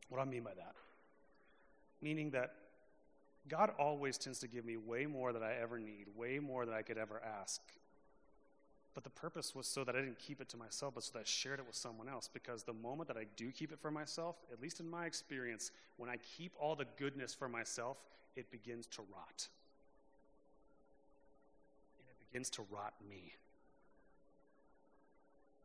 What 0.09 0.19
do 0.19 0.21
I 0.21 0.25
mean 0.25 0.43
by 0.43 0.53
that? 0.53 0.75
Meaning 2.01 2.31
that 2.31 2.53
God 3.49 3.71
always 3.79 4.17
tends 4.17 4.39
to 4.39 4.47
give 4.47 4.65
me 4.65 4.77
way 4.77 5.05
more 5.05 5.33
than 5.33 5.41
I 5.43 5.53
ever 5.61 5.79
need, 5.79 6.05
way 6.15 6.39
more 6.39 6.65
than 6.65 6.75
I 6.75 6.81
could 6.81 6.97
ever 6.97 7.21
ask. 7.41 7.61
But 8.97 9.03
the 9.03 9.11
purpose 9.11 9.53
was 9.53 9.67
so 9.67 9.83
that 9.83 9.95
I 9.95 9.99
didn't 9.99 10.17
keep 10.17 10.41
it 10.41 10.49
to 10.49 10.57
myself, 10.57 10.95
but 10.95 11.03
so 11.03 11.11
that 11.13 11.19
I 11.19 11.23
shared 11.23 11.59
it 11.59 11.67
with 11.67 11.75
someone 11.75 12.09
else. 12.09 12.27
Because 12.33 12.63
the 12.63 12.73
moment 12.73 13.07
that 13.09 13.15
I 13.15 13.25
do 13.35 13.51
keep 13.51 13.71
it 13.71 13.77
for 13.79 13.91
myself, 13.91 14.37
at 14.51 14.59
least 14.59 14.79
in 14.79 14.89
my 14.89 15.05
experience, 15.05 15.69
when 15.97 16.09
I 16.09 16.15
keep 16.35 16.51
all 16.59 16.75
the 16.75 16.87
goodness 16.97 17.31
for 17.31 17.47
myself, 17.47 17.99
it 18.35 18.49
begins 18.49 18.87
to 18.87 19.03
rot. 19.13 19.49
And 21.99 22.07
it 22.09 22.31
begins 22.31 22.49
to 22.49 22.63
rot 22.71 22.95
me. 23.07 23.33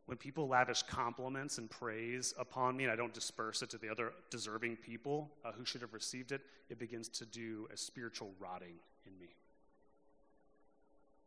When 0.05 0.19
people 0.19 0.47
lavish 0.47 0.83
compliments 0.83 1.57
and 1.57 1.67
praise 1.71 2.35
upon 2.37 2.77
me 2.77 2.83
and 2.83 2.93
I 2.93 2.95
don't 2.95 3.15
disperse 3.15 3.63
it 3.63 3.71
to 3.71 3.79
the 3.79 3.89
other 3.89 4.13
deserving 4.29 4.75
people 4.75 5.31
uh, 5.43 5.53
who 5.53 5.65
should 5.65 5.81
have 5.81 5.95
received 5.95 6.33
it, 6.33 6.41
it 6.69 6.77
begins 6.77 7.09
to 7.09 7.25
do 7.25 7.67
a 7.73 7.77
spiritual 7.77 8.29
rotting 8.39 8.75
in 9.07 9.19
me. 9.19 9.33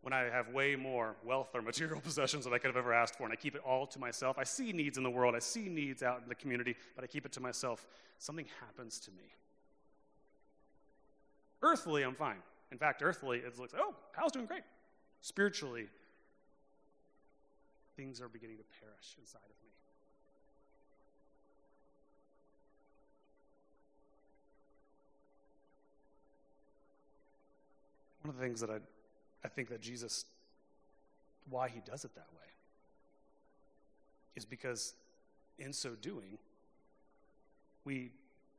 When 0.06 0.12
I 0.12 0.30
have 0.30 0.50
way 0.50 0.76
more 0.76 1.16
wealth 1.24 1.48
or 1.52 1.62
material 1.72 2.00
possessions 2.00 2.44
than 2.44 2.54
I 2.54 2.58
could 2.58 2.68
have 2.68 2.76
ever 2.76 2.94
asked 2.94 3.16
for, 3.16 3.24
and 3.24 3.32
I 3.32 3.34
keep 3.34 3.56
it 3.56 3.62
all 3.66 3.88
to 3.88 3.98
myself, 3.98 4.38
I 4.38 4.44
see 4.44 4.72
needs 4.72 4.98
in 4.98 5.02
the 5.02 5.10
world, 5.10 5.34
I 5.34 5.40
see 5.40 5.68
needs 5.68 6.00
out 6.00 6.20
in 6.22 6.28
the 6.28 6.34
community, 6.36 6.76
but 6.94 7.02
I 7.02 7.08
keep 7.08 7.26
it 7.26 7.32
to 7.32 7.40
myself, 7.40 7.88
something 8.20 8.46
happens 8.60 9.00
to 9.00 9.10
me. 9.10 9.24
Earthly, 11.60 12.04
I'm 12.04 12.14
fine. 12.14 12.36
In 12.70 12.78
fact, 12.78 13.02
earthly, 13.02 13.38
it 13.38 13.58
looks, 13.58 13.74
oh, 13.76 13.96
Kyle's 14.14 14.30
doing 14.30 14.46
great. 14.46 14.62
Spiritually, 15.22 15.88
things 17.96 18.20
are 18.20 18.28
beginning 18.28 18.58
to 18.58 18.64
perish 18.80 19.16
inside 19.18 19.38
of 19.38 19.48
me. 19.48 19.70
One 28.22 28.30
of 28.30 28.36
the 28.36 28.46
things 28.46 28.60
that 28.60 28.70
I, 28.70 28.78
I 29.46 29.48
think 29.48 29.68
that 29.68 29.80
Jesus, 29.80 30.24
why 31.48 31.68
he 31.68 31.80
does 31.86 32.04
it 32.04 32.12
that 32.16 32.26
way, 32.34 32.48
is 34.34 34.44
because 34.44 34.94
in 35.60 35.72
so 35.72 35.90
doing, 35.90 36.36
we 37.84 38.10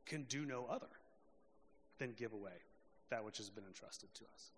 can 0.06 0.24
do 0.30 0.46
no 0.46 0.66
other 0.72 0.88
than 2.00 2.14
give 2.14 2.32
away 2.32 2.54
that 3.10 3.26
which 3.26 3.36
has 3.38 3.50
been 3.50 3.66
entrusted 3.68 4.08
to 4.14 4.24
us. 4.34 4.52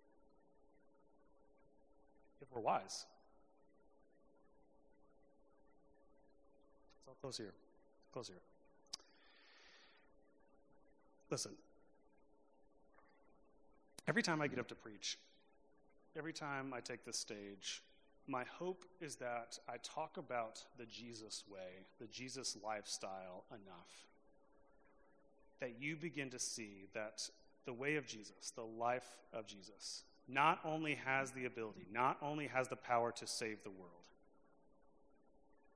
If 2.40 2.46
we're 2.54 2.60
wise, 2.60 3.06
I'll 7.08 7.16
close 7.20 7.38
here. 7.38 7.54
Close 8.12 8.28
here. 8.28 8.36
Listen, 11.28 11.52
every 14.06 14.22
time 14.22 14.40
I 14.40 14.46
get 14.46 14.60
up 14.60 14.68
to 14.68 14.76
preach, 14.76 15.18
every 16.16 16.32
time 16.32 16.72
I 16.74 16.80
take 16.80 17.04
the 17.04 17.12
stage, 17.12 17.82
my 18.26 18.44
hope 18.58 18.84
is 19.00 19.16
that 19.16 19.58
I 19.68 19.76
talk 19.82 20.16
about 20.16 20.62
the 20.78 20.86
Jesus 20.86 21.44
way, 21.50 21.86
the 21.98 22.06
Jesus 22.06 22.56
lifestyle 22.62 23.44
enough 23.50 24.06
that 25.60 25.74
you 25.78 25.94
begin 25.94 26.30
to 26.30 26.38
see 26.38 26.86
that 26.94 27.28
the 27.66 27.72
way 27.72 27.96
of 27.96 28.06
Jesus, 28.06 28.52
the 28.56 28.62
life 28.62 29.18
of 29.32 29.46
Jesus, 29.46 30.04
not 30.26 30.58
only 30.64 30.94
has 30.94 31.30
the 31.32 31.44
ability, 31.44 31.86
not 31.92 32.16
only 32.22 32.46
has 32.46 32.68
the 32.68 32.76
power 32.76 33.12
to 33.12 33.26
save 33.26 33.62
the 33.62 33.70
world, 33.70 34.08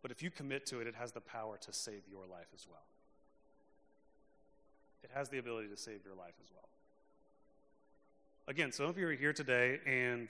but 0.02 0.10
if 0.10 0.22
you 0.22 0.30
commit 0.30 0.66
to 0.66 0.80
it, 0.80 0.86
it 0.86 0.94
has 0.94 1.12
the 1.12 1.20
power 1.20 1.56
to 1.58 1.72
save 1.72 2.02
your 2.10 2.26
life 2.26 2.48
as 2.54 2.66
well. 2.68 2.84
It 5.02 5.10
has 5.14 5.28
the 5.28 5.38
ability 5.38 5.68
to 5.68 5.76
save 5.76 6.00
your 6.04 6.14
life 6.14 6.34
as 6.42 6.50
well. 6.52 6.68
Again, 8.46 8.72
some 8.72 8.84
of 8.84 8.98
you 8.98 9.08
are 9.08 9.12
here 9.12 9.32
today, 9.32 9.80
and 9.86 10.28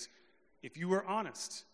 if 0.62 0.76
you 0.76 0.86
were 0.86 1.04
honest, 1.04 1.64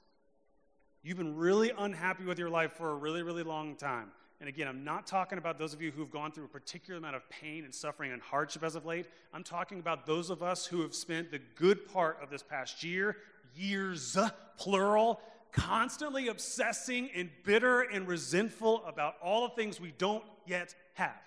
you've 1.03 1.18
been 1.18 1.36
really 1.36 1.70
unhappy 1.76 2.24
with 2.24 2.38
your 2.38 2.49
life 2.49 2.72
for 2.72 2.93
a 2.93 2.95
really, 2.95 3.22
really 3.22 3.43
long 3.43 3.76
time. 3.76 4.11
And 4.41 4.49
again, 4.49 4.66
I'm 4.66 4.82
not 4.82 5.07
talking 5.07 5.36
about 5.36 5.59
those 5.59 5.74
of 5.74 5.82
you 5.82 5.91
who've 5.91 6.11
gone 6.11 6.32
through 6.32 6.47
a 6.47 6.49
particular 6.49 6.97
amount 6.97 7.16
of 7.16 7.28
pain 7.28 7.64
and 7.66 7.74
suffering 7.74 8.12
and 8.12 8.22
hardship 8.22 8.64
as 8.64 8.74
of 8.74 8.86
late. 8.86 9.05
I'm 9.34 9.45
talking 9.45 9.80
about 9.80 10.07
those 10.07 10.30
of 10.30 10.43
us 10.43 10.64
who 10.64 10.80
have 10.80 10.95
spent 10.95 11.30
the 11.30 11.43
good 11.57 11.86
part 11.93 12.16
of 12.22 12.30
this 12.30 12.43
past 12.43 12.82
year, 12.82 13.18
years, 13.55 14.16
plural, 14.57 15.20
constantly 15.53 16.28
obsessing 16.28 17.11
and 17.14 17.28
bitter 17.45 17.82
and 17.82 18.09
resentful 18.09 18.82
about 18.86 19.16
all 19.22 19.47
the 19.47 19.55
things 19.57 19.78
we 19.78 19.93
don't 19.99 20.24
yet 20.47 20.74
have, 20.95 21.20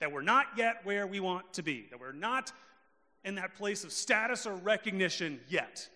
that 0.00 0.10
we're 0.10 0.20
not 0.20 0.46
yet 0.56 0.80
where 0.82 1.06
we 1.06 1.20
want 1.20 1.52
to 1.52 1.62
be, 1.62 1.86
that 1.90 2.00
we're 2.00 2.10
not 2.10 2.50
in 3.28 3.34
that 3.34 3.54
place 3.54 3.84
of 3.84 3.92
status 3.92 4.46
or 4.46 4.54
recognition 4.54 5.38
yet 5.50 5.86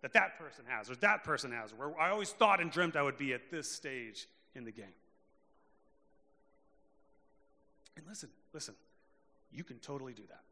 that 0.00 0.12
that 0.12 0.38
person 0.38 0.64
has 0.68 0.88
or 0.88 0.94
that 0.96 1.24
person 1.24 1.50
has, 1.50 1.74
where 1.74 1.90
I 2.00 2.10
always 2.10 2.30
thought 2.30 2.60
and 2.60 2.70
dreamt 2.70 2.94
I 2.94 3.02
would 3.02 3.18
be 3.18 3.34
at 3.34 3.50
this 3.50 3.68
stage 3.68 4.28
in 4.54 4.64
the 4.64 4.70
game. 4.70 4.86
And 7.96 8.06
listen, 8.06 8.28
listen, 8.52 8.74
you 9.52 9.64
can 9.64 9.78
totally 9.78 10.12
do 10.12 10.22
that. 10.28 10.42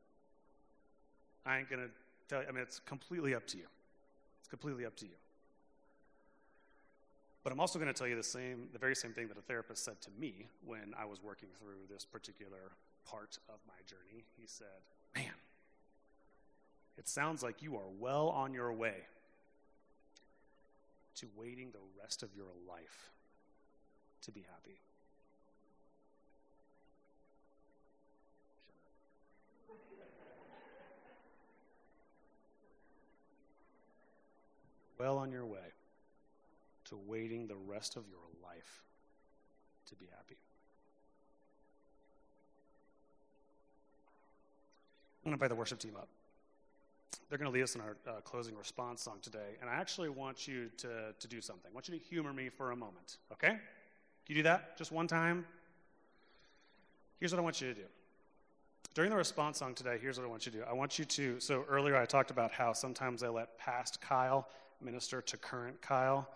I 1.49 1.59
ain't 1.59 1.71
going 1.71 1.83
to 1.83 1.91
tell 2.29 2.43
you, 2.43 2.49
I 2.49 2.51
mean, 2.51 2.63
it's 2.63 2.81
completely 2.81 3.33
up 3.37 3.47
to 3.47 3.57
you. 3.57 3.67
It's 4.41 4.49
completely 4.49 4.85
up 4.85 4.97
to 4.97 5.05
you. 5.05 5.15
But 7.45 7.53
I'm 7.53 7.61
also 7.61 7.79
going 7.79 7.93
to 7.93 7.97
tell 7.97 8.09
you 8.09 8.17
the 8.17 8.25
same, 8.25 8.67
the 8.73 8.81
very 8.81 8.97
same 8.97 9.13
thing 9.13 9.29
that 9.29 9.39
a 9.39 9.43
therapist 9.43 9.85
said 9.85 10.01
to 10.01 10.11
me 10.19 10.49
when 10.65 10.93
I 10.99 11.05
was 11.05 11.23
working 11.23 11.51
through 11.61 11.87
this 11.89 12.05
particular 12.05 12.73
part 13.09 13.39
of 13.49 13.61
my 13.69 13.79
journey. 13.87 14.25
He 14.37 14.49
said, 14.49 14.83
it 16.99 17.09
sounds 17.09 17.43
like 17.43 17.63
you 17.63 17.77
are 17.77 17.89
well 17.99 18.29
on 18.29 18.55
your 18.55 18.73
way 18.73 18.97
to 21.17 21.27
waiting 21.37 21.71
the 21.73 22.01
rest 22.01 22.23
of 22.23 22.31
your 22.35 22.47
life 22.69 23.11
to 24.23 24.31
be 24.31 24.41
happy. 24.41 24.79
well 34.99 35.19
on 35.19 35.31
your 35.31 35.45
way 35.45 35.59
to 36.87 36.99
waiting 37.07 37.47
the 37.47 37.57
rest 37.67 37.97
of 37.97 38.05
your 38.09 38.19
life 38.43 38.83
to 39.89 39.95
be 39.97 40.07
happy. 40.07 40.37
I'm 45.25 45.31
going 45.31 45.39
to 45.39 45.45
invite 45.45 45.51
the 45.51 45.57
worship 45.57 45.79
team 45.79 45.97
up. 45.97 46.09
They're 47.29 47.39
going 47.39 47.51
to 47.51 47.55
lead 47.55 47.63
us 47.63 47.75
in 47.75 47.81
our 47.81 47.97
uh, 48.07 48.21
closing 48.23 48.57
response 48.57 49.03
song 49.03 49.19
today. 49.23 49.57
And 49.61 49.69
I 49.69 49.75
actually 49.75 50.09
want 50.09 50.47
you 50.47 50.71
to, 50.79 51.15
to 51.19 51.29
do 51.29 51.41
something. 51.41 51.71
I 51.71 51.75
want 51.75 51.89
you 51.89 51.99
to 51.99 52.05
humor 52.05 52.33
me 52.33 52.49
for 52.49 52.73
a 52.73 52.77
moment, 52.77 53.19
okay? 53.33 53.49
Can 53.49 53.59
you 54.27 54.35
do 54.37 54.43
that 54.45 54.77
just 54.77 54.93
one 54.93 55.07
time? 55.07 55.45
Here's 57.21 57.33
what 57.33 57.39
I 57.39 57.43
want 57.43 57.61
you 57.61 57.69
to 57.69 57.75
do. 57.75 57.87
During 58.95 59.11
the 59.11 59.17
response 59.17 59.59
song 59.59 59.75
today, 59.75 59.99
here's 60.01 60.19
what 60.19 60.25
I 60.25 60.31
want 60.31 60.47
you 60.47 60.53
to 60.53 60.59
do. 60.59 60.65
I 60.69 60.73
want 60.73 60.99
you 60.99 61.05
to, 61.05 61.39
so 61.39 61.65
earlier 61.69 61.97
I 61.97 62.07
talked 62.07 62.31
about 62.31 62.51
how 62.51 62.73
sometimes 62.73 63.23
I 63.23 63.29
let 63.29 63.59
past 63.59 64.01
Kyle 64.01 64.49
minister 64.81 65.21
to 65.23 65.37
current 65.37 65.81
Kyle. 65.83 66.29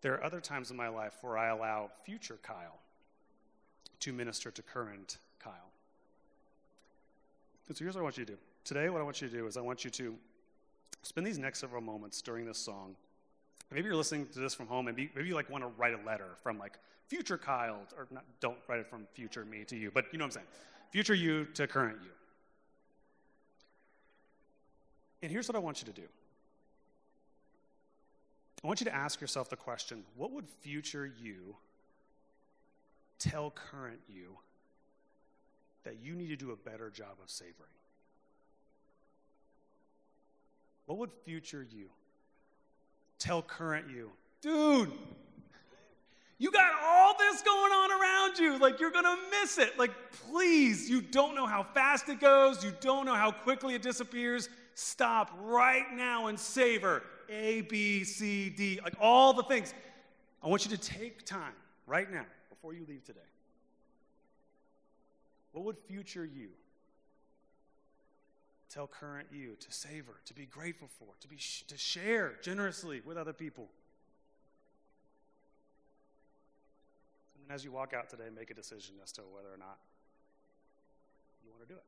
There 0.00 0.14
are 0.14 0.24
other 0.24 0.40
times 0.40 0.70
in 0.70 0.76
my 0.76 0.88
life 0.88 1.14
where 1.22 1.38
I 1.38 1.48
allow 1.48 1.90
future 2.04 2.38
Kyle 2.42 2.78
to 4.00 4.12
minister 4.12 4.50
to 4.50 4.62
current 4.62 5.18
Kyle. 5.42 5.52
So 7.68 7.74
here's 7.82 7.94
what 7.94 8.02
I 8.02 8.04
want 8.04 8.18
you 8.18 8.24
to 8.24 8.32
do. 8.32 8.38
Today, 8.64 8.88
what 8.88 9.00
I 9.02 9.04
want 9.04 9.20
you 9.20 9.28
to 9.28 9.36
do 9.36 9.46
is 9.46 9.58
I 9.58 9.60
want 9.60 9.84
you 9.84 9.90
to 9.90 10.14
spend 11.02 11.26
these 11.26 11.38
next 11.38 11.60
several 11.60 11.82
moments 11.82 12.22
during 12.22 12.46
this 12.46 12.56
song. 12.56 12.96
Maybe 13.70 13.86
you're 13.86 13.96
listening 13.96 14.26
to 14.26 14.38
this 14.38 14.54
from 14.54 14.66
home, 14.66 14.88
and 14.88 14.96
maybe, 14.96 15.28
you 15.28 15.34
like 15.34 15.50
want 15.50 15.64
to 15.64 15.68
write 15.76 15.92
a 15.92 16.06
letter 16.06 16.30
from 16.42 16.58
like 16.58 16.78
future 17.08 17.36
Kyle, 17.36 17.80
or 17.96 18.06
not, 18.10 18.24
don't 18.40 18.56
write 18.66 18.80
it 18.80 18.88
from 18.88 19.06
future 19.12 19.44
me 19.44 19.64
to 19.64 19.76
you, 19.76 19.90
but 19.90 20.06
you 20.12 20.18
know 20.18 20.24
what 20.24 20.28
I'm 20.28 20.32
saying. 20.32 20.46
Future 20.90 21.14
you 21.14 21.44
to 21.54 21.66
current 21.66 21.98
you. 22.02 22.10
And 25.22 25.30
here's 25.30 25.48
what 25.48 25.56
I 25.56 25.58
want 25.58 25.80
you 25.82 25.92
to 25.92 26.00
do. 26.00 26.06
I 28.62 28.66
want 28.66 28.80
you 28.80 28.84
to 28.86 28.94
ask 28.94 29.20
yourself 29.20 29.50
the 29.50 29.56
question 29.56 30.04
what 30.16 30.30
would 30.32 30.48
future 30.48 31.12
you 31.20 31.56
tell 33.18 33.50
current 33.50 34.00
you 34.08 34.38
that 35.84 35.96
you 36.02 36.14
need 36.14 36.28
to 36.28 36.36
do 36.36 36.52
a 36.52 36.56
better 36.56 36.88
job 36.88 37.16
of 37.22 37.28
savoring? 37.28 37.70
What 40.86 40.98
would 40.98 41.10
future 41.24 41.66
you 41.70 41.86
tell 43.18 43.42
current 43.42 43.86
you? 43.90 44.10
Dude, 44.42 44.90
you 46.38 46.50
got 46.50 46.72
all 46.82 47.16
this 47.18 47.40
going 47.42 47.72
on 47.72 47.90
around 47.92 48.38
you. 48.38 48.58
Like, 48.58 48.80
you're 48.80 48.90
going 48.90 49.04
to 49.04 49.16
miss 49.30 49.56
it. 49.56 49.78
Like, 49.78 49.92
please, 50.28 50.90
you 50.90 51.00
don't 51.00 51.34
know 51.34 51.46
how 51.46 51.62
fast 51.62 52.08
it 52.08 52.20
goes. 52.20 52.62
You 52.62 52.72
don't 52.80 53.06
know 53.06 53.14
how 53.14 53.30
quickly 53.30 53.74
it 53.74 53.82
disappears. 53.82 54.48
Stop 54.74 55.30
right 55.40 55.84
now 55.94 56.26
and 56.26 56.38
savor 56.38 57.02
A, 57.30 57.62
B, 57.62 58.04
C, 58.04 58.50
D, 58.50 58.80
like 58.82 58.94
all 59.00 59.32
the 59.32 59.44
things. 59.44 59.72
I 60.42 60.48
want 60.48 60.66
you 60.66 60.76
to 60.76 60.78
take 60.78 61.24
time 61.24 61.54
right 61.86 62.10
now 62.12 62.26
before 62.50 62.74
you 62.74 62.84
leave 62.86 63.04
today. 63.04 63.20
What 65.52 65.64
would 65.64 65.78
future 65.86 66.24
you 66.24 66.48
tell 68.74 68.88
current 68.88 69.28
you 69.32 69.56
to 69.60 69.70
savor, 69.70 70.14
to 70.24 70.34
be 70.34 70.46
grateful 70.46 70.88
for, 70.98 71.06
to, 71.20 71.28
be, 71.28 71.36
to 71.36 71.78
share 71.78 72.32
generously 72.42 73.00
with 73.04 73.16
other 73.16 73.32
people? 73.32 73.68
And 77.44 77.54
as 77.54 77.64
you 77.64 77.70
walk 77.70 77.94
out 77.94 78.10
today, 78.10 78.24
make 78.34 78.50
a 78.50 78.54
decision 78.54 78.96
as 79.02 79.12
to 79.12 79.20
whether 79.20 79.48
or 79.48 79.58
not 79.58 79.78
you 81.44 81.50
want 81.50 81.62
to 81.62 81.68
do 81.68 81.78
it. 81.78 81.84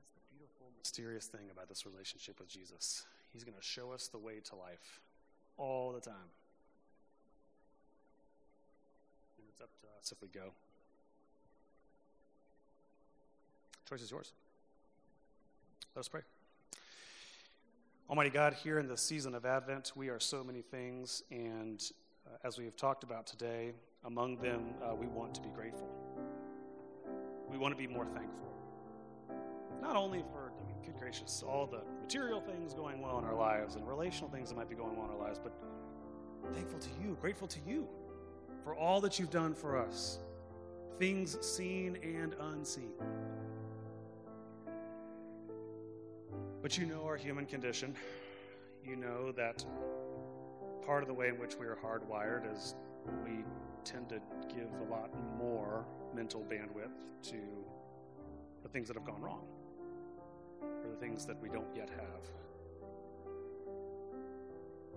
That's 0.00 0.14
the 0.14 0.36
beautiful, 0.36 0.66
mysterious 0.78 1.26
thing 1.26 1.50
about 1.52 1.68
this 1.68 1.86
relationship 1.86 2.40
with 2.40 2.48
Jesus. 2.48 3.04
He's 3.32 3.44
going 3.44 3.56
to 3.56 3.62
show 3.62 3.92
us 3.92 4.08
the 4.08 4.18
way 4.18 4.40
to 4.44 4.56
life 4.56 5.00
all 5.56 5.92
the 5.92 6.00
time. 6.00 6.30
And 9.38 9.46
it's 9.48 9.60
up 9.60 9.70
to 9.82 9.86
us 10.00 10.10
if 10.10 10.20
we 10.20 10.28
go. 10.28 10.50
Choice 13.88 14.00
is 14.00 14.10
yours. 14.10 14.32
Let 15.94 16.00
us 16.00 16.08
pray. 16.08 16.22
Almighty 18.08 18.30
God, 18.30 18.54
here 18.54 18.78
in 18.78 18.88
the 18.88 18.96
season 18.96 19.34
of 19.34 19.44
Advent, 19.44 19.92
we 19.94 20.08
are 20.08 20.18
so 20.18 20.42
many 20.42 20.62
things, 20.62 21.22
and 21.30 21.82
uh, 22.26 22.46
as 22.46 22.56
we 22.56 22.64
have 22.64 22.76
talked 22.76 23.04
about 23.04 23.26
today, 23.26 23.72
among 24.04 24.38
them, 24.38 24.74
uh, 24.82 24.94
we 24.94 25.06
want 25.06 25.34
to 25.34 25.42
be 25.42 25.50
grateful. 25.50 25.88
We 27.50 27.58
want 27.58 27.72
to 27.72 27.78
be 27.78 27.86
more 27.86 28.06
thankful. 28.06 28.48
Not 29.82 29.96
only 29.96 30.20
for, 30.32 30.50
I 30.62 30.66
mean, 30.66 30.76
good 30.82 30.98
gracious, 30.98 31.44
all 31.46 31.66
the 31.66 31.82
material 32.00 32.40
things 32.40 32.72
going 32.72 33.02
well 33.02 33.18
in 33.18 33.24
our 33.24 33.34
lives 33.34 33.74
and 33.74 33.86
relational 33.86 34.30
things 34.30 34.48
that 34.48 34.56
might 34.56 34.70
be 34.70 34.76
going 34.76 34.96
well 34.96 35.06
in 35.06 35.12
our 35.12 35.20
lives, 35.20 35.38
but 35.38 35.52
thankful 36.54 36.78
to 36.78 36.88
you, 37.02 37.18
grateful 37.20 37.48
to 37.48 37.58
you 37.66 37.86
for 38.62 38.74
all 38.74 39.02
that 39.02 39.18
you've 39.18 39.30
done 39.30 39.52
for 39.52 39.76
us, 39.76 40.20
things 40.98 41.36
seen 41.46 41.98
and 42.02 42.34
unseen. 42.40 42.92
But 46.64 46.78
you 46.78 46.86
know 46.86 47.04
our 47.04 47.18
human 47.18 47.44
condition. 47.44 47.94
You 48.82 48.96
know 48.96 49.32
that 49.32 49.62
part 50.86 51.02
of 51.02 51.08
the 51.08 51.12
way 51.12 51.28
in 51.28 51.38
which 51.38 51.56
we 51.56 51.66
are 51.66 51.76
hardwired 51.76 52.50
is 52.50 52.74
we 53.22 53.44
tend 53.84 54.08
to 54.08 54.20
give 54.48 54.70
a 54.80 54.90
lot 54.90 55.10
more 55.36 55.84
mental 56.14 56.40
bandwidth 56.40 56.94
to 57.24 57.36
the 58.62 58.68
things 58.70 58.88
that 58.88 58.96
have 58.96 59.04
gone 59.04 59.20
wrong 59.20 59.44
or 60.62 60.90
the 60.90 60.96
things 60.96 61.26
that 61.26 61.38
we 61.42 61.50
don't 61.50 61.68
yet 61.76 61.90
have. 61.90 62.30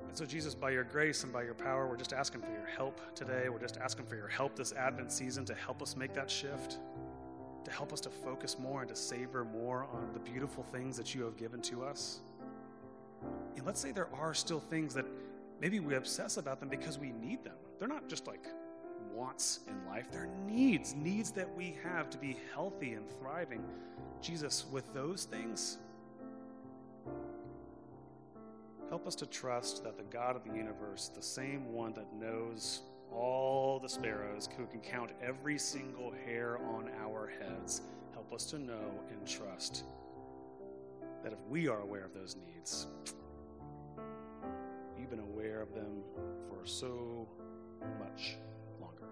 And 0.07 0.17
so, 0.17 0.23
Jesus, 0.23 0.55
by 0.55 0.69
your 0.69 0.85
grace 0.85 1.25
and 1.25 1.33
by 1.33 1.43
your 1.43 1.53
power, 1.53 1.85
we're 1.85 1.97
just 1.97 2.13
asking 2.13 2.43
for 2.43 2.51
your 2.51 2.65
help 2.77 3.13
today. 3.13 3.49
We're 3.49 3.59
just 3.59 3.75
asking 3.75 4.05
for 4.05 4.15
your 4.15 4.29
help 4.29 4.55
this 4.55 4.71
Advent 4.71 5.11
season 5.11 5.43
to 5.43 5.53
help 5.53 5.81
us 5.81 5.97
make 5.97 6.13
that 6.13 6.31
shift 6.31 6.79
to 7.67 7.73
help 7.73 7.91
us 7.91 7.99
to 7.99 8.09
focus 8.09 8.57
more 8.57 8.79
and 8.79 8.89
to 8.89 8.95
savor 8.95 9.43
more 9.43 9.87
on 9.91 10.09
the 10.13 10.19
beautiful 10.19 10.63
things 10.63 10.95
that 10.95 11.13
you 11.13 11.23
have 11.23 11.35
given 11.35 11.61
to 11.61 11.83
us. 11.83 12.21
And 13.57 13.65
let's 13.65 13.81
say 13.81 13.91
there 13.91 14.07
are 14.13 14.33
still 14.33 14.61
things 14.61 14.93
that 14.93 15.05
maybe 15.59 15.81
we 15.81 15.95
obsess 15.95 16.37
about 16.37 16.61
them 16.61 16.69
because 16.69 16.97
we 16.97 17.11
need 17.11 17.43
them. 17.43 17.57
They're 17.77 17.89
not 17.89 18.07
just 18.07 18.25
like 18.25 18.45
wants 19.11 19.59
in 19.67 19.85
life, 19.85 20.09
they're 20.09 20.29
needs, 20.47 20.95
needs 20.95 21.31
that 21.31 21.53
we 21.57 21.75
have 21.83 22.09
to 22.11 22.17
be 22.17 22.37
healthy 22.53 22.93
and 22.93 23.05
thriving. 23.19 23.61
Jesus, 24.21 24.65
with 24.71 24.93
those 24.93 25.25
things, 25.25 25.79
help 28.87 29.05
us 29.05 29.15
to 29.15 29.25
trust 29.25 29.83
that 29.83 29.97
the 29.97 30.03
God 30.03 30.37
of 30.37 30.45
the 30.45 30.55
universe, 30.55 31.11
the 31.13 31.21
same 31.21 31.73
one 31.73 31.93
that 31.95 32.13
knows 32.13 32.83
all 33.11 33.79
the 33.79 33.89
sparrows 33.89 34.49
who 34.57 34.65
can 34.65 34.79
count 34.79 35.11
every 35.21 35.57
single 35.57 36.13
hair 36.25 36.57
on 36.57 36.89
our 37.01 37.31
heads. 37.39 37.81
Help 38.13 38.33
us 38.33 38.45
to 38.45 38.59
know 38.59 38.91
and 39.11 39.27
trust 39.27 39.83
that 41.23 41.33
if 41.33 41.39
we 41.49 41.67
are 41.67 41.81
aware 41.81 42.05
of 42.05 42.13
those 42.13 42.35
needs, 42.35 42.87
you've 44.97 45.09
been 45.09 45.19
aware 45.19 45.61
of 45.61 45.73
them 45.73 46.03
for 46.47 46.65
so 46.65 47.27
much 47.99 48.37
longer. 48.79 49.07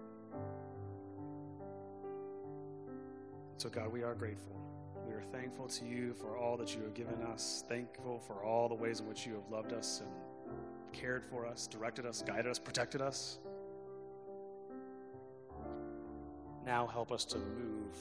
So, 3.56 3.68
God, 3.68 3.92
we 3.92 4.02
are 4.02 4.14
grateful. 4.14 4.60
We 5.06 5.14
are 5.14 5.22
thankful 5.32 5.68
to 5.68 5.84
you 5.84 6.14
for 6.14 6.36
all 6.36 6.56
that 6.56 6.74
you 6.74 6.82
have 6.82 6.94
given 6.94 7.22
us, 7.22 7.64
thankful 7.68 8.18
for 8.18 8.42
all 8.44 8.68
the 8.68 8.74
ways 8.74 9.00
in 9.00 9.06
which 9.06 9.26
you 9.26 9.34
have 9.34 9.48
loved 9.50 9.72
us 9.72 10.00
and 10.00 10.10
cared 10.92 11.24
for 11.24 11.46
us, 11.46 11.66
directed 11.66 12.06
us, 12.06 12.22
guided 12.26 12.46
us, 12.46 12.58
protected 12.58 13.00
us. 13.00 13.38
Now 16.66 16.84
help 16.84 17.12
us 17.12 17.24
to 17.24 17.38
move 17.38 17.96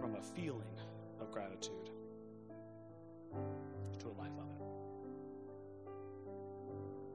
from 0.00 0.16
a 0.16 0.22
feeling 0.22 0.62
of 1.20 1.30
gratitude 1.30 1.90
to 4.00 4.06
a 4.08 4.14
life 4.18 4.32
of 4.38 4.50
it. 4.50 4.62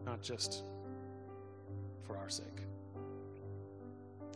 Not 0.05 0.21
just 0.21 0.63
for 2.07 2.17
our 2.17 2.29
sake, 2.29 2.61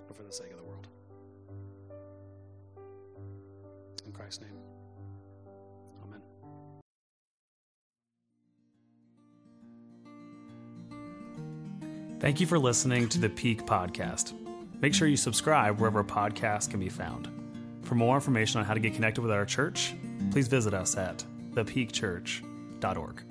but 0.05 0.17
for 0.17 0.23
the 0.23 0.33
sake 0.33 0.51
of 0.51 0.57
the 0.57 0.63
world. 0.63 0.88
In 4.05 4.11
Christ's 4.11 4.41
name. 4.41 4.74
Thank 12.26 12.39
you 12.39 12.47
for 12.47 12.57
listening 12.57 13.07
to 13.09 13.19
the 13.19 13.30
Peak 13.30 13.67
Podcast. 13.67 14.34
Make 14.82 14.95
sure 14.95 15.07
you 15.07 15.15
subscribe 15.15 15.80
wherever 15.80 16.03
podcasts 16.03 16.67
can 16.67 16.80
be 16.80 16.89
found. 16.89 17.30
For 17.84 17.93
more 17.93 18.15
information 18.15 18.59
on 18.59 18.65
how 18.65 18.73
to 18.73 18.80
get 18.80 18.95
connected 18.95 19.21
with 19.21 19.30
our 19.30 19.45
church, 19.45 19.93
please 20.32 20.47
visit 20.47 20.73
us 20.73 20.97
at 20.97 21.23
thepeakchurch.org. 21.51 23.21